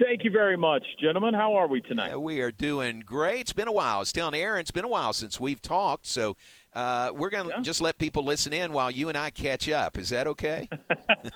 Thank 0.00 0.22
you 0.22 0.30
very 0.30 0.56
much, 0.56 0.84
gentlemen. 1.00 1.34
How 1.34 1.54
are 1.56 1.66
we 1.66 1.80
tonight? 1.80 2.12
Uh, 2.12 2.20
we 2.20 2.40
are 2.40 2.52
doing 2.52 3.00
great. 3.00 3.40
It's 3.40 3.52
been 3.52 3.66
a 3.66 3.72
while. 3.72 3.96
I 3.96 3.98
was 3.98 4.12
telling 4.12 4.34
Aaron, 4.40 4.60
it's 4.60 4.70
been 4.70 4.84
a 4.84 4.88
while 4.88 5.12
since 5.12 5.40
we've 5.40 5.60
talked, 5.60 6.06
so 6.06 6.36
uh, 6.72 7.10
we're 7.12 7.30
going 7.30 7.50
to 7.50 7.60
just 7.62 7.80
let 7.80 7.98
people 7.98 8.22
listen 8.24 8.52
in 8.52 8.72
while 8.72 8.92
you 8.92 9.08
and 9.08 9.18
I 9.18 9.30
catch 9.30 9.68
up. 9.68 9.98
Is 9.98 10.10
that 10.10 10.28
okay? 10.28 10.68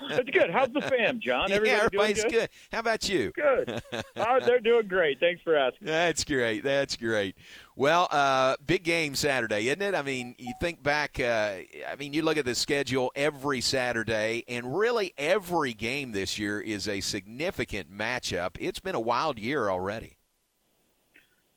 That's 0.09 0.29
good. 0.29 0.49
How's 0.49 0.71
the 0.71 0.79
fam, 0.81 1.19
John? 1.19 1.49
yeah, 1.49 1.55
Everybody 1.55 1.71
doing 1.71 1.85
everybody's 1.85 2.23
good? 2.23 2.31
good. 2.31 2.49
How 2.71 2.79
about 2.79 3.09
you? 3.09 3.31
Good. 3.35 3.83
Oh, 4.15 4.39
they're 4.45 4.61
doing 4.61 4.87
great. 4.87 5.19
Thanks 5.19 5.41
for 5.41 5.57
asking. 5.57 5.87
That's 5.87 6.23
great. 6.23 6.63
That's 6.63 6.95
great. 6.95 7.35
Well, 7.75 8.07
uh, 8.11 8.55
big 8.63 8.83
game 8.83 9.15
Saturday, 9.15 9.67
isn't 9.67 9.81
it? 9.81 9.95
I 9.95 10.03
mean, 10.03 10.35
you 10.37 10.53
think 10.61 10.83
back. 10.83 11.19
Uh, 11.19 11.57
I 11.89 11.95
mean, 11.97 12.13
you 12.13 12.21
look 12.21 12.37
at 12.37 12.45
the 12.45 12.53
schedule 12.53 13.11
every 13.15 13.61
Saturday, 13.61 14.43
and 14.47 14.77
really 14.77 15.13
every 15.17 15.73
game 15.73 16.11
this 16.11 16.37
year 16.37 16.61
is 16.61 16.87
a 16.87 17.01
significant 17.01 17.91
matchup. 17.91 18.57
It's 18.59 18.79
been 18.79 18.93
a 18.93 18.99
wild 18.99 19.39
year 19.39 19.69
already. 19.69 20.17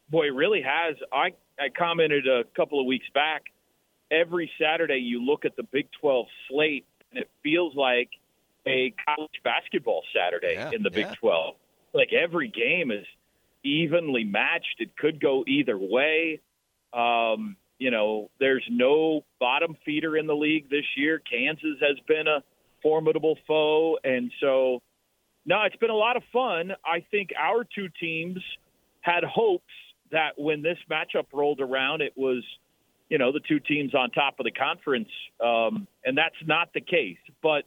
Boy, 0.09 0.29
it 0.29 0.35
really 0.35 0.62
has. 0.62 0.96
I, 1.12 1.35
I 1.59 1.68
commented 1.76 2.26
a 2.26 2.44
couple 2.57 2.81
of 2.81 2.87
weeks 2.87 3.07
back. 3.12 3.44
Every 4.11 4.50
Saturday, 4.59 4.98
you 4.98 5.22
look 5.22 5.44
at 5.44 5.55
the 5.57 5.64
Big 5.64 5.88
12 6.00 6.26
slate, 6.48 6.87
and 7.11 7.20
it 7.20 7.29
feels 7.42 7.74
like 7.76 8.09
a 8.66 8.94
college 9.05 9.42
basketball 9.44 10.02
Saturday 10.14 10.57
in 10.74 10.83
the 10.83 10.90
Big 10.90 11.07
yeah. 11.07 11.14
12. 11.20 11.57
Like 11.92 12.12
every 12.12 12.48
game 12.48 12.90
is 12.90 13.05
evenly 13.66 14.24
matched. 14.24 14.76
It 14.79 14.96
could 14.96 15.20
go 15.20 15.44
either 15.46 15.79
way. 15.79 16.40
Um, 16.92 17.57
you 17.79 17.90
know, 17.90 18.31
there's 18.40 18.64
no 18.70 19.24
bottom 19.38 19.76
feeder 19.85 20.16
in 20.16 20.26
the 20.26 20.35
league 20.35 20.70
this 20.70 20.85
year. 20.96 21.18
Kansas 21.18 21.76
has 21.81 21.98
been 22.09 22.26
a 22.26 22.42
formidable 22.83 23.37
foe. 23.46 23.98
And 24.02 24.31
so, 24.40 24.81
no, 25.44 25.62
it's 25.62 25.76
been 25.76 25.90
a 25.90 25.94
lot 25.94 26.16
of 26.16 26.22
fun. 26.33 26.72
I 26.85 27.05
think 27.11 27.31
our 27.38 27.64
two 27.64 27.88
teams 28.00 28.38
had 29.00 29.24
hopes 29.24 29.64
that 30.11 30.31
when 30.37 30.62
this 30.62 30.79
matchup 30.90 31.26
rolled 31.33 31.61
around, 31.61 32.00
it 32.00 32.12
was, 32.16 32.42
you 33.09 33.18
know, 33.18 33.33
the 33.33 33.40
two 33.46 33.61
teams 33.61 33.94
on 33.94 34.11
top 34.11 34.40
of 34.40 34.44
the 34.44 34.52
conference. 34.52 35.11
Um, 35.44 35.87
and 36.05 36.16
that's 36.16 36.37
not 36.46 36.72
the 36.72 36.81
case. 36.81 37.18
But 37.42 37.64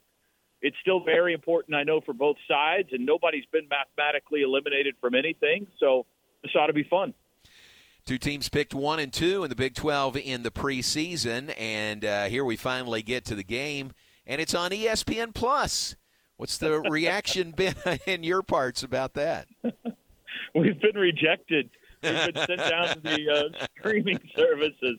it's 0.61 0.77
still 0.81 1.03
very 1.03 1.33
important, 1.33 1.75
I 1.75 1.83
know, 1.83 2.01
for 2.01 2.13
both 2.13 2.37
sides, 2.47 2.89
and 2.91 3.05
nobody's 3.05 3.45
been 3.51 3.67
mathematically 3.69 4.41
eliminated 4.41 4.95
from 4.99 5.15
anything. 5.15 5.67
So 5.79 6.05
this 6.43 6.51
ought 6.55 6.67
to 6.67 6.73
be 6.73 6.83
fun. 6.83 7.13
Two 8.05 8.17
teams 8.17 8.49
picked 8.49 8.73
one 8.73 8.99
and 8.99 9.13
two 9.13 9.43
in 9.43 9.49
the 9.49 9.55
Big 9.55 9.75
12 9.75 10.17
in 10.17 10.43
the 10.43 10.51
preseason, 10.51 11.53
and 11.57 12.03
uh, 12.03 12.25
here 12.25 12.43
we 12.43 12.55
finally 12.55 13.01
get 13.01 13.25
to 13.25 13.35
the 13.35 13.43
game, 13.43 13.91
and 14.25 14.41
it's 14.41 14.55
on 14.55 14.71
ESPN 14.71 15.33
Plus. 15.33 15.95
What's 16.37 16.57
the 16.57 16.79
reaction 16.89 17.51
been 17.51 17.75
in 18.07 18.23
your 18.23 18.41
parts 18.41 18.83
about 18.83 19.13
that? 19.13 19.47
We've 20.55 20.81
been 20.81 20.95
rejected. 20.95 21.69
We've 22.01 22.33
been 22.33 22.47
sent 22.47 22.59
down 22.59 22.87
to 22.95 22.99
the 23.03 23.29
uh, 23.29 23.65
streaming 23.77 24.19
services. 24.35 24.97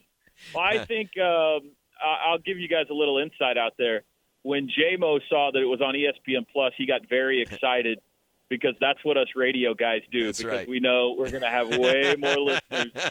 Well, 0.55 0.65
I 0.65 0.85
think 0.85 1.11
um, 1.19 1.73
I'll 2.03 2.39
give 2.39 2.59
you 2.59 2.69
guys 2.69 2.87
a 2.91 2.95
little 2.95 3.19
insight 3.19 3.59
out 3.59 3.73
there. 3.79 4.03
When 4.43 4.69
JMO 4.69 5.21
saw 5.29 5.51
that 5.53 5.61
it 5.61 5.67
was 5.67 5.81
on 5.81 5.95
ESPN 5.95 6.47
Plus, 6.53 6.73
he 6.77 6.87
got 6.87 7.09
very 7.09 7.43
excited 7.51 8.01
because 8.49 8.75
that's 8.81 8.99
what 9.05 9.17
us 9.17 9.29
radio 9.37 9.75
guys 9.75 10.03
do. 10.11 10.27
That's 10.27 10.39
because 10.39 10.59
right. 10.59 10.69
we 10.69 10.81
know 10.81 11.15
we're 11.17 11.31
going 11.31 11.43
to 11.43 11.49
have 11.49 11.69
way 11.69 12.17
more 12.19 12.37
listeners. 12.37 13.11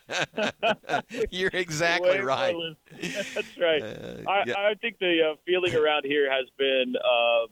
You're 1.32 1.50
exactly 1.54 2.20
right. 2.20 2.54
listeners. 2.56 3.34
That's 3.34 3.58
right. 3.58 3.82
Uh, 3.82 4.30
I, 4.30 4.44
yeah. 4.46 4.54
I 4.58 4.74
think 4.82 5.00
the 5.00 5.32
uh, 5.32 5.36
feeling 5.46 5.76
around 5.76 6.04
here 6.06 6.30
has 6.30 6.46
been 6.58 6.96
um, 6.98 7.48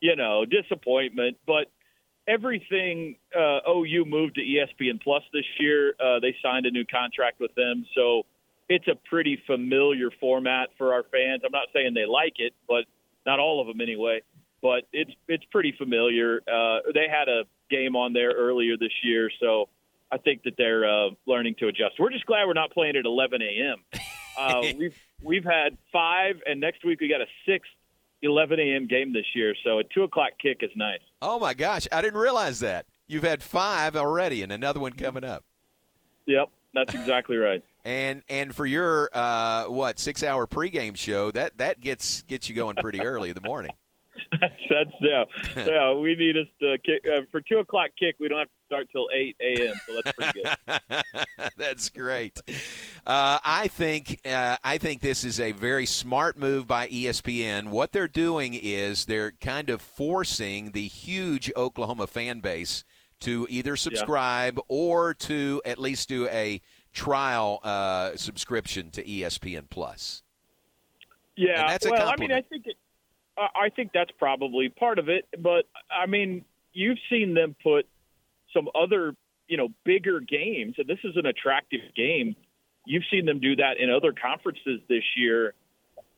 you 0.00 0.16
know, 0.16 0.44
disappointment. 0.44 1.36
But 1.46 1.66
everything 2.26 3.16
uh, 3.36 3.60
OU 3.68 4.04
moved 4.06 4.36
to 4.36 4.40
ESPN 4.40 5.00
Plus 5.02 5.22
this 5.32 5.44
year. 5.58 5.94
Uh, 6.00 6.20
they 6.20 6.34
signed 6.42 6.66
a 6.66 6.70
new 6.70 6.84
contract 6.84 7.40
with 7.40 7.54
them, 7.54 7.86
so 7.94 8.24
it's 8.68 8.88
a 8.88 8.94
pretty 9.08 9.40
familiar 9.46 10.10
format 10.20 10.70
for 10.78 10.92
our 10.94 11.04
fans. 11.12 11.42
I'm 11.44 11.52
not 11.52 11.68
saying 11.74 11.94
they 11.94 12.06
like 12.06 12.34
it, 12.38 12.54
but 12.68 12.84
not 13.26 13.38
all 13.38 13.60
of 13.60 13.66
them 13.66 13.80
anyway. 13.80 14.22
But 14.62 14.84
it's 14.92 15.12
it's 15.26 15.44
pretty 15.50 15.74
familiar. 15.78 16.40
Uh, 16.46 16.80
they 16.92 17.06
had 17.10 17.28
a 17.28 17.44
game 17.70 17.96
on 17.96 18.12
there 18.12 18.32
earlier 18.32 18.76
this 18.76 18.92
year, 19.02 19.30
so 19.40 19.70
I 20.12 20.18
think 20.18 20.42
that 20.42 20.54
they're 20.58 20.84
uh, 20.84 21.10
learning 21.26 21.54
to 21.60 21.68
adjust. 21.68 21.94
We're 21.98 22.10
just 22.10 22.26
glad 22.26 22.46
we're 22.46 22.52
not 22.52 22.70
playing 22.72 22.96
at 22.96 23.06
11 23.06 23.40
a.m. 23.42 23.76
Uh, 24.38 24.62
we've 24.78 24.96
we've 25.22 25.44
had 25.44 25.76
five, 25.92 26.36
and 26.46 26.60
next 26.60 26.84
week 26.84 27.00
we 27.00 27.08
got 27.08 27.20
a 27.20 27.26
sixth 27.44 27.70
11 28.22 28.60
a.m. 28.60 28.86
game 28.86 29.12
this 29.12 29.26
year. 29.34 29.54
So 29.64 29.80
a 29.80 29.84
two 29.84 30.04
o'clock 30.04 30.30
kick 30.40 30.58
is 30.62 30.70
nice. 30.76 31.00
Oh 31.20 31.38
my 31.38 31.52
gosh, 31.52 31.88
I 31.90 32.00
didn't 32.00 32.18
realize 32.18 32.60
that. 32.60 32.86
You've 33.06 33.24
had 33.24 33.42
five 33.42 33.96
already, 33.96 34.42
and 34.42 34.52
another 34.52 34.80
one 34.80 34.92
coming 34.92 35.24
up. 35.24 35.44
Yep, 36.26 36.48
that's 36.72 36.94
exactly 36.94 37.36
right. 37.36 37.62
And 37.84 38.22
and 38.28 38.54
for 38.54 38.66
your 38.66 39.08
uh, 39.12 39.64
what 39.64 39.98
six 39.98 40.22
hour 40.22 40.46
pregame 40.46 40.96
show, 40.96 41.30
that 41.30 41.58
that 41.58 41.80
gets 41.80 42.22
gets 42.22 42.48
you 42.48 42.54
going 42.54 42.76
pretty 42.76 43.00
early 43.00 43.30
in 43.30 43.34
the 43.34 43.40
morning. 43.40 43.72
That's 44.70 44.90
yeah, 45.00 45.24
yeah. 45.56 45.92
We 45.94 46.14
need 46.14 46.36
us 46.36 46.46
to 46.60 46.76
kick 46.84 47.02
uh, 47.06 47.22
for 47.30 47.40
two 47.40 47.58
o'clock 47.58 47.90
kick. 47.98 48.16
We 48.20 48.28
don't 48.28 48.38
have 48.38 48.48
to 48.48 48.66
start 48.66 48.88
till 48.92 49.08
eight 49.14 49.36
a.m. 49.40 49.74
So 49.86 50.00
that's 50.00 50.16
pretty 50.16 50.42
good. 50.42 51.52
That's 51.56 51.90
great. 51.90 52.38
Uh, 53.06 53.38
I 53.44 53.68
think 53.68 54.20
uh, 54.24 54.56
I 54.62 54.78
think 54.78 55.00
this 55.00 55.24
is 55.24 55.40
a 55.40 55.52
very 55.52 55.86
smart 55.86 56.38
move 56.38 56.66
by 56.66 56.86
ESPN. 56.88 57.70
What 57.70 57.92
they're 57.92 58.08
doing 58.08 58.54
is 58.54 59.06
they're 59.06 59.32
kind 59.32 59.70
of 59.70 59.80
forcing 59.80 60.72
the 60.72 60.86
huge 60.86 61.50
Oklahoma 61.56 62.06
fan 62.06 62.40
base 62.40 62.84
to 63.20 63.46
either 63.50 63.76
subscribe 63.76 64.58
or 64.68 65.14
to 65.14 65.60
at 65.64 65.78
least 65.78 66.08
do 66.08 66.26
a 66.28 66.60
trial 66.92 67.60
uh, 67.62 68.16
subscription 68.16 68.90
to 68.90 69.04
ESPN 69.04 69.68
Plus. 69.70 70.22
Yeah, 71.36 71.60
And 71.60 71.68
that's 71.70 71.86
a 71.86 71.90
well, 71.90 72.08
I 72.08 72.16
mean. 72.16 72.32
I 72.32 72.42
think 72.42 72.66
it, 72.66 72.76
I 73.38 73.48
I 73.66 73.68
think 73.70 73.92
that's 73.92 74.10
probably 74.18 74.68
part 74.68 74.98
of 74.98 75.08
it. 75.08 75.26
But 75.38 75.66
I 75.90 76.06
mean, 76.06 76.44
you've 76.72 76.98
seen 77.08 77.34
them 77.34 77.56
put 77.62 77.86
some 78.52 78.68
other, 78.74 79.14
you 79.48 79.56
know, 79.56 79.68
bigger 79.84 80.20
games, 80.20 80.74
and 80.78 80.86
this 80.86 80.98
is 81.04 81.16
an 81.16 81.26
attractive 81.26 81.80
game. 81.96 82.36
You've 82.86 83.04
seen 83.10 83.26
them 83.26 83.40
do 83.40 83.56
that 83.56 83.78
in 83.78 83.90
other 83.90 84.12
conferences 84.12 84.80
this 84.88 85.04
year, 85.16 85.54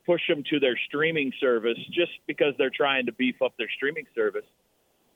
push 0.07 0.23
them 0.29 0.43
to 0.51 0.61
their 0.61 0.79
streaming 0.87 1.33
service 1.41 1.79
just 1.91 2.13
because 2.27 2.55
they're 2.57 2.71
trying 2.71 3.07
to 3.07 3.13
beef 3.13 3.43
up 3.43 3.53
their 3.59 3.69
streaming 3.77 4.07
service. 4.15 4.45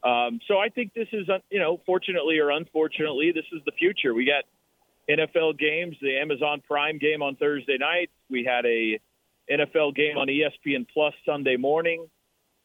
Um, 0.05 0.41
so 0.47 0.59
I 0.59 0.69
think 0.69 0.93
this 0.95 1.09
is, 1.13 1.29
uh, 1.29 1.39
you 1.51 1.59
know, 1.59 1.81
fortunately 1.87 2.39
or 2.39 2.51
unfortunately, 2.51 3.33
this 3.33 3.47
is 3.53 3.61
the 3.65 3.73
future. 3.73 4.15
We 4.15 4.27
got 4.27 4.45
NFL 5.09 5.59
games, 5.59 5.97
the 6.01 6.19
Amazon 6.19 6.63
Prime 6.67 6.99
game 6.99 7.23
on 7.23 7.37
Thursday 7.37 7.77
night. 7.79 8.11
We 8.29 8.45
had 8.45 8.67
a 8.67 9.01
NFL 9.51 9.95
game 9.95 10.19
on 10.19 10.29
ESPN 10.29 10.87
Plus 10.93 11.15
Sunday 11.25 11.57
morning. 11.57 12.09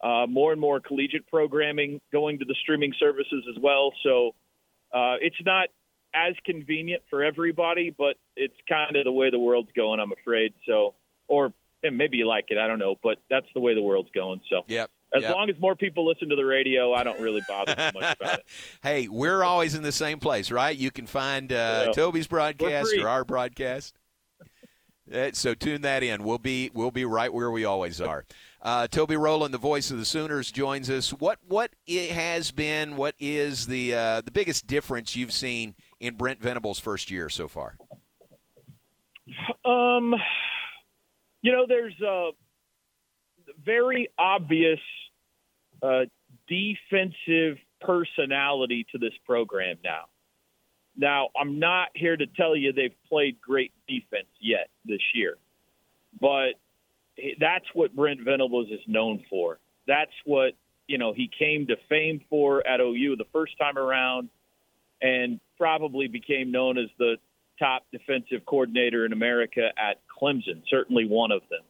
Uh, 0.03 0.25
more 0.27 0.51
and 0.51 0.59
more 0.59 0.79
collegiate 0.79 1.27
programming 1.27 2.01
going 2.11 2.39
to 2.39 2.45
the 2.45 2.55
streaming 2.63 2.91
services 2.99 3.45
as 3.55 3.61
well. 3.61 3.93
So 4.01 4.31
uh, 4.91 5.17
it's 5.21 5.35
not 5.45 5.67
as 6.13 6.33
convenient 6.43 7.03
for 7.07 7.23
everybody, 7.23 7.93
but 7.95 8.15
it's 8.35 8.55
kind 8.67 8.95
of 8.95 9.03
the 9.03 9.11
way 9.11 9.29
the 9.29 9.39
world's 9.39 9.71
going, 9.75 9.99
I'm 9.99 10.11
afraid. 10.11 10.53
So, 10.67 10.95
or 11.27 11.53
and 11.83 11.97
maybe 11.97 12.17
you 12.17 12.27
like 12.27 12.45
it, 12.49 12.57
I 12.57 12.67
don't 12.67 12.79
know, 12.79 12.95
but 13.01 13.19
that's 13.29 13.45
the 13.53 13.59
way 13.59 13.75
the 13.75 13.81
world's 13.81 14.09
going. 14.11 14.41
So, 14.49 14.63
yep. 14.67 14.89
As 15.13 15.23
Yep. 15.23 15.35
long 15.35 15.49
as 15.49 15.59
more 15.59 15.75
people 15.75 16.07
listen 16.07 16.29
to 16.29 16.35
the 16.37 16.45
radio, 16.45 16.93
I 16.93 17.03
don't 17.03 17.19
really 17.19 17.41
bother 17.47 17.75
too 17.75 17.99
much 17.99 18.15
about 18.19 18.39
it. 18.39 18.45
Hey, 18.83 19.07
we're 19.09 19.43
always 19.43 19.75
in 19.75 19.83
the 19.83 19.91
same 19.91 20.19
place, 20.19 20.49
right? 20.51 20.75
You 20.77 20.89
can 20.91 21.05
find 21.05 21.51
uh, 21.51 21.83
Yeah. 21.87 21.91
Toby's 21.91 22.27
broadcast 22.27 22.93
or 22.97 23.09
our 23.09 23.25
broadcast. 23.25 23.95
Uh, 25.13 25.31
so 25.33 25.53
tune 25.53 25.81
that 25.81 26.03
in. 26.03 26.23
We'll 26.23 26.37
be 26.37 26.71
we'll 26.73 26.91
be 26.91 27.03
right 27.03 27.33
where 27.33 27.51
we 27.51 27.65
always 27.65 27.99
are. 28.09 28.23
Uh, 28.61 28.87
Toby 28.87 29.17
Rowland, 29.17 29.53
the 29.53 29.57
voice 29.57 29.91
of 29.91 29.97
the 29.97 30.05
Sooners, 30.05 30.49
joins 30.51 30.89
us. 30.89 31.09
What 31.11 31.39
what 31.45 31.71
it 31.85 32.11
has 32.11 32.51
been? 32.51 32.95
What 32.95 33.15
is 33.19 33.67
the 33.67 33.93
uh, 33.93 34.21
the 34.21 34.31
biggest 34.31 34.67
difference 34.67 35.15
you've 35.15 35.33
seen 35.33 35.75
in 35.99 36.15
Brent 36.15 36.39
Venables' 36.41 36.79
first 36.79 37.11
year 37.11 37.27
so 37.27 37.49
far? 37.49 37.75
Um, 39.65 40.15
you 41.41 41.51
know, 41.51 41.65
there's 41.67 41.99
a 42.01 42.29
very 43.63 44.07
obvious 44.17 44.79
uh, 45.81 46.05
defensive 46.47 47.57
personality 47.81 48.85
to 48.91 48.97
this 48.97 49.13
program 49.25 49.77
now. 49.83 50.05
Now, 50.97 51.29
I'm 51.39 51.59
not 51.59 51.89
here 51.95 52.17
to 52.17 52.27
tell 52.27 52.55
you 52.55 52.73
they've 52.73 52.91
played 53.07 53.39
great 53.41 53.71
defense 53.87 54.27
yet 54.39 54.69
this 54.85 55.01
year, 55.13 55.37
but 56.19 56.53
that's 57.39 57.65
what 57.73 57.95
Brent 57.95 58.21
Venables 58.21 58.67
is 58.69 58.81
known 58.87 59.23
for. 59.29 59.59
That's 59.87 60.11
what 60.25 60.53
you 60.87 60.97
know 60.97 61.13
he 61.13 61.29
came 61.39 61.67
to 61.67 61.75
fame 61.89 62.21
for 62.29 62.65
at 62.67 62.81
OU 62.81 63.15
the 63.17 63.25
first 63.31 63.57
time 63.57 63.77
around, 63.77 64.29
and 65.01 65.39
probably 65.57 66.07
became 66.07 66.51
known 66.51 66.77
as 66.77 66.89
the 66.99 67.15
top 67.57 67.83
defensive 67.91 68.45
coordinator 68.45 69.05
in 69.05 69.13
America 69.13 69.69
at 69.77 69.99
Clemson. 70.21 70.61
Certainly 70.69 71.05
one 71.05 71.31
of 71.31 71.41
them. 71.49 71.61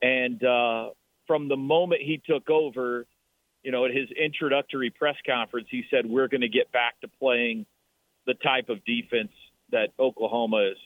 And 0.00 0.42
uh, 0.44 0.90
from 1.26 1.48
the 1.48 1.56
moment 1.56 2.02
he 2.02 2.20
took 2.24 2.48
over, 2.48 3.06
you 3.62 3.72
know, 3.72 3.84
at 3.84 3.92
his 3.92 4.10
introductory 4.10 4.90
press 4.90 5.16
conference, 5.26 5.68
he 5.70 5.84
said, 5.90 6.06
"We're 6.06 6.28
going 6.28 6.40
to 6.42 6.48
get 6.48 6.72
back 6.72 7.00
to 7.00 7.08
playing 7.08 7.66
the 8.26 8.34
type 8.34 8.68
of 8.68 8.84
defense 8.84 9.32
that 9.70 9.90
Oklahoma 9.98 10.70
is 10.72 10.78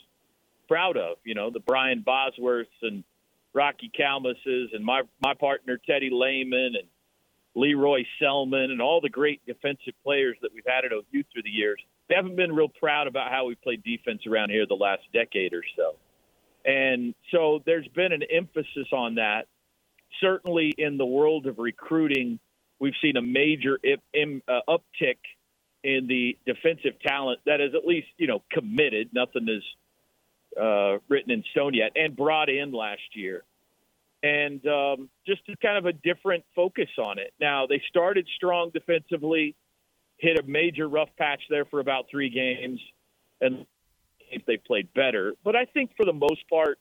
proud 0.68 0.96
of." 0.96 1.16
You 1.24 1.34
know, 1.34 1.50
the 1.50 1.60
Brian 1.60 2.02
Bosworths 2.06 2.66
and 2.82 3.04
Rocky 3.54 3.90
Calmuses 3.98 4.74
and 4.74 4.84
my 4.84 5.02
my 5.20 5.34
partner 5.34 5.78
Teddy 5.78 6.10
Lehman 6.12 6.74
and 6.76 6.88
Leroy 7.54 8.04
Selman 8.20 8.70
and 8.70 8.82
all 8.82 9.00
the 9.00 9.08
great 9.08 9.44
defensive 9.46 9.94
players 10.04 10.36
that 10.42 10.52
we've 10.52 10.66
had 10.66 10.84
at 10.84 10.92
OU 10.92 11.24
through 11.32 11.42
the 11.42 11.50
years. 11.50 11.80
They 12.08 12.14
haven't 12.14 12.36
been 12.36 12.54
real 12.54 12.68
proud 12.68 13.08
about 13.08 13.32
how 13.32 13.46
we 13.46 13.54
played 13.56 13.82
defense 13.82 14.26
around 14.26 14.50
here 14.50 14.66
the 14.66 14.74
last 14.74 15.02
decade 15.12 15.54
or 15.54 15.64
so. 15.74 15.96
And 16.66 17.14
so 17.32 17.62
there's 17.64 17.88
been 17.88 18.12
an 18.12 18.22
emphasis 18.30 18.88
on 18.92 19.14
that. 19.14 19.46
Certainly 20.20 20.74
in 20.76 20.98
the 20.98 21.06
world 21.06 21.46
of 21.46 21.58
recruiting, 21.58 22.38
we've 22.78 22.94
seen 23.02 23.16
a 23.16 23.22
major 23.22 23.78
uh, 23.84 24.60
uptick 24.68 25.18
in 25.82 26.06
the 26.08 26.36
defensive 26.46 27.00
talent 27.00 27.40
that 27.46 27.60
is 27.60 27.74
at 27.74 27.86
least, 27.86 28.08
you 28.16 28.26
know, 28.26 28.42
committed. 28.50 29.10
Nothing 29.12 29.48
is 29.48 29.62
uh, 30.60 30.98
written 31.08 31.30
in 31.30 31.44
stone 31.52 31.74
yet, 31.74 31.92
and 31.94 32.16
brought 32.16 32.48
in 32.48 32.72
last 32.72 33.14
year. 33.14 33.44
And 34.22 34.66
um, 34.66 35.08
just 35.26 35.42
kind 35.62 35.78
of 35.78 35.86
a 35.86 35.92
different 35.92 36.44
focus 36.56 36.88
on 36.98 37.18
it. 37.18 37.32
Now, 37.40 37.66
they 37.66 37.82
started 37.88 38.26
strong 38.34 38.70
defensively, 38.72 39.54
hit 40.16 40.38
a 40.38 40.42
major 40.42 40.88
rough 40.88 41.10
patch 41.16 41.42
there 41.50 41.66
for 41.66 41.78
about 41.80 42.06
three 42.10 42.30
games, 42.30 42.80
and 43.40 43.66
if 44.30 44.44
they 44.46 44.56
played 44.56 44.92
better. 44.94 45.34
But 45.44 45.54
I 45.54 45.66
think 45.66 45.90
for 45.96 46.04
the 46.04 46.12
most 46.12 46.48
part, 46.48 46.78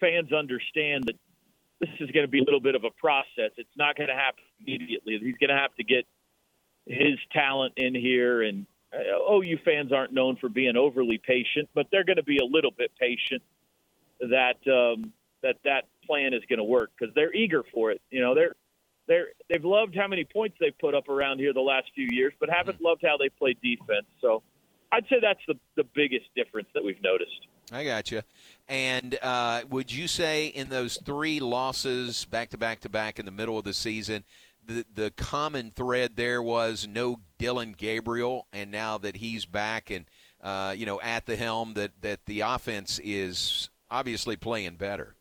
fans 0.00 0.32
understand 0.32 1.04
that 1.04 1.14
this 1.80 1.90
is 2.00 2.10
going 2.10 2.24
to 2.24 2.30
be 2.30 2.38
a 2.38 2.44
little 2.44 2.60
bit 2.60 2.74
of 2.74 2.84
a 2.84 2.90
process. 2.90 3.52
It's 3.56 3.76
not 3.76 3.96
going 3.96 4.08
to 4.08 4.14
happen 4.14 4.42
immediately. 4.60 5.18
He's 5.22 5.36
going 5.36 5.50
to 5.50 5.56
have 5.56 5.74
to 5.76 5.84
get 5.84 6.06
his 6.86 7.18
talent 7.32 7.74
in 7.76 7.94
here. 7.94 8.42
And 8.42 8.66
uh, 8.94 9.32
OU 9.32 9.58
fans 9.64 9.92
aren't 9.92 10.12
known 10.12 10.36
for 10.36 10.48
being 10.48 10.76
overly 10.76 11.18
patient, 11.18 11.68
but 11.74 11.86
they're 11.90 12.04
going 12.04 12.16
to 12.16 12.22
be 12.22 12.38
a 12.38 12.44
little 12.44 12.70
bit 12.70 12.92
patient 12.98 13.42
that 14.20 14.56
um, 14.66 15.12
that 15.42 15.56
that 15.64 15.84
plan 16.06 16.32
is 16.32 16.42
going 16.48 16.58
to 16.58 16.64
work 16.64 16.90
because 16.98 17.14
they're 17.14 17.34
eager 17.34 17.62
for 17.74 17.90
it. 17.90 18.00
You 18.10 18.20
know, 18.20 18.34
they're 18.34 18.54
they're 19.06 19.28
they've 19.50 19.64
loved 19.64 19.94
how 19.94 20.08
many 20.08 20.24
points 20.24 20.56
they've 20.58 20.78
put 20.78 20.94
up 20.94 21.08
around 21.08 21.38
here 21.38 21.52
the 21.52 21.60
last 21.60 21.88
few 21.94 22.08
years, 22.10 22.32
but 22.40 22.48
haven't 22.48 22.80
loved 22.80 23.02
how 23.04 23.16
they 23.16 23.28
play 23.28 23.54
defense. 23.62 24.06
So 24.20 24.42
I'd 24.92 25.04
say 25.08 25.16
that's 25.20 25.40
the 25.46 25.54
the 25.76 25.84
biggest 25.94 26.26
difference 26.34 26.68
that 26.74 26.82
we've 26.82 27.02
noticed. 27.02 27.48
I 27.72 27.84
got 27.84 28.10
you. 28.10 28.22
And 28.68 29.18
uh, 29.22 29.62
would 29.70 29.92
you 29.92 30.08
say 30.08 30.46
in 30.46 30.68
those 30.68 30.98
three 31.04 31.40
losses 31.40 32.24
back 32.26 32.50
to 32.50 32.58
back 32.58 32.80
to 32.80 32.88
back 32.88 33.18
in 33.18 33.24
the 33.26 33.32
middle 33.32 33.58
of 33.58 33.64
the 33.64 33.74
season, 33.74 34.24
the 34.64 34.84
the 34.92 35.10
common 35.12 35.70
thread 35.70 36.16
there 36.16 36.42
was 36.42 36.86
no 36.88 37.20
Dillon 37.38 37.74
Gabriel, 37.76 38.46
and 38.52 38.70
now 38.70 38.98
that 38.98 39.16
he's 39.16 39.46
back 39.46 39.90
and 39.90 40.04
uh, 40.42 40.74
you 40.76 40.86
know 40.86 41.00
at 41.00 41.26
the 41.26 41.36
helm, 41.36 41.74
that 41.74 41.92
that 42.02 42.26
the 42.26 42.40
offense 42.40 43.00
is 43.02 43.68
obviously 43.90 44.36
playing 44.36 44.74
better. 44.76 45.14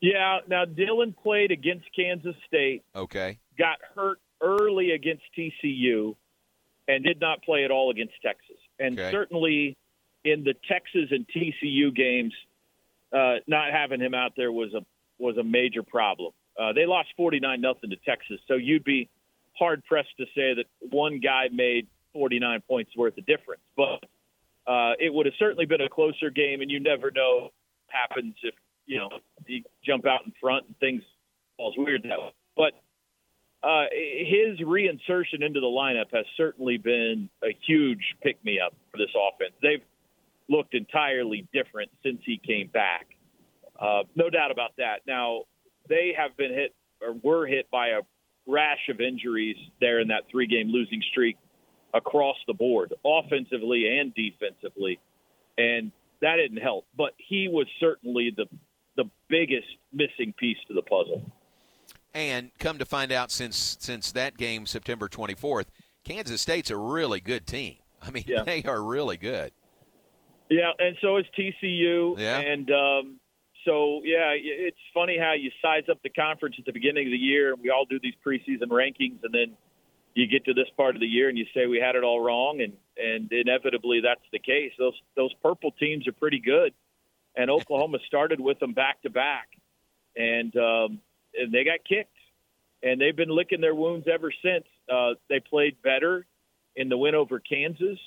Yeah. 0.00 0.38
Now 0.48 0.64
Dylan 0.64 1.14
played 1.22 1.50
against 1.50 1.86
Kansas 1.94 2.36
State, 2.46 2.82
Okay. 2.94 3.38
got 3.58 3.78
hurt 3.94 4.18
early 4.40 4.90
against 4.92 5.22
TCU, 5.36 6.14
and 6.86 7.02
did 7.04 7.20
not 7.20 7.42
play 7.42 7.64
at 7.64 7.70
all 7.70 7.90
against 7.90 8.14
Texas. 8.22 8.56
And 8.78 8.98
Okay. 8.98 9.10
certainly 9.10 9.76
in 10.26 10.42
the 10.42 10.54
Texas 10.68 11.08
and 11.10 11.26
TCU 11.28 11.94
games, 11.94 12.34
uh, 13.12 13.36
not 13.46 13.70
having 13.72 14.00
him 14.00 14.14
out 14.14 14.32
there 14.36 14.50
was 14.50 14.74
a 14.74 14.84
was 15.18 15.36
a 15.38 15.44
major 15.44 15.82
problem. 15.82 16.32
Uh, 16.60 16.72
they 16.72 16.84
lost 16.84 17.08
49 17.16 17.60
nothing 17.60 17.90
to 17.90 17.96
Texas, 18.04 18.38
so 18.48 18.54
you'd 18.54 18.84
be 18.84 19.08
hard 19.58 19.84
pressed 19.84 20.14
to 20.18 20.26
say 20.34 20.54
that 20.54 20.64
one 20.90 21.20
guy 21.20 21.48
made 21.52 21.86
49 22.12 22.60
points 22.68 22.90
worth 22.96 23.16
of 23.16 23.24
difference. 23.24 23.62
But 23.76 24.04
uh, 24.66 24.92
it 24.98 25.12
would 25.12 25.26
have 25.26 25.34
certainly 25.38 25.64
been 25.64 25.80
a 25.80 25.88
closer 25.88 26.30
game, 26.30 26.60
and 26.60 26.70
you 26.70 26.80
never 26.80 27.10
know 27.10 27.44
what 27.44 27.52
happens 27.88 28.34
if 28.42 28.54
you 28.86 28.98
know 28.98 29.10
you 29.46 29.62
jump 29.84 30.06
out 30.06 30.26
in 30.26 30.32
front 30.40 30.66
and 30.66 30.76
things 30.78 31.02
falls 31.56 31.74
weird 31.78 32.02
that 32.02 32.18
way. 32.18 32.32
But 32.56 32.72
uh, 33.66 33.86
his 33.92 34.58
reinsertion 34.60 35.42
into 35.42 35.60
the 35.60 35.66
lineup 35.66 36.12
has 36.12 36.26
certainly 36.36 36.78
been 36.78 37.30
a 37.42 37.56
huge 37.66 38.14
pick 38.22 38.42
me 38.44 38.60
up 38.60 38.74
for 38.90 38.98
this 38.98 39.10
offense. 39.14 39.54
They've 39.62 39.82
looked 40.48 40.74
entirely 40.74 41.46
different 41.52 41.90
since 42.02 42.20
he 42.24 42.38
came 42.44 42.68
back. 42.68 43.06
Uh, 43.78 44.02
no 44.14 44.30
doubt 44.30 44.50
about 44.50 44.70
that. 44.78 45.00
Now, 45.06 45.42
they 45.88 46.14
have 46.16 46.36
been 46.36 46.52
hit 46.52 46.74
or 47.00 47.12
were 47.22 47.46
hit 47.46 47.70
by 47.70 47.88
a 47.88 48.00
rash 48.46 48.88
of 48.88 49.00
injuries 49.00 49.56
there 49.80 50.00
in 50.00 50.08
that 50.08 50.22
three 50.30 50.46
game 50.46 50.68
losing 50.68 51.02
streak 51.10 51.36
across 51.94 52.36
the 52.46 52.54
board, 52.54 52.94
offensively 53.04 53.98
and 53.98 54.14
defensively. 54.14 54.98
And 55.58 55.90
that 56.22 56.36
didn't 56.36 56.62
help. 56.62 56.86
But 56.96 57.12
he 57.18 57.48
was 57.48 57.66
certainly 57.80 58.32
the 58.36 58.46
the 58.96 59.04
biggest 59.28 59.66
missing 59.92 60.32
piece 60.38 60.56
to 60.68 60.74
the 60.74 60.80
puzzle. 60.80 61.20
And 62.14 62.50
come 62.58 62.78
to 62.78 62.86
find 62.86 63.12
out, 63.12 63.30
since 63.30 63.76
since 63.78 64.12
that 64.12 64.38
game, 64.38 64.64
September 64.64 65.06
24th, 65.08 65.66
Kansas 66.02 66.40
State's 66.40 66.70
a 66.70 66.76
really 66.78 67.20
good 67.20 67.46
team. 67.46 67.76
I 68.00 68.10
mean, 68.10 68.24
Yeah. 68.26 68.42
they 68.44 68.62
are 68.62 68.82
really 68.82 69.18
good. 69.18 69.52
Yeah, 70.48 70.70
and 70.78 70.96
so 71.00 71.16
is 71.16 71.26
TCU. 71.38 72.18
Yeah. 72.18 72.38
And 72.38 72.70
um, 72.70 73.20
so, 73.64 74.00
yeah, 74.04 74.32
it's 74.34 74.76
funny 74.94 75.18
how 75.18 75.32
you 75.32 75.50
size 75.60 75.84
up 75.90 76.00
the 76.02 76.10
conference 76.10 76.56
at 76.58 76.64
the 76.64 76.72
beginning 76.72 77.06
of 77.06 77.10
the 77.10 77.18
year, 77.18 77.52
and 77.52 77.62
we 77.62 77.70
all 77.70 77.84
do 77.84 77.98
these 78.00 78.14
preseason 78.24 78.68
rankings, 78.68 79.24
and 79.24 79.34
then 79.34 79.56
you 80.14 80.26
get 80.26 80.44
to 80.46 80.54
this 80.54 80.68
part 80.76 80.94
of 80.94 81.00
the 81.00 81.06
year 81.06 81.28
and 81.28 81.36
you 81.36 81.44
say 81.52 81.66
we 81.66 81.78
had 81.78 81.94
it 81.94 82.02
all 82.02 82.20
wrong, 82.20 82.60
and 82.60 82.72
and 82.96 83.30
inevitably 83.30 84.00
that's 84.02 84.24
the 84.32 84.38
case. 84.38 84.72
Those 84.78 84.94
those 85.14 85.32
purple 85.42 85.72
teams 85.72 86.08
are 86.08 86.12
pretty 86.12 86.40
good, 86.40 86.72
and 87.36 87.50
Oklahoma 87.50 87.98
started 88.06 88.40
with 88.40 88.58
them 88.58 88.72
back 88.72 89.02
to 89.02 89.10
back, 89.10 89.48
and 90.16 90.56
um, 90.56 91.00
and 91.34 91.52
they 91.52 91.64
got 91.64 91.84
kicked, 91.86 92.16
and 92.82 93.00
they've 93.00 93.16
been 93.16 93.28
licking 93.28 93.60
their 93.60 93.74
wounds 93.74 94.06
ever 94.10 94.32
since. 94.42 94.64
Uh, 94.90 95.14
they 95.28 95.40
played 95.40 95.82
better 95.82 96.24
in 96.76 96.88
the 96.88 96.96
win 96.96 97.14
over 97.14 97.38
Kansas. 97.38 97.98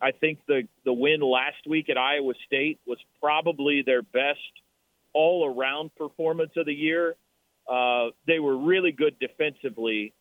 I 0.00 0.12
think 0.12 0.38
the 0.46 0.62
the 0.84 0.92
win 0.92 1.20
last 1.20 1.66
week 1.66 1.88
at 1.90 1.98
Iowa 1.98 2.34
State 2.46 2.78
was 2.86 2.98
probably 3.20 3.82
their 3.82 4.02
best 4.02 4.38
all 5.12 5.46
around 5.46 5.94
performance 5.96 6.52
of 6.56 6.66
the 6.66 6.74
year. 6.74 7.16
Uh, 7.68 8.10
they 8.26 8.38
were 8.38 8.56
really 8.56 8.92
good 8.92 9.18
defensively, 9.18 10.12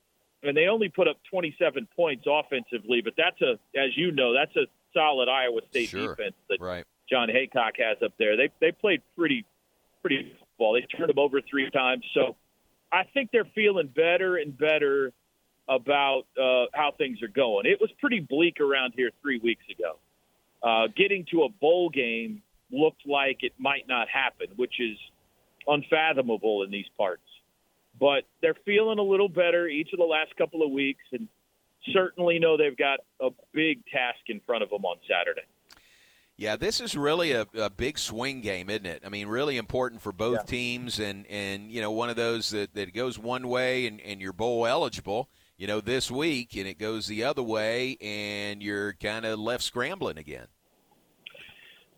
and 0.43 0.57
they 0.57 0.67
only 0.67 0.89
put 0.89 1.07
up 1.07 1.17
27 1.29 1.87
points 1.95 2.25
offensively. 2.27 3.01
But 3.01 3.13
that's 3.17 3.39
a, 3.41 3.53
as 3.79 3.95
you 3.95 4.11
know, 4.11 4.33
that's 4.33 4.55
a 4.55 4.65
solid 4.93 5.29
Iowa 5.29 5.61
State 5.69 5.89
Sure. 5.89 6.15
defense 6.15 6.35
that 6.49 6.59
Right. 6.59 6.83
Jon 7.09 7.29
Heacock 7.29 7.77
has 7.79 7.97
up 8.03 8.13
there. 8.17 8.35
They 8.35 8.49
they 8.59 8.71
played 8.71 9.01
pretty 9.15 9.45
pretty 10.01 10.23
good 10.23 10.37
football. 10.39 10.73
They 10.73 10.81
turned 10.81 11.09
them 11.09 11.19
over 11.19 11.39
three 11.41 11.69
times. 11.69 12.03
So 12.13 12.35
I 12.91 13.03
think 13.13 13.29
they're 13.31 13.45
feeling 13.55 13.87
better 13.87 14.37
and 14.37 14.57
better 14.57 15.13
about 15.69 16.23
uh, 16.41 16.65
how 16.73 16.93
things 16.97 17.21
are 17.21 17.27
going. 17.27 17.65
It 17.65 17.79
was 17.81 17.89
pretty 17.99 18.19
bleak 18.19 18.59
around 18.59 18.93
here 18.95 19.09
three 19.21 19.39
weeks 19.39 19.63
ago. 19.69 19.97
Uh, 20.63 20.87
getting 20.95 21.25
to 21.31 21.43
a 21.43 21.49
bowl 21.49 21.89
game 21.89 22.41
looked 22.71 23.05
like 23.05 23.43
it 23.43 23.53
might 23.57 23.87
not 23.87 24.07
happen, 24.09 24.47
which 24.55 24.79
is 24.79 24.97
unfathomable 25.67 26.63
in 26.63 26.71
these 26.71 26.87
parts. 26.97 27.21
But 27.99 28.23
they're 28.41 28.55
feeling 28.65 28.99
a 28.99 29.03
little 29.03 29.29
better 29.29 29.67
each 29.67 29.89
of 29.93 29.99
the 29.99 30.05
last 30.05 30.35
couple 30.37 30.63
of 30.63 30.71
weeks, 30.71 31.03
and 31.11 31.27
certainly 31.93 32.39
know 32.39 32.57
they've 32.57 32.77
got 32.77 32.99
a 33.19 33.29
big 33.53 33.85
task 33.87 34.19
in 34.27 34.39
front 34.45 34.63
of 34.63 34.69
them 34.69 34.85
on 34.85 34.97
Saturday. 35.09 35.41
Yeah, 36.39 36.55
this 36.55 36.79
is 36.79 36.95
really 36.95 37.31
a, 37.31 37.47
a 37.55 37.69
big 37.71 37.97
swing 37.97 38.41
game, 38.41 38.69
isn't 38.69 38.85
it? 38.85 39.01
I 39.03 39.09
mean, 39.09 39.27
really 39.27 39.57
important 39.57 40.01
for 40.01 40.11
both 40.11 40.37
Yeah. 40.41 40.43
teams, 40.43 40.99
and, 40.99 41.25
and 41.27 41.71
you 41.71 41.81
know, 41.81 41.89
one 41.91 42.09
of 42.11 42.15
those 42.15 42.51
that, 42.51 42.75
that 42.75 42.93
goes 42.93 43.17
one 43.17 43.47
way 43.47 43.87
and, 43.87 43.99
and 44.01 44.21
you're 44.21 44.33
bowl 44.33 44.67
eligible, 44.67 45.29
you 45.57 45.67
know, 45.67 45.81
this 45.81 46.11
week, 46.11 46.55
and 46.55 46.67
it 46.67 46.77
goes 46.77 47.07
the 47.07 47.23
other 47.23 47.43
way, 47.43 47.97
and 47.99 48.61
you're 48.61 48.93
kind 48.93 49.25
of 49.25 49.39
left 49.39 49.63
scrambling 49.63 50.17
again. 50.17 50.47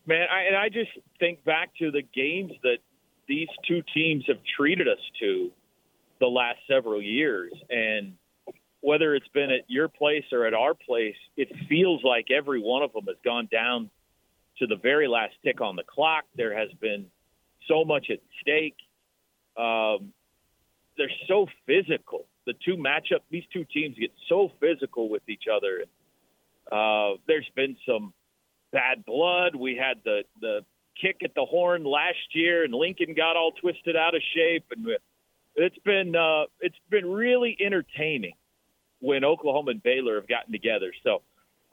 Man, 0.05 0.25
I, 0.33 0.43
and 0.43 0.55
I 0.55 0.69
just 0.69 0.91
think 1.19 1.43
back 1.43 1.71
to 1.79 1.91
the 1.91 2.01
games 2.01 2.53
that 2.63 2.77
these 3.27 3.49
two 3.67 3.83
teams 3.93 4.23
have 4.27 4.39
treated 4.57 4.87
us 4.87 4.97
to 5.19 5.51
the 6.19 6.27
last 6.27 6.59
several 6.67 7.01
years, 7.01 7.51
and 7.69 8.13
whether 8.81 9.13
it's 9.13 9.27
been 9.33 9.51
at 9.51 9.65
your 9.67 9.89
place 9.89 10.23
or 10.31 10.45
at 10.45 10.53
our 10.53 10.73
place, 10.73 11.15
it 11.35 11.49
feels 11.67 12.01
like 12.03 12.27
every 12.31 12.61
one 12.61 12.81
of 12.81 12.93
them 12.93 13.05
has 13.07 13.17
gone 13.25 13.47
down 13.51 13.89
to 14.57 14.67
the 14.67 14.77
very 14.77 15.07
last 15.07 15.33
tick 15.43 15.59
on 15.61 15.75
the 15.75 15.83
clock. 15.83 16.23
There 16.35 16.57
has 16.57 16.69
been 16.79 17.07
so 17.67 17.83
much 17.83 18.07
at 18.09 18.19
stake. 18.41 18.77
Um, 19.57 20.13
they're 20.97 21.11
so 21.27 21.47
physical. 21.65 22.25
The 22.45 22.53
two 22.65 22.77
matchup, 22.77 23.19
these 23.29 23.43
two 23.53 23.65
teams 23.65 23.97
get 23.99 24.11
so 24.27 24.51
physical 24.59 25.09
with 25.09 25.27
each 25.27 25.43
other. 25.53 25.83
Uh, 26.71 27.17
there's 27.27 27.49
been 27.55 27.77
some 27.85 28.13
bad 28.71 29.05
blood. 29.05 29.55
We 29.55 29.75
had 29.75 29.97
the 30.03 30.23
the 30.41 30.61
kick 30.99 31.17
at 31.23 31.33
the 31.35 31.45
horn 31.45 31.83
last 31.83 32.33
year, 32.33 32.63
and 32.63 32.73
Lincoln 32.73 33.13
got 33.15 33.35
all 33.35 33.51
twisted 33.51 33.95
out 33.95 34.15
of 34.15 34.21
shape, 34.35 34.65
and 34.75 34.87
it's 35.55 35.77
been 35.79 36.15
uh, 36.15 36.45
it's 36.59 36.77
been 36.89 37.09
really 37.11 37.57
entertaining 37.59 38.33
when 38.99 39.23
Oklahoma 39.23 39.71
and 39.71 39.83
Baylor 39.83 40.15
have 40.15 40.27
gotten 40.27 40.51
together. 40.51 40.91
So 41.03 41.21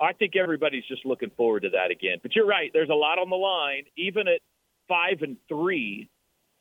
I 0.01 0.13
think 0.13 0.37
everybody's 0.37 0.85
just 0.87 1.05
looking 1.05 1.31
forward 1.37 1.63
to 1.63 1.71
that 1.71 1.91
again. 1.91 2.19
But 2.23 2.35
you're 2.35 2.47
right. 2.47 2.71
There's 2.73 2.91
a 2.91 2.95
lot 2.95 3.19
on 3.19 3.31
the 3.31 3.37
line. 3.37 3.85
Even 3.97 4.29
at 4.29 4.41
five 4.89 5.23
and 5.23 5.37
three, 5.49 6.09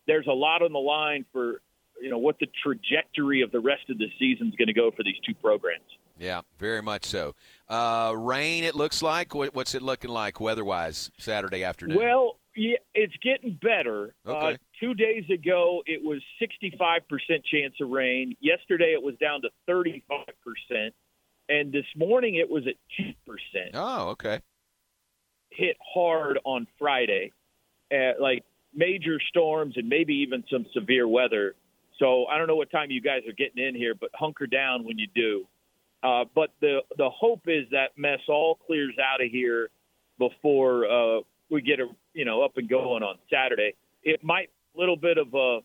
there's 0.08 0.28
a 0.28 0.34
lot 0.34 0.62
on 0.62 0.72
the 0.74 0.80
line 0.80 1.26
for 1.32 1.62
you 2.02 2.10
know 2.10 2.18
what 2.18 2.38
the 2.40 2.48
trajectory 2.64 3.42
of 3.42 3.52
the 3.52 3.60
rest 3.60 3.90
of 3.90 3.98
the 3.98 4.08
season 4.20 4.48
is 4.48 4.56
going 4.56 4.68
to 4.68 4.74
go 4.74 4.92
for 4.92 5.04
these 5.04 5.18
two 5.26 5.34
programs. 5.36 5.84
Yeah, 6.18 6.42
very 6.60 6.82
much 6.82 7.06
so. 7.06 7.36
Uh, 7.68 8.14
rain, 8.16 8.64
it 8.64 8.76
looks 8.76 9.02
like. 9.02 9.36
What, 9.36 9.54
what's 9.54 9.76
it 9.76 9.82
looking 9.82 10.12
like 10.12 10.40
weather-wise 10.40 11.12
Saturday 11.18 11.64
afternoon? 11.64 11.98
Well, 11.98 12.38
yeah, 12.56 12.78
it's 12.94 13.16
getting 13.22 13.60
better. 13.62 14.16
Uh, 14.26 14.54
two 14.80 14.94
days 14.94 15.26
ago, 15.30 15.84
it 15.86 16.02
was 16.04 16.22
65% 16.42 17.02
chance 17.44 17.74
of 17.82 17.90
rain. 17.90 18.36
Yesterday, 18.40 18.94
it 18.94 19.04
was 19.04 19.16
down 19.16 19.42
to 19.42 19.50
35%. 19.70 20.92
And 21.50 21.72
this 21.72 21.86
morning, 21.96 22.36
it 22.36 22.50
was 22.50 22.64
at 22.66 22.76
2%. 23.00 23.14
oh, 23.74 24.10
okay. 24.12 24.40
Hit 25.50 25.78
hard 25.94 26.40
on 26.44 26.68
Friday, 26.80 27.32
uh, 27.94 28.14
like 28.20 28.44
major 28.74 29.20
storms 29.30 29.76
and 29.78 29.88
maybe 29.88 30.16
even 30.16 30.44
some 30.52 30.66
severe 30.74 31.08
weather. 31.08 31.56
So 32.00 32.26
I 32.26 32.38
don't 32.38 32.48
know 32.48 32.56
what 32.56 32.72
time 32.72 32.92
you 32.92 33.02
guys 33.02 33.22
are 33.28 33.34
getting 33.34 33.64
in 33.64 33.76
here, 33.76 33.96
but 33.96 34.10
hunker 34.14 34.48
down 34.48 34.84
when 34.84 34.98
you 34.98 35.08
do. 35.14 35.48
Uh, 36.04 36.26
but 36.36 36.52
the 36.62 36.80
the 36.98 37.10
hope 37.10 37.42
is 37.48 37.66
that 37.72 37.98
mess 37.98 38.20
all 38.28 38.60
clears 38.68 38.94
out 39.00 39.24
of 39.24 39.32
here 39.32 39.70
before 40.20 40.86
uh, 40.86 41.22
we 41.50 41.62
get 41.62 41.80
a 41.80 41.88
you 42.14 42.26
know 42.26 42.44
up 42.44 42.58
and 42.58 42.70
going 42.70 43.02
on 43.02 43.18
Saturday. 43.30 43.74
It 44.04 44.24
might 44.24 44.50
little 44.76 44.98
bit 44.98 45.18
of 45.18 45.34
a, 45.34 45.60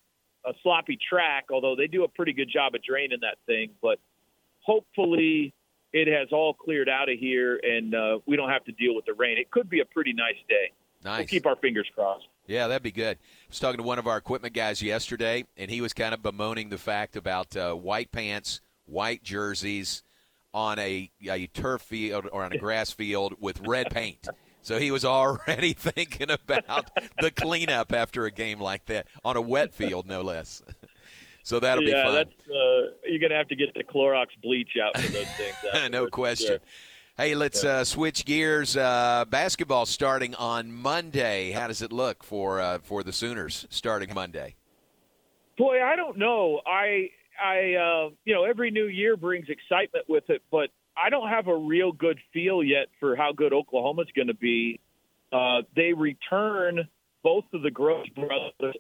a 0.49 0.53
sloppy 0.63 0.99
track, 1.09 1.47
although 1.53 1.77
they 1.77 1.87
do 1.87 2.05
a 2.05 2.09
pretty 2.09 2.33
good 2.33 2.49
job 2.49 2.75
of 2.75 2.83
draining 2.83 3.19
that 3.23 3.39
thing. 3.47 3.71
But 3.83 3.99
hopefully 4.61 5.53
it 5.93 6.09
has 6.09 6.29
all 6.33 6.55
cleared 6.55 6.89
out 6.89 7.09
of 7.09 7.19
here 7.19 7.61
and 7.63 7.95
uh, 7.95 8.19
we 8.27 8.37
don't 8.37 8.51
have 8.51 8.65
to 8.65 8.73
deal 8.73 8.95
with 8.95 9.05
the 9.07 9.15
rain. 9.15 9.39
It 9.39 9.51
could 9.51 9.69
be 9.69 9.81
a 9.81 9.85
pretty 9.85 10.13
nice 10.13 10.39
day. 10.49 10.73
Nice. 11.05 11.19
We'll 11.19 11.27
keep 11.27 11.47
our 11.47 11.57
fingers 11.57 11.89
crossed. 11.95 12.29
Yeah, 12.51 12.67
that'd 12.67 12.83
be 12.83 12.91
good. 12.91 13.17
I 13.17 13.47
was 13.49 13.61
talking 13.61 13.79
to 13.79 13.85
one 13.85 14.01
of 14.01 14.09
our 14.09 14.17
equipment 14.17 14.55
guys 14.55 14.83
yesterday, 14.83 15.45
and 15.57 15.71
he 15.71 15.81
was 15.81 15.93
kind 15.93 16.13
of 16.13 16.21
bemoaning 16.21 16.69
the 16.69 16.79
fact 16.79 17.15
about 17.15 17.57
uh, 17.57 17.75
white 17.75 18.11
pants, 18.11 18.61
white 18.87 19.23
jerseys 19.23 20.03
on 20.53 20.81
a, 20.81 21.13
a 21.29 21.47
turf 21.47 21.81
field 21.81 22.27
or 22.33 22.43
on 22.43 22.53
a 22.53 22.59
grass 22.59 22.91
field 22.91 23.37
with 23.41 23.67
red 23.67 23.91
paint. 23.91 24.27
So 24.63 24.79
he 24.79 24.91
was 24.91 25.07
already 25.07 25.73
thinking 25.79 26.31
about 26.31 26.91
the 27.19 27.31
cleanup 27.31 27.95
after 27.95 28.27
a 28.27 28.31
game 28.31 28.61
like 28.61 28.85
that 28.87 29.07
on 29.25 29.39
a 29.39 29.41
wet 29.41 29.73
field, 29.73 30.07
no 30.07 30.21
less. 30.21 30.63
So 31.43 31.59
that'll 31.59 31.83
yeah, 31.83 32.03
be 32.03 32.09
fun. 32.09 32.15
that's 32.15 32.51
uh, 32.51 32.91
you're 33.07 33.19
gonna 33.19 33.39
have 33.39 33.49
to 33.49 33.57
get 33.57 33.73
the 33.73 33.83
Clorox 33.83 34.27
bleach 34.43 34.77
out 34.77 35.01
for 35.01 35.11
those 35.11 35.27
things. 35.27 35.91
no 35.91 36.07
question. 36.07 36.59
Hey, 37.17 37.35
let's 37.35 37.65
uh, 37.65 37.85
switch 37.85 38.25
gears. 38.25 38.77
Uh, 38.77 39.25
basketball 39.29 39.85
starting 39.87 40.35
on 40.37 40.73
Monday. 40.73 41.51
How 41.51 41.67
does 41.67 41.83
it 41.83 41.93
look 41.93 42.25
for 42.25 42.61
uh, 42.61 42.79
for 42.79 43.03
the 43.03 43.13
Sooners 43.13 43.67
starting 43.69 44.15
Monday? 44.15 44.55
Boy, 45.59 45.83
I 45.83 45.97
don't 45.97 46.17
know. 46.17 46.61
I 46.67 47.11
I 47.43 47.75
uh, 47.75 48.11
you 48.25 48.35
know 48.35 48.45
every 48.45 48.71
new 48.71 48.87
year 48.87 49.17
brings 49.17 49.49
excitement 49.49 50.07
with 50.09 50.31
it, 50.31 50.43
but 50.51 50.71
I 50.97 51.11
don't 51.11 51.29
have 51.29 51.47
a 51.49 51.57
real 51.57 51.93
good 51.93 52.19
feel 52.33 52.63
yet 52.63 52.87
for 52.99 53.17
how 53.17 53.33
good 53.33 53.53
Oklahoma's 53.53 54.09
going 54.15 54.29
to 54.29 54.35
be. 54.35 54.81
Uh, 55.33 55.63
they 55.77 55.93
return 55.93 56.89
both 57.23 57.45
of 57.53 57.63
the 57.63 57.71
Groves 57.71 58.09
brothers 58.11 58.77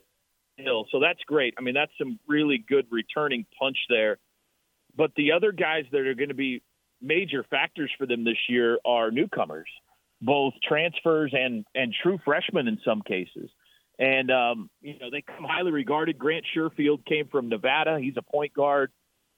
Hill. 0.57 0.87
So 0.91 1.01
that's 1.01 1.21
great. 1.27 1.55
I 1.59 1.63
mean, 1.63 1.75
that's 1.75 1.93
some 1.99 2.19
really 2.27 2.59
good 2.59 2.87
returning 2.91 3.47
punch 3.59 3.77
there. 3.89 4.19
But 4.97 5.13
the 5.17 5.33
other 5.33 5.53
guys 5.53 5.85
that 5.93 6.01
are 6.01 6.15
going 6.15 6.29
to 6.29 6.35
be 6.35 6.63
major 7.01 7.45
factors 7.51 7.91
for 7.99 8.07
them 8.07 8.25
this 8.25 8.39
year 8.49 8.79
are 8.85 9.11
newcomers, 9.11 9.69
both 10.21 10.55
transfers 10.67 11.33
and 11.35 11.65
and 11.75 11.95
true 12.03 12.19
freshmen 12.25 12.69
in 12.69 12.79
some 12.85 13.03
cases. 13.03 13.51
And 13.99 14.31
um, 14.31 14.71
you 14.81 14.99
know, 14.99 15.11
they 15.11 15.23
come 15.23 15.45
highly 15.45 15.73
regarded. 15.73 16.19
Grant 16.19 16.45
Sherfield 16.57 17.05
came 17.05 17.29
from 17.29 17.49
Nevada. 17.49 17.99
He's 18.01 18.17
a 18.17 18.23
point 18.23 18.55
guard. 18.55 18.91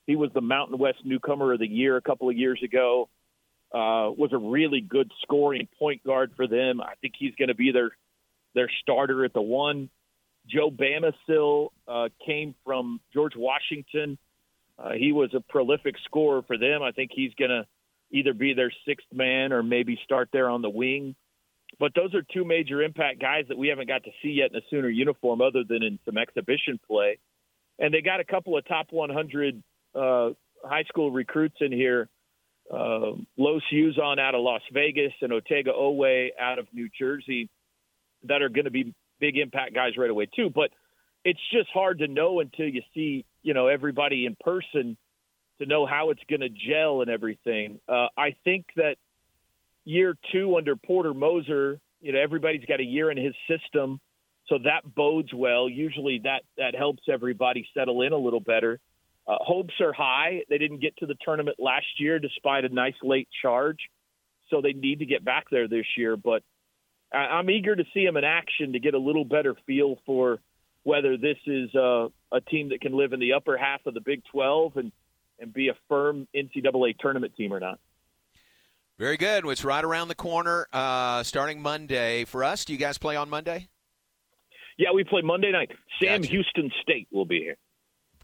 He 0.06 0.16
was 0.16 0.30
the 0.34 0.40
Mountain 0.40 0.78
West 0.78 0.98
Newcomer 1.04 1.52
of 1.52 1.60
the 1.60 1.66
Year 1.66 1.96
a 1.96 2.02
couple 2.02 2.28
of 2.28 2.36
years 2.36 2.60
ago. 2.62 3.08
Uh, 3.72 4.12
was 4.12 4.30
a 4.32 4.38
really 4.38 4.82
good 4.82 5.10
scoring 5.22 5.66
point 5.78 6.04
guard 6.04 6.32
for 6.36 6.46
them. 6.46 6.80
I 6.80 6.94
think 7.00 7.14
he's 7.18 7.34
going 7.36 7.48
to 7.48 7.54
be 7.54 7.72
their 7.72 7.90
their 8.54 8.70
starter 8.82 9.24
at 9.24 9.32
the 9.32 9.40
one. 9.40 9.88
Joe 10.46 10.70
Bamisile 10.70 11.68
uh, 11.88 12.08
came 12.26 12.54
from 12.64 13.00
George 13.14 13.34
Washington. 13.36 14.18
Uh, 14.82 14.92
he 14.92 15.12
was 15.12 15.30
a 15.34 15.40
prolific 15.40 15.94
scorer 16.04 16.42
for 16.42 16.58
them. 16.58 16.82
I 16.82 16.92
think 16.92 17.10
he's 17.14 17.32
going 17.38 17.50
to 17.50 17.66
either 18.10 18.34
be 18.34 18.54
their 18.54 18.72
sixth 18.86 19.06
man 19.12 19.52
or 19.52 19.62
maybe 19.62 19.98
start 20.04 20.28
there 20.32 20.48
on 20.48 20.62
the 20.62 20.70
wing. 20.70 21.14
But 21.78 21.92
those 21.94 22.14
are 22.14 22.22
two 22.22 22.44
major 22.44 22.82
impact 22.82 23.20
guys 23.20 23.44
that 23.48 23.56
we 23.56 23.68
haven't 23.68 23.88
got 23.88 24.04
to 24.04 24.10
see 24.22 24.30
yet 24.30 24.50
in 24.50 24.56
a 24.56 24.60
Sooner 24.70 24.88
uniform, 24.88 25.40
other 25.40 25.64
than 25.66 25.82
in 25.82 25.98
some 26.04 26.18
exhibition 26.18 26.78
play. 26.86 27.18
And 27.78 27.94
they 27.94 28.02
got 28.02 28.20
a 28.20 28.24
couple 28.24 28.56
of 28.58 28.66
top 28.66 28.88
100 28.90 29.62
uh, 29.94 30.30
high 30.64 30.84
school 30.84 31.10
recruits 31.10 31.56
in 31.60 31.72
here. 31.72 32.08
Uh, 32.70 33.12
Los 33.36 33.62
Uzan 33.72 34.18
out 34.18 34.34
of 34.34 34.42
Las 34.42 34.62
Vegas 34.72 35.12
and 35.20 35.32
Otega 35.32 35.74
Oweh 35.74 36.28
out 36.38 36.58
of 36.58 36.66
New 36.72 36.88
Jersey 36.98 37.48
that 38.24 38.42
are 38.42 38.48
going 38.48 38.66
to 38.66 38.70
be 38.70 38.94
big 39.18 39.36
impact 39.38 39.74
guys 39.74 39.96
right 39.96 40.10
away 40.10 40.26
too. 40.26 40.50
But 40.54 40.70
it's 41.24 41.40
just 41.52 41.68
hard 41.70 42.00
to 42.00 42.08
know 42.08 42.40
until 42.40 42.66
you 42.66 42.82
see 42.94 43.24
you 43.42 43.54
know 43.54 43.68
everybody 43.68 44.26
in 44.26 44.36
person 44.40 44.96
to 45.58 45.66
know 45.66 45.86
how 45.86 46.10
it's 46.10 46.22
going 46.28 46.40
to 46.40 46.48
gel 46.48 47.02
and 47.02 47.10
everything. 47.10 47.78
Uh, 47.88 48.08
I 48.16 48.34
think 48.44 48.66
that 48.76 48.96
year 49.84 50.16
two 50.32 50.56
under 50.56 50.76
Porter 50.76 51.14
Moser, 51.14 51.80
you 52.00 52.12
know 52.12 52.20
everybody's 52.20 52.64
got 52.64 52.80
a 52.80 52.84
year 52.84 53.10
in 53.10 53.16
his 53.16 53.34
system, 53.48 54.00
so 54.48 54.58
that 54.64 54.94
bodes 54.94 55.32
well. 55.34 55.68
Usually 55.68 56.20
that 56.24 56.42
that 56.56 56.74
helps 56.74 57.02
everybody 57.08 57.66
settle 57.74 58.02
in 58.02 58.12
a 58.12 58.18
little 58.18 58.40
better. 58.40 58.80
Uh, 59.26 59.36
hopes 59.40 59.74
are 59.80 59.92
high. 59.92 60.42
They 60.48 60.58
didn't 60.58 60.80
get 60.80 60.96
to 60.96 61.06
the 61.06 61.14
tournament 61.24 61.58
last 61.60 61.86
year 61.98 62.18
despite 62.18 62.64
a 62.64 62.68
nice 62.68 62.96
late 63.04 63.28
charge, 63.40 63.78
so 64.50 64.60
they 64.60 64.72
need 64.72 64.98
to 64.98 65.06
get 65.06 65.24
back 65.24 65.46
there 65.50 65.68
this 65.68 65.86
year. 65.96 66.16
But 66.16 66.42
I- 67.12 67.38
I'm 67.38 67.48
eager 67.48 67.76
to 67.76 67.84
see 67.94 68.04
them 68.04 68.16
in 68.16 68.24
action 68.24 68.72
to 68.72 68.80
get 68.80 68.94
a 68.94 68.98
little 68.98 69.24
better 69.24 69.54
feel 69.66 70.00
for 70.06 70.40
whether 70.84 71.16
this 71.16 71.38
is 71.46 71.74
uh, 71.74 72.08
a 72.32 72.40
team 72.40 72.70
that 72.70 72.80
can 72.80 72.92
live 72.96 73.12
in 73.12 73.20
the 73.20 73.34
upper 73.34 73.56
half 73.56 73.86
of 73.86 73.94
the 73.94 74.00
Big 74.00 74.22
12 74.32 74.76
and 74.76 74.92
and 75.38 75.52
be 75.52 75.68
a 75.68 75.74
firm 75.88 76.28
NCAA 76.34 76.96
tournament 76.98 77.34
team 77.36 77.52
or 77.52 77.58
not. 77.58 77.80
Very 78.98 79.16
good. 79.16 79.44
It's 79.46 79.64
right 79.64 79.84
around 79.84 80.08
the 80.08 80.14
corner, 80.14 80.68
uh, 80.72 81.24
starting 81.24 81.60
Monday 81.60 82.24
for 82.24 82.44
us. 82.44 82.64
Do 82.64 82.72
you 82.72 82.78
guys 82.78 82.98
play 82.98 83.16
on 83.16 83.28
Monday? 83.28 83.68
Yeah, 84.78 84.92
we 84.94 85.02
play 85.02 85.22
Monday 85.22 85.50
night. 85.50 85.70
Sam 86.00 86.20
Gotcha. 86.20 86.32
Houston 86.32 86.70
State 86.80 87.08
will 87.10 87.24
be 87.24 87.40
here. 87.40 87.56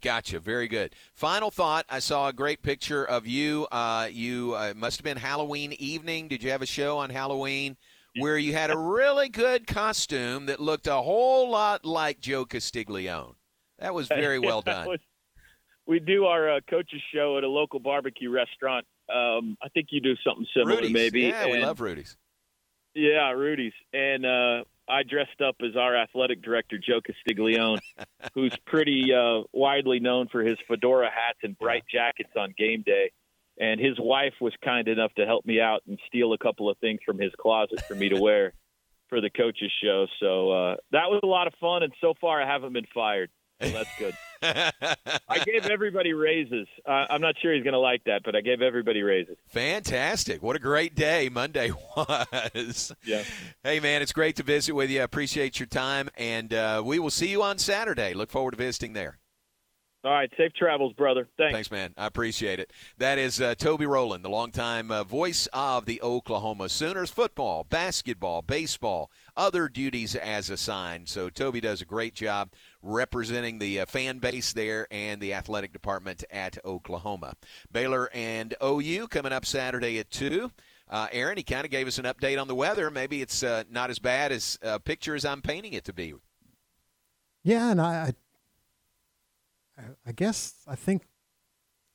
Gotcha. 0.01 0.39
Very 0.39 0.69
good. 0.69 0.95
Final 1.13 1.51
thought. 1.51 1.85
I 1.89 1.99
saw 1.99 2.29
a 2.29 2.33
great 2.33 2.61
picture 2.61 3.03
of 3.03 3.27
you. 3.27 3.67
Uh, 3.71 4.07
you 4.09 4.53
uh, 4.55 4.73
must 4.75 4.97
have 4.97 5.03
been 5.03 5.17
Halloween 5.17 5.73
evening. 5.73 6.29
Did 6.29 6.41
you 6.41 6.51
have 6.51 6.61
a 6.61 6.65
show 6.65 6.97
on 6.99 7.09
Halloween 7.09 7.75
where 8.23 8.37
you 8.37 8.53
had 8.53 8.71
a 8.71 8.77
really 8.77 9.29
good 9.29 9.67
costume 9.67 10.47
that 10.47 10.59
looked 10.59 10.87
a 10.87 10.95
whole 10.95 11.49
lot 11.49 11.85
like 11.85 12.19
Joe 12.19 12.45
Castiglione? 12.45 13.33
That 13.79 13.93
was 13.93 14.07
very 14.07 14.39
well 14.39 14.61
done. 14.61 14.87
was- 14.87 14.99
we 15.87 15.99
do 15.99 16.25
our 16.25 16.57
uh, 16.57 16.59
coaches 16.69 17.01
show 17.11 17.39
at 17.39 17.43
a 17.43 17.47
local 17.47 17.79
barbecue 17.79 18.29
restaurant. 18.29 18.85
Um, 19.11 19.57
I 19.63 19.69
think 19.69 19.87
you 19.89 19.99
do 19.99 20.15
something 20.23 20.45
similar, 20.55 20.75
Rudy's. 20.75 20.91
maybe. 20.91 21.21
Yeah, 21.21 21.47
we 21.47 21.59
love 21.63 21.81
Rudy's. 21.81 22.15
Yeah, 22.93 23.31
Rudy's. 23.31 23.73
And 23.91 24.23
uh, 24.23 24.63
I 24.87 25.01
dressed 25.01 25.41
up 25.41 25.55
as 25.61 25.75
our 25.75 25.95
athletic 25.95 26.43
director, 26.43 26.77
Joe 26.77 27.01
Castiglione, 27.01 27.79
who's 28.35 28.55
pretty 28.67 29.11
uh, 29.13 29.43
widely 29.51 29.99
known 29.99 30.27
for 30.27 30.41
his 30.41 30.57
fedora 30.67 31.09
hats 31.09 31.39
and 31.41 31.57
bright 31.57 31.83
jackets 31.91 32.31
on 32.37 32.53
game 32.55 32.83
day. 32.85 33.11
And 33.59 33.79
his 33.79 33.99
wife 33.99 34.33
was 34.39 34.53
kind 34.63 34.87
enough 34.87 35.13
to 35.15 35.25
help 35.25 35.45
me 35.45 35.59
out 35.59 35.81
and 35.87 35.99
steal 36.07 36.31
a 36.33 36.37
couple 36.37 36.69
of 36.69 36.77
things 36.77 36.99
from 37.05 37.19
his 37.19 37.31
closet 37.39 37.81
for 37.87 37.95
me 37.95 38.09
to 38.09 38.19
wear 38.19 38.53
for 39.09 39.19
the 39.19 39.29
coaches 39.29 39.71
show. 39.83 40.07
So 40.19 40.51
uh, 40.51 40.75
that 40.91 41.09
was 41.09 41.19
a 41.23 41.27
lot 41.27 41.47
of 41.47 41.53
fun. 41.59 41.83
And 41.83 41.91
so 41.99 42.13
far, 42.21 42.41
I 42.41 42.47
haven't 42.47 42.73
been 42.73 42.87
fired. 42.93 43.29
So 43.61 43.69
that's 43.69 43.89
good. 43.99 44.15
I 44.41 45.39
gave 45.43 45.65
everybody 45.65 46.13
raises. 46.13 46.67
Uh, 46.85 47.05
I'm 47.09 47.19
not 47.19 47.35
sure 47.41 47.53
he's 47.53 47.63
going 47.63 47.73
to 47.73 47.79
like 47.79 48.03
that, 48.05 48.21
but 48.23 48.33
I 48.35 48.41
gave 48.41 48.61
everybody 48.61 49.01
raises. 49.01 49.35
Fantastic. 49.49 50.41
What 50.41 50.55
a 50.55 50.59
great 50.59 50.95
day 50.95 51.27
Monday 51.27 51.71
was. 51.97 52.93
Yeah. 53.03 53.23
Hey, 53.63 53.81
man, 53.81 54.01
it's 54.01 54.13
great 54.13 54.37
to 54.37 54.43
visit 54.43 54.73
with 54.73 54.89
you. 54.89 55.01
I 55.01 55.03
appreciate 55.03 55.59
your 55.59 55.67
time, 55.67 56.09
and 56.15 56.53
uh, 56.53 56.81
we 56.85 56.99
will 56.99 57.09
see 57.09 57.27
you 57.27 57.43
on 57.43 57.57
Saturday. 57.57 58.13
Look 58.13 58.29
forward 58.29 58.51
to 58.51 58.57
visiting 58.57 58.93
there. 58.93 59.17
All 60.01 60.11
right. 60.11 60.31
Safe 60.37 60.53
travels, 60.53 60.93
brother. 60.93 61.27
Thanks. 61.37 61.53
Thanks, 61.53 61.71
man. 61.71 61.93
I 61.97 62.05
appreciate 62.05 62.59
it. 62.59 62.71
That 62.97 63.17
is 63.17 63.41
uh, 63.41 63.55
Toby 63.55 63.85
Rowland, 63.85 64.23
the 64.23 64.29
longtime 64.29 64.91
uh, 64.91 65.03
voice 65.03 65.49
of 65.51 65.85
the 65.85 66.01
Oklahoma 66.01 66.69
Sooners 66.69 67.09
football, 67.09 67.65
basketball, 67.69 68.41
baseball, 68.41 69.11
other 69.35 69.67
duties 69.67 70.15
as 70.15 70.49
assigned. 70.49 71.09
So 71.09 71.29
Toby 71.29 71.59
does 71.59 71.81
a 71.81 71.85
great 71.85 72.15
job 72.15 72.51
representing 72.81 73.59
the 73.59 73.81
uh, 73.81 73.85
fan 73.87 74.19
base 74.19 74.53
there 74.53 74.87
and 74.89 75.19
the 75.19 75.33
athletic 75.33 75.73
department 75.73 76.23
at 76.31 76.57
Oklahoma. 76.63 77.33
Baylor 77.69 78.09
and 78.13 78.55
OU 78.63 79.09
coming 79.09 79.33
up 79.33 79.45
Saturday 79.45 79.99
at 79.99 80.09
2. 80.11 80.49
Uh, 80.89 81.07
Aaron, 81.11 81.35
he 81.35 81.43
kind 81.43 81.65
of 81.65 81.71
gave 81.71 81.87
us 81.87 81.97
an 81.97 82.05
update 82.05 82.39
on 82.39 82.47
the 82.47 82.55
weather. 82.55 82.89
Maybe 82.89 83.21
it's 83.21 83.43
uh, 83.43 83.63
not 83.69 83.89
as 83.89 83.99
bad 83.99 84.31
as 84.31 84.57
a 84.61 84.79
picture 84.79 85.13
as 85.13 85.25
I'm 85.25 85.41
painting 85.41 85.73
it 85.73 85.83
to 85.85 85.93
be. 85.93 86.13
Yeah, 87.43 87.71
and 87.71 87.81
I, 87.81 88.07
I, 88.07 88.13
I 90.05 90.11
guess 90.11 90.55
I 90.67 90.75
think 90.75 91.03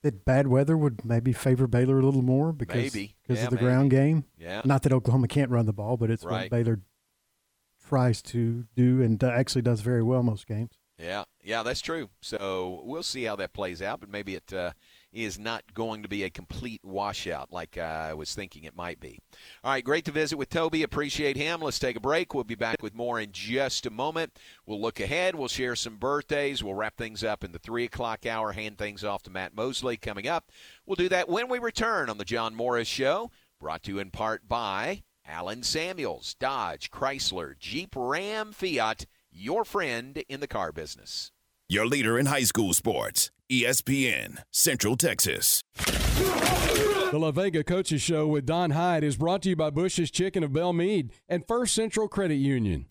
that 0.02 0.24
bad 0.24 0.46
weather 0.46 0.76
would 0.76 1.04
maybe 1.04 1.32
favor 1.32 1.66
Baylor 1.66 1.98
a 1.98 2.02
little 2.04 2.22
more 2.22 2.52
because 2.52 2.94
Maybe. 2.94 3.16
because 3.22 3.38
Yeah, 3.40 3.44
of 3.46 3.50
the 3.50 3.56
ground 3.56 3.90
game. 3.90 4.24
Yeah. 4.36 4.60
Not 4.64 4.82
that 4.82 4.92
Oklahoma 4.92 5.28
can't 5.28 5.50
run 5.50 5.66
the 5.66 5.72
ball, 5.72 5.96
but 5.96 6.10
it's 6.10 6.24
Right. 6.24 6.42
what 6.42 6.50
Baylor 6.50 6.80
tries 7.86 8.22
to 8.22 8.66
do 8.74 9.02
and 9.02 9.22
actually 9.22 9.62
does 9.62 9.80
very 9.80 10.02
well 10.02 10.22
most 10.22 10.46
games. 10.46 10.72
Yeah, 10.98 11.24
yeah, 11.42 11.62
that's 11.62 11.80
true. 11.80 12.10
So 12.20 12.82
we'll 12.84 13.02
see 13.02 13.24
how 13.24 13.36
that 13.36 13.52
plays 13.52 13.82
out, 13.82 14.00
but 14.00 14.08
maybe 14.08 14.34
it 14.36 14.52
uh, 14.52 14.72
is 15.14 15.38
not 15.38 15.62
going 15.72 16.02
to 16.02 16.08
be 16.08 16.24
a 16.24 16.30
complete 16.30 16.84
washout 16.84 17.52
like 17.52 17.78
I 17.78 18.12
was 18.14 18.34
thinking 18.34 18.64
it 18.64 18.76
might 18.76 19.00
be. 19.00 19.20
All 19.62 19.70
right, 19.70 19.84
great 19.84 20.04
to 20.06 20.12
visit 20.12 20.36
with 20.36 20.50
Toby. 20.50 20.82
Appreciate 20.82 21.36
him. 21.36 21.60
Let's 21.60 21.78
take 21.78 21.96
a 21.96 22.00
break. 22.00 22.34
We'll 22.34 22.44
be 22.44 22.54
back 22.54 22.82
with 22.82 22.94
more 22.94 23.20
in 23.20 23.30
just 23.32 23.86
a 23.86 23.90
moment. 23.90 24.38
We'll 24.66 24.80
look 24.80 25.00
ahead. 25.00 25.34
We'll 25.34 25.48
share 25.48 25.76
some 25.76 25.96
birthdays. 25.96 26.62
We'll 26.62 26.74
wrap 26.74 26.96
things 26.96 27.22
up 27.22 27.44
in 27.44 27.52
the 27.52 27.58
3 27.58 27.84
o'clock 27.84 28.26
hour, 28.26 28.52
hand 28.52 28.76
things 28.76 29.04
off 29.04 29.22
to 29.22 29.30
Matt 29.30 29.54
Mosley 29.54 29.96
coming 29.96 30.26
up. 30.26 30.50
We'll 30.84 30.96
do 30.96 31.08
that 31.08 31.28
when 31.28 31.48
we 31.48 31.58
return 31.58 32.10
on 32.10 32.18
the 32.18 32.24
John 32.24 32.54
Morris 32.54 32.88
Show, 32.88 33.30
brought 33.60 33.84
to 33.84 33.92
you 33.92 33.98
in 34.00 34.10
part 34.10 34.48
by 34.48 35.04
Allen 35.26 35.62
Samuels, 35.62 36.34
Dodge, 36.34 36.90
Chrysler, 36.90 37.58
Jeep, 37.58 37.94
Ram, 37.96 38.52
Fiat, 38.52 39.06
your 39.30 39.64
friend 39.64 40.22
in 40.28 40.40
the 40.40 40.46
car 40.46 40.72
business. 40.72 41.32
Your 41.66 41.86
leader 41.86 42.18
in 42.18 42.26
high 42.26 42.42
school 42.42 42.74
sports, 42.74 43.30
ESPN, 43.50 44.42
Central 44.50 44.98
Texas. 44.98 45.62
The 45.76 47.18
La 47.18 47.30
Vega 47.30 47.64
Coaches 47.64 48.02
Show 48.02 48.26
with 48.26 48.44
Don 48.44 48.72
Hyde 48.72 49.02
is 49.02 49.16
brought 49.16 49.40
to 49.42 49.48
you 49.48 49.56
by 49.56 49.70
Bush's 49.70 50.10
Chicken 50.10 50.44
of 50.44 50.50
Bellmead 50.50 51.10
and 51.26 51.42
First 51.48 51.74
Central 51.74 52.06
Credit 52.06 52.34
Union. 52.34 52.84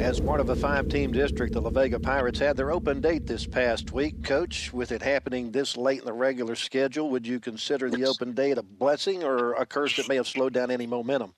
As 0.00 0.18
part 0.18 0.40
of 0.40 0.48
a 0.48 0.56
five 0.56 0.88
team 0.88 1.12
district, 1.12 1.52
the 1.52 1.60
La 1.60 1.68
Vega 1.68 2.00
Pirates 2.00 2.38
had 2.38 2.56
their 2.56 2.72
open 2.72 3.02
date 3.02 3.26
this 3.26 3.46
past 3.46 3.92
week. 3.92 4.24
Coach, 4.24 4.72
with 4.72 4.92
it 4.92 5.02
happening 5.02 5.50
this 5.50 5.76
late 5.76 6.00
in 6.00 6.06
the 6.06 6.12
regular 6.14 6.54
schedule, 6.54 7.10
would 7.10 7.26
you 7.26 7.38
consider 7.38 7.90
the 7.90 8.06
open 8.06 8.32
date 8.32 8.56
a 8.56 8.62
blessing 8.62 9.22
or 9.22 9.52
a 9.52 9.66
curse 9.66 9.94
that 9.98 10.08
may 10.08 10.16
have 10.16 10.26
slowed 10.26 10.54
down 10.54 10.70
any 10.70 10.86
momentum? 10.86 11.34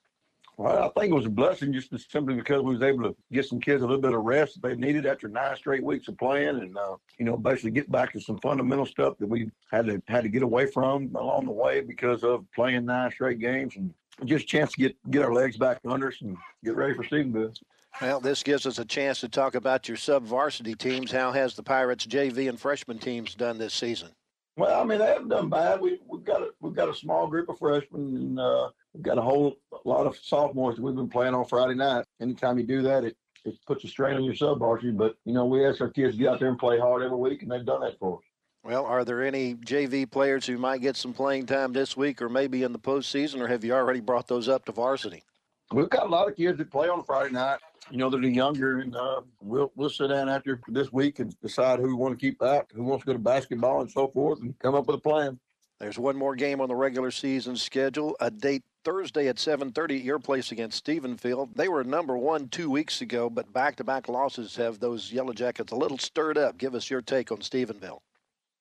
Well, 0.56 0.84
I 0.84 1.00
think 1.00 1.10
it 1.10 1.16
was 1.16 1.26
a 1.26 1.30
blessing 1.30 1.72
just 1.72 1.90
simply 2.10 2.34
because 2.34 2.62
we 2.62 2.74
was 2.74 2.82
able 2.82 3.02
to 3.04 3.16
get 3.32 3.46
some 3.46 3.60
kids 3.60 3.82
a 3.82 3.86
little 3.86 4.00
bit 4.00 4.14
of 4.14 4.22
rest 4.22 4.60
that 4.60 4.68
they 4.68 4.76
needed 4.76 5.04
after 5.04 5.26
nine 5.26 5.56
straight 5.56 5.82
weeks 5.82 6.06
of 6.06 6.16
playing, 6.16 6.60
and 6.60 6.76
uh, 6.76 6.96
you 7.18 7.24
know, 7.24 7.36
basically 7.36 7.72
get 7.72 7.90
back 7.90 8.12
to 8.12 8.20
some 8.20 8.38
fundamental 8.38 8.86
stuff 8.86 9.18
that 9.18 9.26
we 9.26 9.50
had 9.72 9.86
to 9.86 10.00
had 10.06 10.22
to 10.22 10.28
get 10.28 10.42
away 10.42 10.66
from 10.66 11.14
along 11.16 11.46
the 11.46 11.52
way 11.52 11.80
because 11.80 12.22
of 12.22 12.44
playing 12.54 12.84
nine 12.84 13.10
straight 13.10 13.40
games, 13.40 13.74
and 13.76 13.92
just 14.24 14.44
a 14.44 14.46
chance 14.46 14.72
to 14.72 14.78
get 14.78 15.10
get 15.10 15.22
our 15.22 15.32
legs 15.32 15.56
back 15.56 15.80
under 15.88 16.08
us 16.08 16.20
and 16.20 16.36
get 16.62 16.76
ready 16.76 16.94
for 16.94 17.02
season 17.02 17.32
boots. 17.32 17.60
Well, 18.00 18.20
this 18.20 18.42
gives 18.42 18.66
us 18.66 18.78
a 18.78 18.84
chance 18.84 19.20
to 19.20 19.28
talk 19.28 19.54
about 19.54 19.88
your 19.88 19.96
sub 19.96 20.24
varsity 20.24 20.74
teams. 20.74 21.12
How 21.12 21.32
has 21.32 21.54
the 21.54 21.62
Pirates 21.62 22.06
JV 22.06 22.48
and 22.48 22.58
freshman 22.58 22.98
teams 22.98 23.34
done 23.34 23.56
this 23.58 23.74
season? 23.74 24.10
Well, 24.56 24.80
I 24.80 24.84
mean, 24.84 24.98
they 24.98 25.06
haven't 25.06 25.28
done 25.28 25.48
bad. 25.48 25.80
We 25.80 25.98
we've 26.06 26.24
got 26.24 26.42
a 26.42 26.50
we've 26.60 26.74
got 26.74 26.88
a 26.88 26.94
small 26.94 27.26
group 27.26 27.48
of 27.48 27.58
freshmen, 27.58 28.16
and 28.16 28.38
uh, 28.38 28.70
we've 28.94 29.02
got 29.02 29.18
a 29.18 29.22
whole 29.22 29.56
lot 29.84 30.06
of 30.06 30.16
sophomores 30.16 30.76
that 30.76 30.82
we've 30.82 30.94
been 30.94 31.08
playing 31.08 31.34
on 31.34 31.44
Friday 31.44 31.74
night. 31.74 32.06
Anytime 32.20 32.58
you 32.58 32.64
do 32.64 32.82
that, 32.82 33.04
it 33.04 33.16
it 33.44 33.58
puts 33.66 33.84
a 33.84 33.88
strain 33.88 34.16
on 34.16 34.24
your 34.24 34.34
sub 34.34 34.58
varsity. 34.58 34.92
But 34.92 35.16
you 35.24 35.34
know, 35.34 35.44
we 35.44 35.66
ask 35.66 35.80
our 35.80 35.90
kids 35.90 36.14
to 36.14 36.18
get 36.18 36.28
out 36.32 36.40
there 36.40 36.48
and 36.48 36.58
play 36.58 36.78
hard 36.78 37.02
every 37.02 37.18
week, 37.18 37.42
and 37.42 37.50
they've 37.50 37.64
done 37.64 37.80
that 37.80 37.98
for 37.98 38.18
us. 38.18 38.24
Well, 38.62 38.86
are 38.86 39.04
there 39.04 39.22
any 39.22 39.54
JV 39.56 40.10
players 40.10 40.46
who 40.46 40.56
might 40.56 40.80
get 40.80 40.96
some 40.96 41.12
playing 41.12 41.44
time 41.44 41.74
this 41.74 41.98
week 41.98 42.22
or 42.22 42.30
maybe 42.30 42.62
in 42.62 42.72
the 42.72 42.78
postseason, 42.78 43.40
or 43.40 43.48
have 43.48 43.62
you 43.62 43.74
already 43.74 44.00
brought 44.00 44.26
those 44.26 44.48
up 44.48 44.64
to 44.64 44.72
varsity? 44.72 45.22
We've 45.70 45.90
got 45.90 46.06
a 46.06 46.08
lot 46.08 46.28
of 46.28 46.36
kids 46.36 46.56
that 46.58 46.70
play 46.70 46.88
on 46.88 47.04
Friday 47.04 47.32
night. 47.32 47.58
You 47.90 47.98
know, 47.98 48.08
they're 48.08 48.20
the 48.20 48.30
younger, 48.30 48.80
and 48.80 48.96
uh, 48.96 49.20
we'll 49.42 49.70
we'll 49.76 49.90
sit 49.90 50.08
down 50.08 50.30
after 50.30 50.60
this 50.68 50.90
week 50.92 51.18
and 51.18 51.38
decide 51.40 51.80
who 51.80 51.88
we 51.88 51.94
want 51.94 52.18
to 52.18 52.26
keep 52.26 52.38
back, 52.38 52.72
who 52.72 52.82
wants 52.82 53.02
to 53.02 53.06
go 53.08 53.12
to 53.12 53.18
basketball, 53.18 53.82
and 53.82 53.90
so 53.90 54.08
forth, 54.08 54.40
and 54.40 54.58
come 54.58 54.74
up 54.74 54.86
with 54.86 54.96
a 54.96 55.00
plan. 55.00 55.38
There's 55.80 55.98
one 55.98 56.16
more 56.16 56.34
game 56.34 56.62
on 56.62 56.68
the 56.68 56.74
regular 56.74 57.10
season 57.10 57.56
schedule. 57.56 58.16
A 58.20 58.30
date 58.30 58.62
Thursday 58.84 59.28
at 59.28 59.38
7:30 59.38 59.98
at 59.98 60.04
your 60.04 60.18
place 60.18 60.52
against 60.52 60.84
Stephenville. 60.84 61.48
They 61.54 61.68
were 61.68 61.82
number 61.82 62.16
one 62.16 62.48
two 62.48 62.70
weeks 62.70 63.00
ago, 63.00 63.30
but 63.30 63.52
back-to-back 63.52 64.08
losses 64.08 64.54
have 64.56 64.78
those 64.78 65.10
Yellow 65.10 65.32
Jackets 65.32 65.72
a 65.72 65.76
little 65.76 65.98
stirred 65.98 66.38
up. 66.38 66.58
Give 66.58 66.74
us 66.74 66.90
your 66.90 67.02
take 67.02 67.32
on 67.32 67.38
Stephenville. 67.38 68.00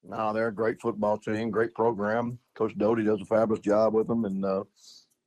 No, 0.03 0.33
they're 0.33 0.47
a 0.47 0.53
great 0.53 0.81
football 0.81 1.17
team, 1.17 1.51
great 1.51 1.73
program. 1.73 2.39
Coach 2.55 2.77
Doty 2.77 3.03
does 3.03 3.21
a 3.21 3.25
fabulous 3.25 3.61
job 3.61 3.93
with 3.93 4.07
them, 4.07 4.25
and 4.25 4.43
uh, 4.43 4.63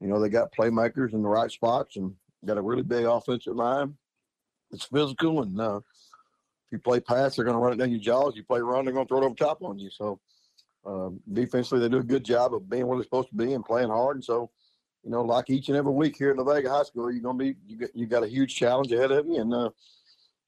you 0.01 0.09
know 0.09 0.21
they 0.21 0.29
got 0.29 0.55
playmakers 0.55 1.13
in 1.13 1.23
the 1.23 1.29
right 1.29 1.51
spots 1.51 1.97
and 1.97 2.15
got 2.45 2.59
a 2.59 2.63
really 2.63 2.83
big 2.83 3.05
offensive 3.05 3.57
line. 3.57 3.95
It's 4.73 4.87
physical, 4.87 5.43
and 5.43 5.61
uh, 5.61 5.77
if 5.77 6.73
you 6.73 6.79
play 6.79 7.01
pass, 7.01 7.37
they're 7.37 7.45
going 7.45 7.57
to 7.57 7.61
run 7.61 7.73
it 7.73 7.77
down 7.77 7.91
your 7.91 8.01
jaws. 8.01 8.35
You 8.35 8.45
play 8.45 8.61
run, 8.61 8.85
they're 8.85 8.95
going 8.95 9.07
to 9.07 9.09
throw 9.09 9.23
it 9.23 9.25
over 9.25 9.35
top 9.35 9.63
on 9.63 9.79
you. 9.79 9.91
So 9.91 10.21
um, 10.87 11.21
defensively, 11.33 11.81
they 11.81 11.89
do 11.89 11.99
a 11.99 12.05
good 12.05 12.25
job 12.25 12.55
of 12.55 12.69
being 12.69 12.87
what 12.87 12.97
they're 12.97 13.05
supposed 13.05 13.31
to 13.31 13.35
be 13.35 13.53
and 13.55 13.65
playing 13.65 13.89
hard. 13.89 14.17
And 14.17 14.25
so, 14.25 14.51
you 15.07 15.13
know, 15.13 15.23
like 15.23 15.49
each 15.51 15.69
and 15.69 15.77
every 15.77 15.93
week 15.93 16.17
here 16.17 16.33
at 16.33 16.37
La 16.37 16.43
Vega 16.43 16.69
High 16.69 16.83
School, 16.83 17.13
you're 17.13 17.23
going 17.23 17.39
to 17.39 17.45
be 17.45 17.55
you 17.69 17.79
got, 17.79 17.95
you 17.95 18.07
got 18.07 18.25
a 18.25 18.29
huge 18.29 18.57
challenge 18.57 18.91
ahead 18.91 19.13
of 19.13 19.25
you, 19.27 19.41
and 19.41 19.55
uh, 19.55 19.71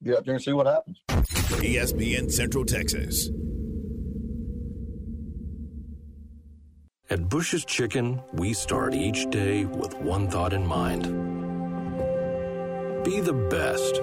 get 0.03 0.17
out 0.17 0.25
there 0.25 0.35
and 0.35 0.43
see 0.43 0.53
what 0.53 0.67
happens. 0.67 1.01
ESPN 1.09 2.29
Central 2.31 2.65
Texas. 2.65 3.31
At 7.09 7.29
Bush's 7.29 7.65
Chicken, 7.65 8.21
we 8.33 8.53
start 8.53 8.95
each 8.95 9.31
day 9.31 9.65
with 9.65 9.95
one 9.95 10.29
thought 10.29 10.53
in 10.53 10.67
mind 10.67 11.05
be 13.05 13.21
the 13.21 13.33
best. 13.33 14.03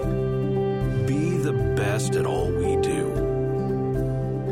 Be 1.06 1.36
the 1.36 1.52
best 1.76 2.16
at 2.16 2.26
all 2.26 2.50
we 2.50 2.76
do. 2.80 3.04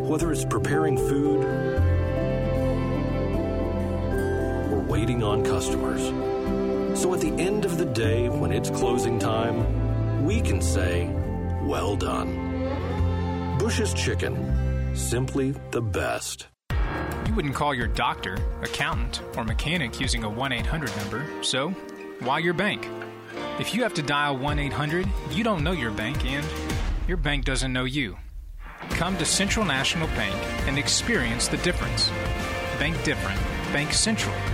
Whether 0.06 0.30
it's 0.30 0.44
preparing 0.44 0.96
food 0.96 1.42
waiting 4.94 5.24
on 5.24 5.42
customers. 5.42 6.02
So 6.96 7.12
at 7.14 7.20
the 7.20 7.32
end 7.36 7.64
of 7.64 7.78
the 7.78 7.84
day, 7.84 8.28
when 8.28 8.52
it's 8.52 8.70
closing 8.70 9.18
time, 9.18 10.24
we 10.24 10.40
can 10.40 10.62
say, 10.62 11.12
well 11.64 11.96
done. 11.96 13.58
Bush's 13.58 13.92
Chicken, 13.92 14.94
simply 14.94 15.50
the 15.72 15.82
best. 15.82 16.46
You 17.26 17.34
wouldn't 17.34 17.56
call 17.56 17.74
your 17.74 17.88
doctor, 17.88 18.38
accountant, 18.62 19.20
or 19.36 19.42
mechanic 19.42 20.00
using 20.00 20.22
a 20.22 20.30
1 20.30 20.52
800 20.52 20.96
number, 20.98 21.26
so 21.42 21.70
why 22.20 22.38
your 22.38 22.54
bank? 22.54 22.86
If 23.58 23.74
you 23.74 23.82
have 23.82 23.94
to 23.94 24.02
dial 24.02 24.38
1 24.38 24.60
800, 24.60 25.08
you 25.32 25.42
don't 25.42 25.64
know 25.64 25.72
your 25.72 25.90
bank 25.90 26.24
and 26.24 26.46
your 27.08 27.16
bank 27.16 27.44
doesn't 27.44 27.72
know 27.72 27.82
you. 27.84 28.16
Come 28.90 29.16
to 29.16 29.24
Central 29.24 29.64
National 29.64 30.06
Bank 30.14 30.36
and 30.68 30.78
experience 30.78 31.48
the 31.48 31.56
difference. 31.68 32.10
Bank 32.78 32.94
different. 33.02 33.40
Bank 33.72 33.92
Central. 33.92 34.53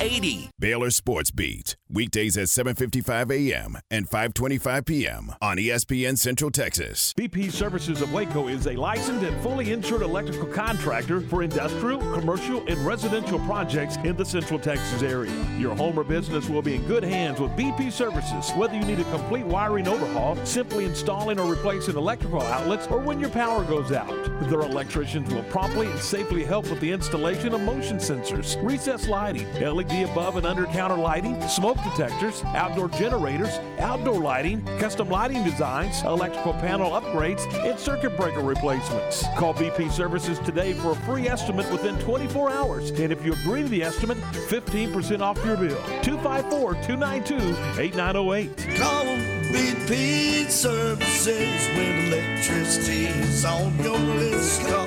8080. 0.00 0.50
Baylor 0.58 0.90
Sports 0.90 1.30
Beat. 1.30 1.76
Weekdays 1.92 2.38
at 2.38 2.46
7:55 2.46 3.30
a.m. 3.32 3.78
and 3.90 4.08
5:25 4.08 4.86
p.m. 4.86 5.34
on 5.42 5.58
ESPN 5.58 6.16
Central 6.16 6.50
Texas. 6.50 7.12
BP 7.18 7.50
Services 7.50 8.00
of 8.00 8.12
Waco 8.12 8.48
is 8.48 8.66
a 8.66 8.76
licensed 8.76 9.24
and 9.26 9.38
fully 9.42 9.72
insured 9.72 10.02
electrical 10.02 10.46
contractor 10.46 11.20
for 11.20 11.42
industrial, 11.42 11.98
commercial, 12.12 12.64
and 12.66 12.78
residential 12.86 13.38
projects 13.40 13.96
in 14.04 14.16
the 14.16 14.24
Central 14.24 14.58
Texas 14.58 15.02
area. 15.02 15.32
Your 15.58 15.74
home 15.74 15.98
or 15.98 16.04
business 16.04 16.48
will 16.48 16.62
be 16.62 16.76
in 16.76 16.86
good 16.86 17.02
hands 17.02 17.40
with 17.40 17.50
BP 17.52 17.92
Services. 17.92 18.50
Whether 18.52 18.76
you 18.76 18.84
need 18.84 19.00
a 19.00 19.10
complete 19.10 19.44
wiring 19.44 19.88
overhaul, 19.88 20.36
simply 20.46 20.84
installing 20.84 21.38
or 21.38 21.50
replacing 21.50 21.96
electrical 21.96 22.40
outlets, 22.40 22.86
or 22.86 23.00
when 23.00 23.20
your 23.20 23.30
power 23.30 23.64
goes 23.64 23.92
out, 23.92 24.14
their 24.48 24.60
electricians 24.60 25.32
will 25.34 25.42
promptly 25.44 25.90
and 25.90 25.98
safely 25.98 26.44
help 26.44 26.70
with 26.70 26.80
the 26.80 26.92
installation 26.92 27.52
of 27.52 27.60
motion 27.60 27.98
sensors, 27.98 28.56
recessed 28.64 29.08
lighting, 29.08 29.46
LED 29.60 29.89
above 29.98 30.36
and 30.36 30.46
under 30.46 30.66
counter 30.66 30.96
lighting, 30.96 31.40
smoke 31.48 31.76
detectors, 31.82 32.42
outdoor 32.54 32.88
generators, 32.90 33.58
outdoor 33.78 34.20
lighting, 34.20 34.64
custom 34.78 35.08
lighting 35.08 35.42
designs, 35.44 36.02
electrical 36.02 36.54
panel 36.54 36.92
upgrades, 36.92 37.42
and 37.64 37.78
circuit 37.78 38.16
breaker 38.16 38.40
replacements. 38.40 39.24
Call 39.36 39.52
BP 39.54 39.90
Services 39.90 40.38
today 40.40 40.72
for 40.74 40.92
a 40.92 40.96
free 40.96 41.28
estimate 41.28 41.70
within 41.70 41.98
24 41.98 42.50
hours. 42.50 42.90
And 42.90 43.12
if 43.12 43.24
you 43.24 43.32
agree 43.32 43.62
to 43.62 43.68
the 43.68 43.82
estimate, 43.82 44.18
15% 44.48 45.20
off 45.20 45.44
your 45.44 45.56
bill. 45.56 45.76
254 46.02 46.74
292 46.74 47.80
8908. 47.80 48.56
Call 48.76 49.04
BP 49.52 50.48
Services 50.48 51.68
when 51.76 52.12
electricity 52.12 53.06
is 53.06 53.44
on 53.44 53.76
your 53.78 53.98
list. 53.98 54.62
Call 54.62 54.86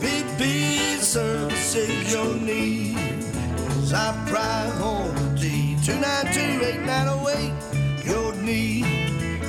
BP 0.00 0.98
Services 0.98 2.12
your 2.12 2.34
need. 2.36 3.11
Priority. 4.26 5.76
292-8908. 5.82 8.06
Your 8.06 8.32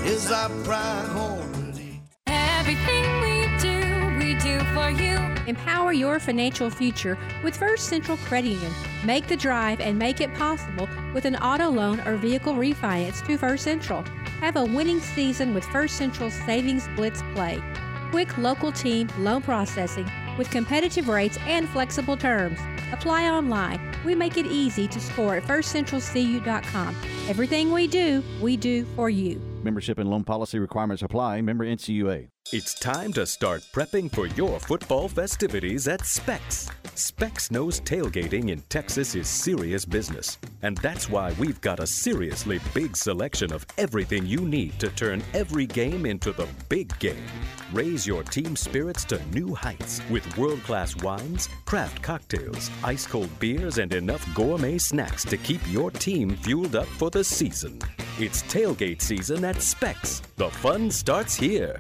is 0.06 0.28
priority. 0.66 2.02
Everything 2.28 3.22
we 3.22 3.48
do, 3.60 3.80
we 4.18 4.34
do 4.40 4.60
for 4.74 4.90
you. 4.90 5.18
Empower 5.46 5.94
your 5.94 6.20
financial 6.20 6.70
future 6.70 7.18
with 7.44 7.56
First 7.56 7.88
Central 7.88 8.18
Credit 8.18 8.50
Union. 8.50 8.74
Make 9.06 9.28
the 9.28 9.38
drive 9.38 9.80
and 9.80 10.00
make 10.00 10.20
it 10.20 10.34
possible 10.34 10.90
with 11.14 11.26
an 11.26 11.36
auto 11.38 11.70
loan 11.70 12.02
or 12.02 12.18
vehicle 12.18 12.56
refinance 12.56 13.26
to 13.28 13.38
First 13.38 13.64
Central. 13.64 14.04
Have 14.40 14.56
a 14.56 14.66
winning 14.66 15.00
season 15.00 15.54
with 15.54 15.64
First 15.66 15.96
Central 15.96 16.32
Savings 16.32 16.90
Blitz 16.96 17.22
Play. 17.34 17.62
Quick 18.10 18.36
local 18.38 18.72
team 18.72 19.08
loan 19.20 19.42
processing 19.42 20.10
with 20.38 20.50
competitive 20.50 21.08
rates 21.08 21.38
and 21.46 21.70
flexible 21.70 22.18
terms. 22.18 22.60
Apply 22.94 23.30
online. 23.30 23.80
We 24.06 24.16
make 24.16 24.38
it 24.38 24.46
easy 24.46 24.88
to 24.88 25.00
score 25.00 25.36
at 25.36 25.44
firstcentralcu.com. 25.44 26.96
Everything 27.28 27.72
we 27.72 27.88
do, 27.88 28.24
we 28.41 28.56
do 28.56 28.86
for 28.96 29.10
you. 29.10 29.41
Membership 29.64 29.98
and 29.98 30.10
loan 30.10 30.24
policy 30.24 30.60
requirements 30.60 31.02
apply. 31.02 31.41
Member 31.41 31.66
NCUA. 31.66 32.33
It's 32.52 32.76
time 32.76 33.12
to 33.14 33.26
start 33.26 33.64
prepping 33.74 34.12
for 34.14 34.28
your 34.28 34.60
football 34.60 35.08
festivities 35.08 35.88
at 35.88 36.06
Specs. 36.06 36.70
Specs 36.94 37.50
knows 37.50 37.82
tailgating 37.82 38.52
in 38.52 38.62
Texas 38.70 39.16
is 39.16 39.28
serious 39.28 39.86
business, 39.86 40.38
and 40.62 40.78
that's 40.78 41.10
why 41.10 41.34
we've 41.39 41.60
got 41.62 41.80
a 41.80 41.88
seriously 41.88 42.60
big 42.76 42.96
selection 42.96 43.52
of 43.52 43.66
everything 43.80 44.28
you 44.28 44.41
need 44.41 44.80
to 44.80 44.89
turn 44.89 45.24
every 45.34 45.66
game 45.66 46.06
into 46.06 46.32
the 46.32 46.48
big 46.70 46.96
game. 47.00 47.26
Raise 47.72 48.06
your 48.06 48.22
team 48.22 48.56
spirits 48.56 49.04
to 49.06 49.26
new 49.30 49.56
heights 49.56 50.00
with 50.12 50.38
world 50.38 50.62
class 50.62 50.96
wines, 50.98 51.50
craft 51.66 52.04
cocktails, 52.04 52.70
ice 52.84 53.08
cold 53.08 53.32
beers, 53.39 53.80
and 53.80 53.96
enough 53.96 54.32
gourmet 54.36 54.78
snacks 54.78 55.24
to 55.24 55.38
keep 55.38 55.62
your 55.72 55.89
team 55.89 56.36
fueled 56.36 56.76
up 56.76 56.88
for 56.88 57.10
the 57.10 57.24
season. 57.24 57.80
It's 58.20 58.44
tailgate 58.44 59.02
season 59.02 59.44
at 59.44 59.60
Specs. 59.60 60.22
The 60.36 60.52
fun 60.52 60.91
starts 60.91 61.34
here. 61.34 61.80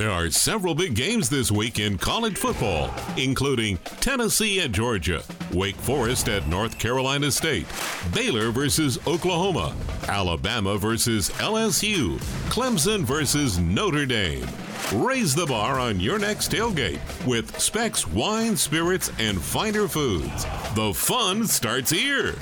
There 0.00 0.10
are 0.10 0.30
several 0.30 0.74
big 0.74 0.94
games 0.94 1.28
this 1.28 1.52
week 1.52 1.78
in 1.78 1.98
college 1.98 2.38
football, 2.38 2.90
including 3.18 3.76
Tennessee 4.00 4.58
at 4.62 4.72
Georgia, 4.72 5.22
Wake 5.52 5.76
Forest 5.76 6.30
at 6.30 6.46
North 6.48 6.78
Carolina 6.78 7.30
State, 7.30 7.66
Baylor 8.14 8.50
versus 8.50 8.98
Oklahoma, 9.06 9.76
Alabama 10.08 10.78
versus 10.78 11.28
LSU, 11.32 12.16
Clemson 12.48 13.02
versus 13.02 13.58
Notre 13.58 14.06
Dame. 14.06 14.48
Raise 14.94 15.34
the 15.34 15.44
bar 15.44 15.78
on 15.78 16.00
your 16.00 16.18
next 16.18 16.50
tailgate 16.50 17.00
with 17.26 17.60
Specs 17.60 18.06
Wine, 18.06 18.56
Spirits, 18.56 19.12
and 19.18 19.38
Finer 19.38 19.86
Foods. 19.86 20.46
The 20.76 20.94
fun 20.94 21.46
starts 21.46 21.90
here. 21.90 22.36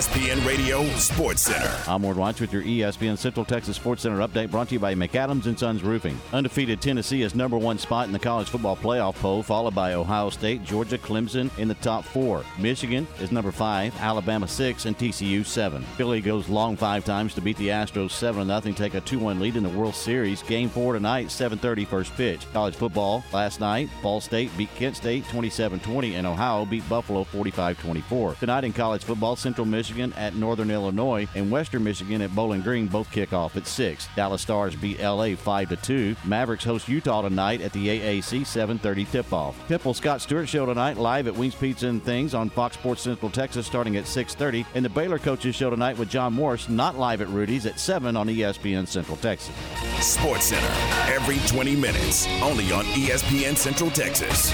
ESPN 0.00 0.46
Radio 0.46 0.82
Sports 0.96 1.42
Center. 1.42 1.70
I'm 1.86 2.02
Ward 2.02 2.16
Watch 2.16 2.40
with 2.40 2.54
your 2.54 2.62
ESPN 2.62 3.18
Central 3.18 3.44
Texas 3.44 3.76
Sports 3.76 4.00
Center 4.00 4.26
update 4.26 4.50
brought 4.50 4.68
to 4.68 4.74
you 4.76 4.78
by 4.78 4.94
McAdams 4.94 5.44
and 5.44 5.58
Sons 5.58 5.82
Roofing. 5.82 6.18
Undefeated 6.32 6.80
Tennessee 6.80 7.20
is 7.20 7.34
number 7.34 7.58
one 7.58 7.76
spot 7.76 8.06
in 8.06 8.12
the 8.12 8.18
college 8.18 8.48
football 8.48 8.78
playoff 8.78 9.16
poll, 9.16 9.42
followed 9.42 9.74
by 9.74 9.92
Ohio 9.92 10.30
State, 10.30 10.64
Georgia, 10.64 10.96
Clemson 10.96 11.50
in 11.58 11.68
the 11.68 11.74
top 11.74 12.02
four. 12.02 12.42
Michigan 12.58 13.06
is 13.20 13.30
number 13.30 13.52
five, 13.52 13.94
Alabama 14.00 14.48
six, 14.48 14.86
and 14.86 14.96
TCU 14.96 15.44
seven. 15.44 15.82
Philly 15.98 16.22
goes 16.22 16.48
long 16.48 16.78
five 16.78 17.04
times 17.04 17.34
to 17.34 17.42
beat 17.42 17.58
the 17.58 17.68
Astros 17.68 18.12
seven 18.12 18.46
0 18.46 18.72
take 18.72 18.94
a 18.94 19.02
2-1 19.02 19.38
lead 19.38 19.56
in 19.56 19.62
the 19.62 19.68
World 19.68 19.94
Series. 19.94 20.42
Game 20.44 20.70
four 20.70 20.94
tonight, 20.94 21.26
7:30 21.26 21.86
first 21.86 22.14
pitch. 22.14 22.50
College 22.54 22.74
football 22.74 23.22
last 23.34 23.60
night, 23.60 23.90
Ball 24.02 24.22
State 24.22 24.50
beat 24.56 24.74
Kent 24.76 24.96
State 24.96 25.24
27-20, 25.24 26.14
and 26.14 26.26
Ohio 26.26 26.64
beat 26.64 26.88
Buffalo 26.88 27.24
45-24. 27.24 28.38
Tonight 28.38 28.64
in 28.64 28.72
college 28.72 29.04
football, 29.04 29.36
Central 29.36 29.66
Michigan 29.66 29.89
at 29.90 30.34
Northern 30.36 30.70
Illinois 30.70 31.26
and 31.34 31.50
Western 31.50 31.82
Michigan 31.82 32.22
at 32.22 32.34
Bowling 32.34 32.60
Green 32.60 32.86
both 32.86 33.10
kick 33.10 33.32
off 33.32 33.56
at 33.56 33.66
6. 33.66 34.08
Dallas 34.14 34.42
Stars 34.42 34.76
beat 34.76 35.00
LA 35.00 35.34
5-2. 35.34 36.16
Mavericks 36.24 36.64
host 36.64 36.88
Utah 36.88 37.22
tonight 37.22 37.60
at 37.60 37.72
the 37.72 37.88
AAC 37.88 38.44
7:30 38.44 39.10
tip-off. 39.10 39.56
Temple 39.68 39.94
Scott 39.94 40.20
Stewart 40.20 40.48
show 40.48 40.64
tonight 40.64 40.96
live 40.96 41.26
at 41.26 41.34
Wings 41.34 41.54
Pizza 41.54 41.88
and 41.88 42.02
Things 42.02 42.34
on 42.34 42.50
Fox 42.50 42.76
Sports 42.76 43.02
Central 43.02 43.30
Texas 43.30 43.66
starting 43.66 43.96
at 43.96 44.06
6:30, 44.06 44.64
and 44.74 44.84
the 44.84 44.88
Baylor 44.88 45.18
coaches 45.18 45.56
show 45.56 45.70
tonight 45.70 45.98
with 45.98 46.08
John 46.08 46.32
Morris 46.32 46.68
not 46.68 46.98
live 46.98 47.20
at 47.20 47.28
Rudy's 47.28 47.66
at 47.66 47.80
7 47.80 48.16
on 48.16 48.28
ESPN 48.28 48.86
Central 48.86 49.16
Texas. 49.16 49.54
Sports 50.00 50.46
Center, 50.46 51.12
every 51.12 51.38
20 51.48 51.74
minutes, 51.76 52.26
only 52.42 52.70
on 52.72 52.84
ESPN 52.94 53.56
Central 53.56 53.90
Texas. 53.90 54.52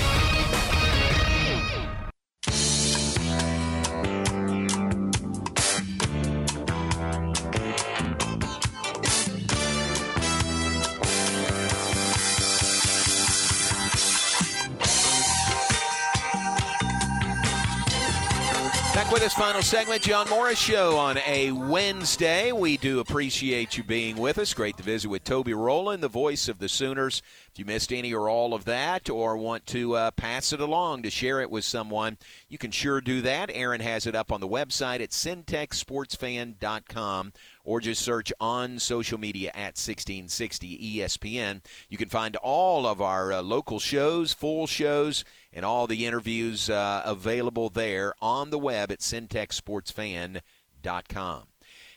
Final 19.56 19.64
segment, 19.64 20.02
John 20.02 20.28
Morris 20.28 20.58
Show 20.58 20.98
on 20.98 21.16
a 21.26 21.50
Wednesday. 21.50 22.52
We 22.52 22.76
do 22.76 23.00
appreciate 23.00 23.78
you 23.78 23.84
being 23.84 24.18
with 24.18 24.36
us. 24.36 24.52
Great 24.52 24.76
to 24.76 24.82
visit 24.82 25.08
with 25.08 25.24
Toby 25.24 25.54
Rowland, 25.54 26.02
the 26.02 26.08
voice 26.08 26.46
of 26.46 26.58
the 26.58 26.68
Sooners. 26.68 27.22
If 27.52 27.58
you 27.58 27.64
missed 27.64 27.90
any 27.90 28.12
or 28.12 28.28
all 28.28 28.52
of 28.52 28.66
that 28.66 29.08
or 29.08 29.38
want 29.38 29.64
to 29.68 29.94
uh, 29.94 30.10
pass 30.10 30.52
it 30.52 30.60
along 30.60 31.04
to 31.04 31.10
share 31.10 31.40
it 31.40 31.50
with 31.50 31.64
someone, 31.64 32.18
you 32.50 32.58
can 32.58 32.70
sure 32.70 33.00
do 33.00 33.22
that. 33.22 33.50
Aaron 33.50 33.80
has 33.80 34.06
it 34.06 34.14
up 34.14 34.30
on 34.30 34.42
the 34.42 34.48
website 34.48 35.00
at 35.00 35.12
syntechsportsfan.com 35.12 37.32
or 37.66 37.80
just 37.80 38.00
search 38.00 38.32
on 38.40 38.78
social 38.78 39.18
media 39.18 39.50
at 39.50 39.76
1660 39.76 40.98
ESPN. 40.98 41.60
You 41.90 41.98
can 41.98 42.08
find 42.08 42.36
all 42.36 42.86
of 42.86 43.02
our 43.02 43.32
uh, 43.32 43.42
local 43.42 43.80
shows, 43.80 44.32
full 44.32 44.68
shows, 44.68 45.24
and 45.52 45.66
all 45.66 45.88
the 45.88 46.06
interviews 46.06 46.70
uh, 46.70 47.02
available 47.04 47.68
there 47.68 48.14
on 48.22 48.50
the 48.50 48.58
web 48.58 48.92
at 48.92 49.00
syntechsportsfan.com. 49.00 51.42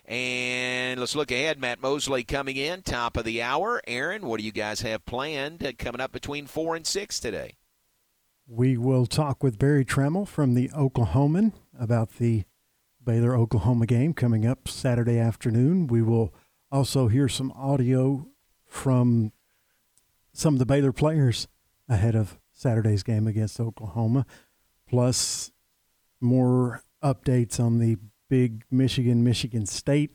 And 0.06 1.00
let's 1.00 1.16
look 1.16 1.30
ahead. 1.30 1.60
Matt 1.60 1.84
Mosley 1.84 2.24
coming 2.24 2.58
in, 2.58 2.82
top 2.82 3.16
of 3.16 3.26
the 3.26 3.44
hour. 3.44 3.80
Aaron, 3.86 4.26
what 4.26 4.40
do 4.40 4.46
you 4.46 4.52
guys 4.52 4.82
have 4.82 5.06
planned 5.06 5.64
uh, 5.64 5.74
coming 5.78 6.02
up 6.02 6.12
between 6.12 6.48
4 6.48 6.78
and 6.78 6.88
6 6.88 7.20
today? 7.20 7.58
We 8.48 8.76
will 8.76 9.06
talk 9.06 9.44
with 9.44 9.60
Berry 9.60 9.86
Tramel 9.86 10.28
from 10.28 10.56
the 10.56 10.70
Oklahoman 10.70 11.54
about 11.80 12.18
the 12.18 12.46
Baylor 13.04 13.36
Oklahoma 13.36 13.86
game 13.86 14.14
coming 14.14 14.46
up 14.46 14.68
Saturday 14.68 15.18
afternoon. 15.18 15.88
We 15.88 16.02
will 16.02 16.34
also 16.72 17.08
hear 17.08 17.28
some 17.28 17.52
audio 17.54 18.28
from 18.66 19.32
some 20.34 20.54
of 20.56 20.60
the 20.60 20.66
Baylor 20.66 20.92
players 20.92 21.48
ahead 21.88 22.16
of 22.16 22.38
Saturday's 22.54 23.04
game 23.04 23.26
against 23.26 23.60
Oklahoma, 23.60 24.26
plus 24.88 25.52
more 26.22 26.84
updates 27.04 27.60
on 27.60 27.80
the 27.80 27.98
big 28.30 28.64
Michigan 28.70 29.24
Michigan 29.24 29.66
State. 29.66 30.12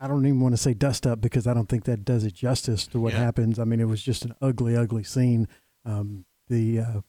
I 0.00 0.08
don't 0.08 0.26
even 0.26 0.40
want 0.40 0.52
to 0.54 0.58
say 0.60 0.74
dust 0.74 1.06
up 1.06 1.20
because 1.20 1.46
I 1.46 1.54
don't 1.54 1.68
think 1.68 1.84
that 1.84 2.04
does 2.04 2.24
it 2.24 2.34
justice 2.34 2.86
to 2.88 3.00
what 3.00 3.12
Yeah. 3.12 3.20
happens. 3.20 3.58
I 3.58 3.64
mean, 3.64 3.80
it 3.80 3.84
was 3.88 4.02
just 4.02 4.24
an 4.24 4.34
ugly, 4.42 4.76
ugly 4.76 5.04
scene. 5.04 5.48
Um, 5.84 6.24
the 6.48 6.80
uh, 6.80 7.00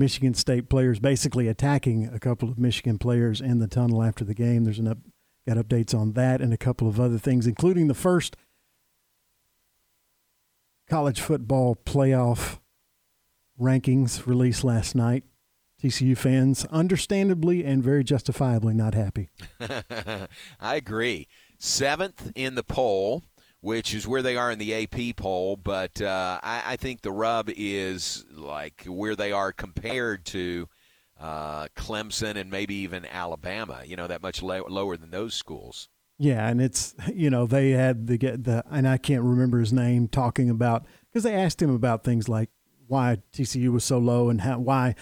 Michigan 0.00 0.34
State 0.34 0.68
players 0.68 0.98
basically 0.98 1.46
attacking 1.46 2.08
a 2.08 2.18
couple 2.18 2.48
of 2.48 2.58
Michigan 2.58 2.98
players 2.98 3.40
in 3.40 3.60
the 3.60 3.68
tunnel 3.68 4.02
after 4.02 4.24
the 4.24 4.34
game. 4.34 4.64
There's 4.64 4.80
an 4.80 4.88
up, 4.88 4.98
got 5.46 5.56
updates 5.56 5.94
on 5.94 6.14
that 6.14 6.40
and 6.40 6.52
a 6.52 6.56
couple 6.56 6.88
of 6.88 6.98
other 6.98 7.18
things, 7.18 7.46
including 7.46 7.86
the 7.86 7.94
first 7.94 8.36
college 10.88 11.20
football 11.20 11.76
playoff 11.76 12.58
rankings 13.60 14.26
released 14.26 14.64
last 14.64 14.96
night. 14.96 15.22
TCU 15.82 16.16
fans, 16.16 16.66
understandably 16.66 17.64
and 17.64 17.82
very 17.82 18.04
justifiably, 18.04 18.74
not 18.74 18.94
happy. 18.94 19.30
I 20.60 20.76
agree. 20.76 21.26
Seventh 21.58 22.32
in 22.34 22.54
the 22.54 22.62
poll, 22.62 23.22
which 23.60 23.94
is 23.94 24.06
where 24.06 24.22
they 24.22 24.36
are 24.36 24.50
in 24.50 24.58
the 24.58 24.74
AP 24.74 25.16
poll, 25.16 25.56
but 25.56 26.00
uh, 26.00 26.40
I, 26.42 26.62
I 26.66 26.76
think 26.76 27.02
the 27.02 27.12
rub 27.12 27.50
is 27.54 28.24
like 28.32 28.84
where 28.86 29.14
they 29.14 29.32
are 29.32 29.52
compared 29.52 30.24
to 30.26 30.68
uh, 31.20 31.68
Clemson 31.76 32.36
and 32.36 32.50
maybe 32.50 32.74
even 32.76 33.04
Alabama. 33.04 33.82
You 33.84 33.96
know, 33.96 34.06
that 34.06 34.22
much 34.22 34.42
lo- 34.42 34.66
lower 34.68 34.96
than 34.96 35.10
those 35.10 35.34
schools. 35.34 35.88
Yeah, 36.18 36.48
and 36.48 36.60
it's 36.60 36.94
you 37.14 37.30
know 37.30 37.46
they 37.46 37.70
had 37.70 38.06
the 38.06 38.16
get 38.16 38.44
the 38.44 38.64
and 38.70 38.88
I 38.88 38.98
can't 38.98 39.22
remember 39.22 39.58
his 39.58 39.72
name 39.72 40.08
talking 40.08 40.50
about 40.50 40.86
because 41.10 41.24
they 41.24 41.34
asked 41.34 41.60
him 41.60 41.74
about 41.74 42.04
things 42.04 42.28
like 42.28 42.50
why 42.86 43.18
TCU 43.32 43.70
was 43.70 43.84
so 43.84 43.98
low 43.98 44.28
and 44.28 44.40
how 44.40 44.58
why 44.58 44.94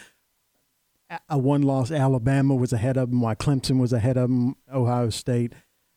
a 1.29 1.39
one 1.39 1.63
loss 1.63 1.91
Alabama 1.91 2.55
was 2.55 2.73
ahead 2.73 2.97
of 2.97 3.11
them, 3.11 3.21
why 3.21 3.35
Clemson 3.35 3.81
was 3.81 3.93
ahead 3.93 4.17
of 4.17 4.29
them, 4.29 4.57
Ohio 4.73 5.11
State, 5.11 5.55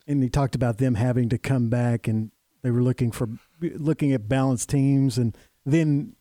and 0.07 0.24
he 0.24 0.30
talked 0.30 0.55
about 0.55 0.78
them 0.78 0.95
having 0.95 1.30
to 1.30 1.38
come 1.38 1.70
back 1.70 2.07
and 2.07 2.32
they 2.64 2.72
were 2.72 2.82
looking 2.84 3.12
for 3.12 3.28
looking 3.62 4.12
at 4.14 4.28
balanced 4.30 4.70
teams 4.70 5.18
and 5.18 5.36
then 5.66 6.16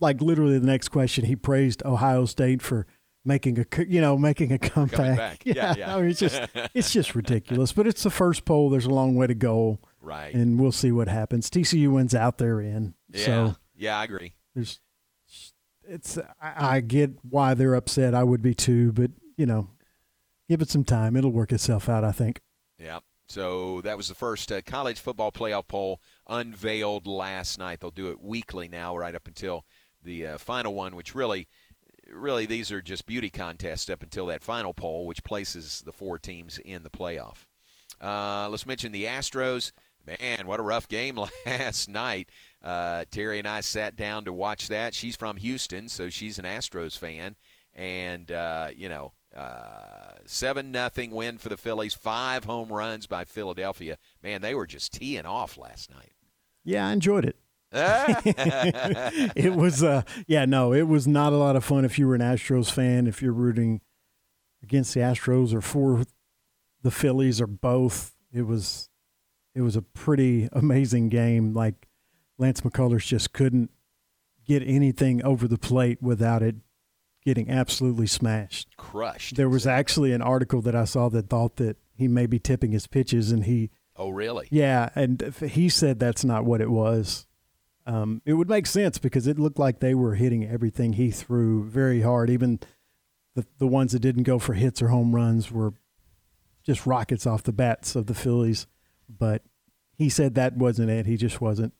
like 0.00 0.20
literally 0.20 0.58
the 0.58 0.66
next 0.66 0.88
question 0.88 1.24
he 1.24 1.36
praised 1.36 1.82
Ohio 1.84 2.24
State 2.24 2.60
for 2.62 2.86
making 3.24 3.58
a 3.58 3.66
you 3.86 4.00
know 4.00 4.18
making 4.18 4.52
a 4.52 4.58
comeback. 4.58 5.16
back. 5.16 5.42
Yeah, 5.44 5.74
yeah. 5.76 5.96
I 5.96 6.00
mean, 6.00 6.10
it's 6.10 6.20
just 6.20 6.40
it's 6.74 6.92
just 6.92 7.14
ridiculous. 7.14 7.72
But 7.72 7.86
it's 7.86 8.02
the 8.02 8.10
first 8.10 8.44
poll. 8.44 8.68
There's 8.70 8.86
a 8.86 8.90
long 8.90 9.14
way 9.14 9.26
to 9.26 9.34
go. 9.34 9.78
Right. 10.00 10.34
And 10.34 10.58
we'll 10.58 10.72
see 10.72 10.90
what 10.90 11.06
happens. 11.08 11.48
TCU 11.48 11.92
wins 11.92 12.14
out. 12.14 12.38
They're 12.38 12.60
in. 12.60 12.94
Yeah, 13.10 13.24
So 13.24 13.56
yeah, 13.76 13.98
I 14.00 14.04
agree. 14.04 14.34
there's 14.54 14.80
it's 15.88 16.18
I, 16.40 16.76
I 16.76 16.80
get 16.80 17.12
why 17.28 17.54
they're 17.54 17.74
upset. 17.74 18.14
I 18.14 18.24
would 18.24 18.42
be 18.42 18.54
too. 18.54 18.92
But 18.92 19.10
you 19.36 19.46
know, 19.46 19.68
give 20.48 20.60
it 20.62 20.68
some 20.70 20.84
time. 20.84 21.16
It'll 21.16 21.30
work 21.32 21.52
itself 21.52 21.88
out. 21.88 22.02
I 22.04 22.12
think. 22.12 22.40
Yeah. 22.78 22.98
So 23.28 23.80
that 23.82 23.96
was 23.96 24.08
the 24.08 24.14
first 24.14 24.52
uh, 24.52 24.60
college 24.62 25.00
football 25.00 25.32
playoff 25.32 25.68
poll 25.68 26.00
unveiled 26.28 27.06
last 27.06 27.58
night. 27.58 27.80
They'll 27.80 27.90
do 27.90 28.10
it 28.10 28.22
weekly 28.22 28.68
now, 28.68 28.96
right 28.96 29.14
up 29.14 29.26
until 29.26 29.64
the 30.02 30.26
uh, 30.26 30.38
final 30.38 30.74
one, 30.74 30.96
which 30.96 31.14
really, 31.14 31.48
really, 32.12 32.46
these 32.46 32.70
are 32.72 32.82
just 32.82 33.06
beauty 33.06 33.30
contests 33.30 33.88
up 33.88 34.02
until 34.02 34.26
that 34.26 34.42
final 34.42 34.74
poll, 34.74 35.06
which 35.06 35.24
places 35.24 35.82
the 35.86 35.92
four 35.92 36.18
teams 36.18 36.58
in 36.58 36.82
the 36.82 36.90
playoff. 36.90 37.46
Uh, 38.00 38.48
let's 38.50 38.66
mention 38.66 38.92
the 38.92 39.04
Astros. 39.04 39.72
Man, 40.04 40.46
what 40.46 40.58
a 40.58 40.64
rough 40.64 40.88
game 40.88 41.16
last 41.46 41.88
night. 41.88 42.28
Uh, 42.62 43.04
Terry 43.10 43.38
and 43.38 43.46
I 43.46 43.60
sat 43.60 43.96
down 43.96 44.24
to 44.24 44.32
watch 44.32 44.68
that. 44.68 44.94
She's 44.94 45.16
from 45.16 45.36
Houston, 45.36 45.88
so 45.88 46.10
she's 46.10 46.38
an 46.38 46.44
Astros 46.44 46.98
fan, 46.98 47.36
and 47.74 48.30
uh, 48.30 48.68
you 48.74 48.88
know, 48.88 49.12
uh, 49.36 50.12
seven 50.26 50.72
nothing 50.72 51.10
win 51.10 51.38
for 51.38 51.48
the 51.48 51.56
Phillies. 51.56 51.94
Five 51.94 52.44
home 52.44 52.68
runs 52.68 53.06
by 53.06 53.24
Philadelphia. 53.24 53.98
Man, 54.22 54.42
they 54.42 54.54
were 54.54 54.66
just 54.66 54.92
teeing 54.92 55.26
off 55.26 55.56
last 55.56 55.90
night. 55.90 56.12
Yeah, 56.64 56.86
I 56.88 56.92
enjoyed 56.92 57.24
it. 57.24 57.36
it 59.34 59.54
was 59.54 59.82
uh 59.82 60.02
yeah 60.26 60.44
no 60.44 60.74
it 60.74 60.82
was 60.82 61.08
not 61.08 61.32
a 61.32 61.36
lot 61.36 61.56
of 61.56 61.64
fun 61.64 61.86
if 61.86 61.98
you 61.98 62.06
were 62.06 62.14
an 62.14 62.20
astros 62.20 62.70
fan 62.70 63.06
if 63.06 63.22
you're 63.22 63.32
rooting 63.32 63.80
against 64.62 64.92
the 64.92 65.00
astros 65.00 65.54
or 65.54 65.62
for 65.62 66.04
the 66.82 66.90
phillies 66.90 67.40
or 67.40 67.46
both 67.46 68.14
it 68.30 68.42
was 68.42 68.90
it 69.54 69.62
was 69.62 69.74
a 69.74 69.80
pretty 69.80 70.50
amazing 70.52 71.08
game 71.08 71.54
like 71.54 71.88
lance 72.36 72.60
mccullers 72.60 73.06
just 73.06 73.32
couldn't 73.32 73.70
get 74.46 74.62
anything 74.66 75.24
over 75.24 75.48
the 75.48 75.56
plate 75.56 76.02
without 76.02 76.42
it 76.42 76.56
getting 77.24 77.48
absolutely 77.50 78.06
smashed 78.06 78.76
Crushed. 78.76 79.36
there 79.36 79.48
was 79.48 79.66
actually 79.66 80.12
an 80.12 80.22
article 80.22 80.60
that 80.62 80.74
i 80.74 80.84
saw 80.84 81.08
that 81.08 81.28
thought 81.28 81.56
that 81.56 81.76
he 81.94 82.08
may 82.08 82.26
be 82.26 82.38
tipping 82.38 82.72
his 82.72 82.86
pitches 82.86 83.30
and 83.30 83.44
he 83.44 83.70
Oh, 83.94 84.08
really? 84.08 84.48
yeah, 84.50 84.88
and 84.94 85.20
he 85.44 85.68
said 85.68 85.98
that's 86.00 86.24
not 86.24 86.44
what 86.46 86.62
it 86.62 86.70
was. 86.70 87.26
Um, 87.86 88.22
it 88.24 88.32
would 88.32 88.48
make 88.48 88.66
sense 88.66 88.96
because 88.98 89.26
it 89.26 89.38
looked 89.38 89.58
like 89.58 89.78
they 89.80 89.94
were 89.94 90.14
hitting 90.14 90.44
everything 90.48 90.94
he 90.94 91.10
threw 91.10 91.62
very 91.64 92.00
hard. 92.00 92.30
Even 92.30 92.58
the 93.34 93.44
the 93.58 93.66
ones 93.66 93.92
that 93.92 94.00
didn't 94.00 94.22
go 94.22 94.38
for 94.38 94.54
hits 94.54 94.80
or 94.80 94.88
home 94.88 95.14
runs 95.14 95.52
were 95.52 95.74
just 96.64 96.86
rockets 96.86 97.26
off 97.26 97.42
the 97.42 97.52
bats 97.52 97.94
of 97.94 98.06
the 98.06 98.14
Phillies. 98.14 98.66
But 99.08 99.42
he 99.94 100.08
said 100.08 100.34
that 100.34 100.56
wasn't 100.56 100.90
it. 100.90 101.04
He 101.06 101.18
just 101.18 101.40
wasn't 101.42 101.74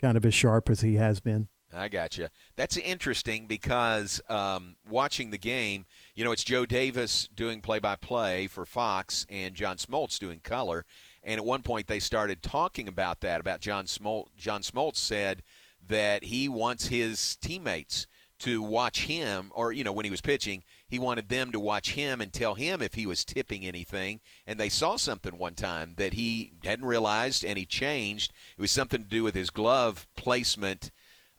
kind 0.00 0.16
of 0.16 0.24
as 0.24 0.32
sharp 0.34 0.70
as 0.70 0.80
he 0.80 0.94
has 0.94 1.20
been. 1.20 1.48
I 1.74 1.88
got 1.88 2.16
you. 2.16 2.28
That's 2.56 2.76
interesting 2.78 3.46
because 3.46 4.20
um, 4.28 4.76
watching 4.88 5.30
the 5.30 5.38
game, 5.38 5.84
you 6.14 6.24
know, 6.24 6.32
it's 6.32 6.44
Joe 6.44 6.64
Davis 6.64 7.28
doing 7.34 7.60
play-by-play 7.60 8.46
for 8.46 8.64
Fox 8.64 9.26
and 9.28 9.54
John 9.54 9.76
Smoltz 9.76 10.18
doing 10.18 10.40
color. 10.40 10.86
And 11.22 11.38
at 11.38 11.44
one 11.44 11.62
point, 11.62 11.86
they 11.86 12.00
started 12.00 12.42
talking 12.42 12.88
about 12.88 13.20
that. 13.20 13.40
About 13.40 13.60
John 13.60 13.84
Smoltz. 13.84 14.28
John 14.36 14.62
Smoltz 14.62 14.96
said 14.96 15.42
that 15.86 16.24
he 16.24 16.48
wants 16.48 16.86
his 16.88 17.36
teammates 17.36 18.06
to 18.38 18.62
watch 18.62 19.06
him, 19.06 19.50
or 19.54 19.72
you 19.72 19.82
know, 19.82 19.92
when 19.92 20.04
he 20.04 20.10
was 20.10 20.20
pitching, 20.20 20.62
he 20.88 20.98
wanted 20.98 21.28
them 21.28 21.50
to 21.52 21.60
watch 21.60 21.92
him 21.92 22.20
and 22.20 22.32
tell 22.32 22.54
him 22.54 22.80
if 22.80 22.94
he 22.94 23.04
was 23.04 23.24
tipping 23.24 23.66
anything. 23.66 24.20
And 24.46 24.58
they 24.58 24.68
saw 24.68 24.96
something 24.96 25.36
one 25.36 25.54
time 25.54 25.94
that 25.98 26.14
he 26.14 26.52
hadn't 26.64 26.86
realized, 26.86 27.44
and 27.44 27.58
he 27.58 27.66
changed. 27.66 28.32
It 28.56 28.60
was 28.60 28.70
something 28.70 29.02
to 29.02 29.08
do 29.08 29.24
with 29.24 29.34
his 29.34 29.50
glove 29.50 30.06
placement 30.16 30.92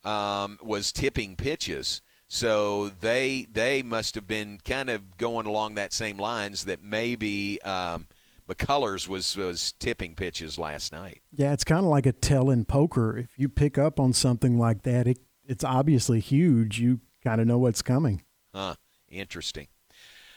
um, 0.04 0.58
was 0.62 0.92
tipping 0.92 1.36
pitches. 1.36 2.02
So 2.28 2.90
they 2.90 3.48
they 3.52 3.82
must 3.82 4.16
have 4.16 4.28
been 4.28 4.60
kind 4.64 4.90
of 4.90 5.18
going 5.18 5.48
along 5.48 5.76
that 5.76 5.94
same 5.94 6.18
lines 6.18 6.66
that 6.66 6.84
maybe 6.84 7.60
um, 7.64 8.08
McCullers 8.48 9.08
was 9.08 9.36
was 9.36 9.74
tipping 9.80 10.16
pitches 10.16 10.60
last 10.60 10.92
night. 10.92 11.22
Yeah, 11.32 11.54
it's 11.54 11.64
kind 11.64 11.86
of 11.86 11.90
like 11.90 12.06
a 12.06 12.12
tell 12.12 12.50
in 12.50 12.66
poker. 12.66 13.18
If 13.18 13.38
you 13.38 13.50
pick 13.50 13.78
up 13.78 14.00
on 14.00 14.14
something 14.14 14.60
like 14.60 14.84
that, 14.84 15.08
it, 15.08 15.20
it's 15.46 15.64
obviously 15.64 16.20
huge. 16.20 16.80
You 16.80 17.00
kind 17.24 17.42
of 17.42 17.48
know 17.48 17.58
what's 17.58 17.82
coming. 17.82 18.24
Huh. 18.54 18.76
Interesting. 19.10 19.68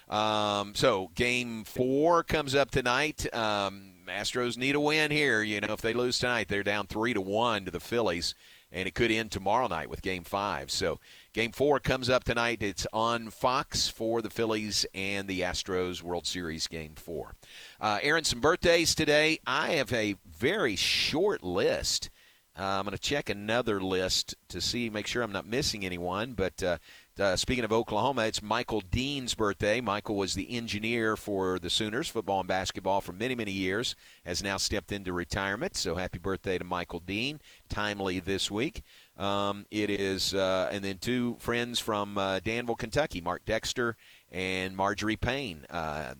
Um, 0.08 0.74
so 0.74 1.10
game 1.14 1.64
four 1.64 2.22
comes 2.22 2.54
up 2.54 2.70
tonight. 2.70 3.32
Um, 3.34 3.94
Astros 4.08 4.56
need 4.58 4.74
a 4.74 4.80
win 4.80 5.10
here. 5.10 5.42
You 5.42 5.60
know, 5.60 5.72
if 5.72 5.80
they 5.80 5.94
lose 5.94 6.18
tonight, 6.18 6.48
they're 6.48 6.62
down 6.62 6.86
three 6.86 7.14
to 7.14 7.20
one 7.20 7.64
to 7.64 7.70
the 7.70 7.80
Phillies, 7.80 8.34
and 8.72 8.88
it 8.88 8.94
could 8.94 9.10
end 9.12 9.30
tomorrow 9.30 9.68
night 9.68 9.90
with 9.90 10.02
game 10.02 10.24
five. 10.24 10.70
So 10.70 10.98
game 11.32 11.52
four 11.52 11.78
comes 11.78 12.08
up 12.08 12.24
tonight. 12.24 12.62
It's 12.62 12.86
on 12.92 13.30
Fox 13.30 13.88
for 13.88 14.22
the 14.22 14.30
Phillies 14.30 14.86
and 14.94 15.28
the 15.28 15.40
Astros 15.40 16.02
World 16.02 16.26
Series 16.26 16.66
game 16.66 16.94
four. 16.96 17.34
Uh, 17.80 17.98
Aaron, 18.02 18.24
some 18.24 18.40
birthdays 18.40 18.94
today. 18.94 19.38
I 19.46 19.72
have 19.72 19.92
a 19.92 20.16
very 20.26 20.76
short 20.76 21.44
list. 21.44 22.10
Uh, 22.58 22.64
I'm 22.64 22.84
going 22.84 22.92
to 22.92 22.98
check 22.98 23.30
another 23.30 23.80
list 23.80 24.34
to 24.48 24.60
see, 24.60 24.90
make 24.90 25.06
sure 25.06 25.22
I'm 25.22 25.32
not 25.32 25.46
missing 25.46 25.86
anyone. 25.86 26.34
But 26.34 26.62
uh, 26.62 26.78
uh, 27.18 27.36
speaking 27.36 27.64
of 27.64 27.72
Oklahoma, 27.72 28.26
it's 28.26 28.42
Michael 28.42 28.80
Dean's 28.80 29.34
birthday. 29.34 29.80
Michael 29.80 30.16
was 30.16 30.34
the 30.34 30.56
engineer 30.56 31.16
for 31.16 31.58
the 31.58 31.68
Sooners, 31.68 32.08
football 32.08 32.40
and 32.40 32.48
basketball, 32.48 33.00
for 33.00 33.12
many, 33.12 33.34
many 33.34 33.52
years, 33.52 33.94
has 34.24 34.42
now 34.42 34.56
stepped 34.56 34.92
into 34.92 35.12
retirement. 35.12 35.76
So 35.76 35.94
happy 35.94 36.18
birthday 36.18 36.58
to 36.58 36.64
Michael 36.64 37.00
Dean. 37.00 37.40
Timely 37.68 38.18
this 38.20 38.50
week. 38.50 38.82
Um, 39.18 39.66
it 39.70 39.90
is, 39.90 40.34
uh, 40.34 40.70
and 40.72 40.82
then 40.82 40.98
two 40.98 41.36
friends 41.38 41.78
from 41.78 42.16
uh, 42.16 42.40
Danville, 42.40 42.76
Kentucky, 42.76 43.20
Mark 43.20 43.44
Dexter 43.44 43.96
and 44.30 44.76
Marjorie 44.76 45.16
Payne. 45.16 45.66
Uh, 45.68 46.14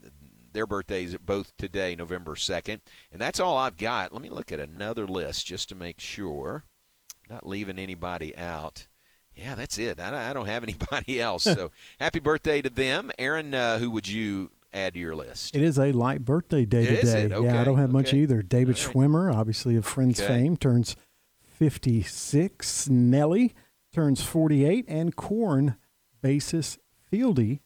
their 0.52 0.66
birthdays 0.66 1.14
are 1.14 1.18
both 1.18 1.56
today, 1.56 1.96
November 1.96 2.34
2nd. 2.34 2.80
And 3.10 3.20
that's 3.20 3.40
all 3.40 3.56
I've 3.56 3.78
got. 3.78 4.12
Let 4.12 4.22
me 4.22 4.28
look 4.28 4.52
at 4.52 4.60
another 4.60 5.06
list 5.06 5.46
just 5.46 5.68
to 5.70 5.74
make 5.74 6.00
sure. 6.00 6.64
Not 7.30 7.46
leaving 7.46 7.78
anybody 7.78 8.36
out. 8.36 8.86
Yeah, 9.36 9.54
that's 9.54 9.78
it. 9.78 9.98
I, 10.00 10.30
I 10.30 10.32
don't 10.32 10.46
have 10.46 10.62
anybody 10.68 11.20
else. 11.20 11.44
So 11.44 11.70
happy 11.98 12.20
birthday 12.20 12.62
to 12.62 12.70
them. 12.70 13.10
Aaron, 13.18 13.54
uh, 13.54 13.78
who 13.78 13.90
would 13.90 14.06
you 14.08 14.50
add 14.72 14.94
to 14.94 14.98
your 15.00 15.14
list? 15.14 15.54
It 15.56 15.62
is 15.62 15.78
a 15.78 15.92
light 15.92 16.24
birthday 16.24 16.64
day 16.64 16.84
Is 16.84 17.00
today. 17.12 17.34
it? 17.34 17.42
Yeah, 17.42 17.60
I 17.60 17.64
don't 17.64 17.78
have 17.78 17.90
much 17.92 18.12
either. 18.14 18.42
David 18.42 18.76
Schwimmer, 18.76 19.34
obviously 19.34 19.76
of 19.76 19.84
Friends 19.84 20.20
Okay. 20.20 20.28
fame, 20.28 20.56
turns 20.56 20.96
56. 21.58 22.88
Nelly 22.88 23.54
turns 23.92 24.22
48. 24.22 24.84
And 24.88 25.14
Korn 25.16 25.76
bassist 26.22 26.78
Fieldy 27.12 27.60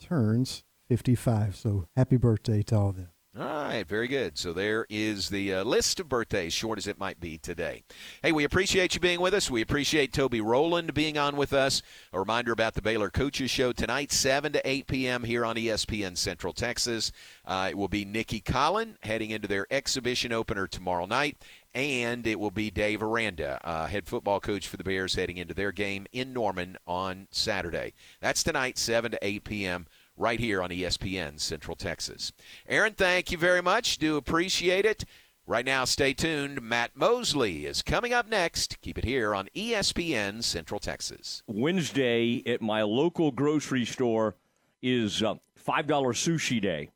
turns 0.00 0.64
55. 0.88 1.56
So 1.56 1.86
happy 1.96 2.16
birthday 2.16 2.62
to 2.64 2.76
all 2.76 2.88
of 2.90 2.96
them. 2.96 3.08
All 3.34 3.46
right, 3.46 3.88
very 3.88 4.08
good. 4.08 4.36
So 4.36 4.52
there 4.52 4.84
is 4.90 5.30
the 5.30 5.54
uh, 5.54 5.64
list 5.64 5.98
of 6.00 6.06
birthdays, 6.06 6.52
short 6.52 6.76
as 6.76 6.86
it 6.86 6.98
might 6.98 7.18
be 7.18 7.38
today. 7.38 7.82
Hey, 8.22 8.30
we 8.30 8.44
appreciate 8.44 8.94
you 8.94 9.00
being 9.00 9.22
with 9.22 9.32
us. 9.32 9.50
We 9.50 9.62
appreciate 9.62 10.12
Toby 10.12 10.42
Rowland 10.42 10.92
being 10.92 11.16
on 11.16 11.36
with 11.36 11.54
us. 11.54 11.80
A 12.12 12.18
reminder 12.18 12.52
about 12.52 12.74
the 12.74 12.82
Baylor 12.82 13.08
Coaches 13.08 13.50
Show 13.50 13.72
tonight, 13.72 14.12
7 14.12 14.52
to 14.52 14.68
8 14.68 14.86
p.m. 14.86 15.24
here 15.24 15.46
on 15.46 15.56
ESPN 15.56 16.18
Central 16.18 16.52
Texas. 16.52 17.10
Uh, 17.46 17.68
it 17.70 17.78
will 17.78 17.88
be 17.88 18.04
Nicki 18.04 18.42
Collen 18.42 18.96
heading 19.02 19.30
into 19.30 19.48
their 19.48 19.66
exhibition 19.70 20.30
opener 20.30 20.66
tomorrow 20.66 21.06
night. 21.06 21.38
And 21.74 22.26
it 22.26 22.38
will 22.38 22.50
be 22.50 22.70
Dave 22.70 23.02
Aranda, 23.02 23.58
uh, 23.64 23.86
head 23.86 24.06
football 24.06 24.40
coach 24.40 24.68
for 24.68 24.76
the 24.76 24.84
Bears, 24.84 25.14
heading 25.14 25.38
into 25.38 25.54
their 25.54 25.72
game 25.72 26.06
in 26.12 26.34
Norman 26.34 26.76
on 26.86 27.28
Saturday. 27.30 27.94
That's 28.20 28.42
tonight, 28.42 28.76
7 28.76 29.12
to 29.12 29.18
8 29.22 29.44
p.m 29.44 29.86
right 30.22 30.38
here 30.38 30.62
on 30.62 30.70
ESPN 30.70 31.40
Central 31.40 31.76
Texas. 31.76 32.32
Aaron, 32.68 32.92
thank 32.92 33.32
you 33.32 33.36
very 33.36 33.60
much. 33.60 33.98
Do 33.98 34.16
appreciate 34.16 34.86
it. 34.86 35.04
Right 35.44 35.66
now, 35.66 35.84
stay 35.84 36.14
tuned. 36.14 36.62
Matt 36.62 36.92
Mosley 36.96 37.66
is 37.66 37.82
coming 37.82 38.12
up 38.12 38.28
next. 38.28 38.80
Keep 38.80 38.98
it 38.98 39.04
here 39.04 39.34
on 39.34 39.48
ESPN 39.56 40.44
Central 40.44 40.78
Texas. 40.78 41.42
Wednesday 41.48 42.44
at 42.46 42.62
my 42.62 42.82
local 42.82 43.32
grocery 43.32 43.84
store 43.84 44.36
is 44.80 45.20
uh, 45.24 45.34
$5 45.66 45.86
sushi 45.86 46.62
day. 46.62 46.90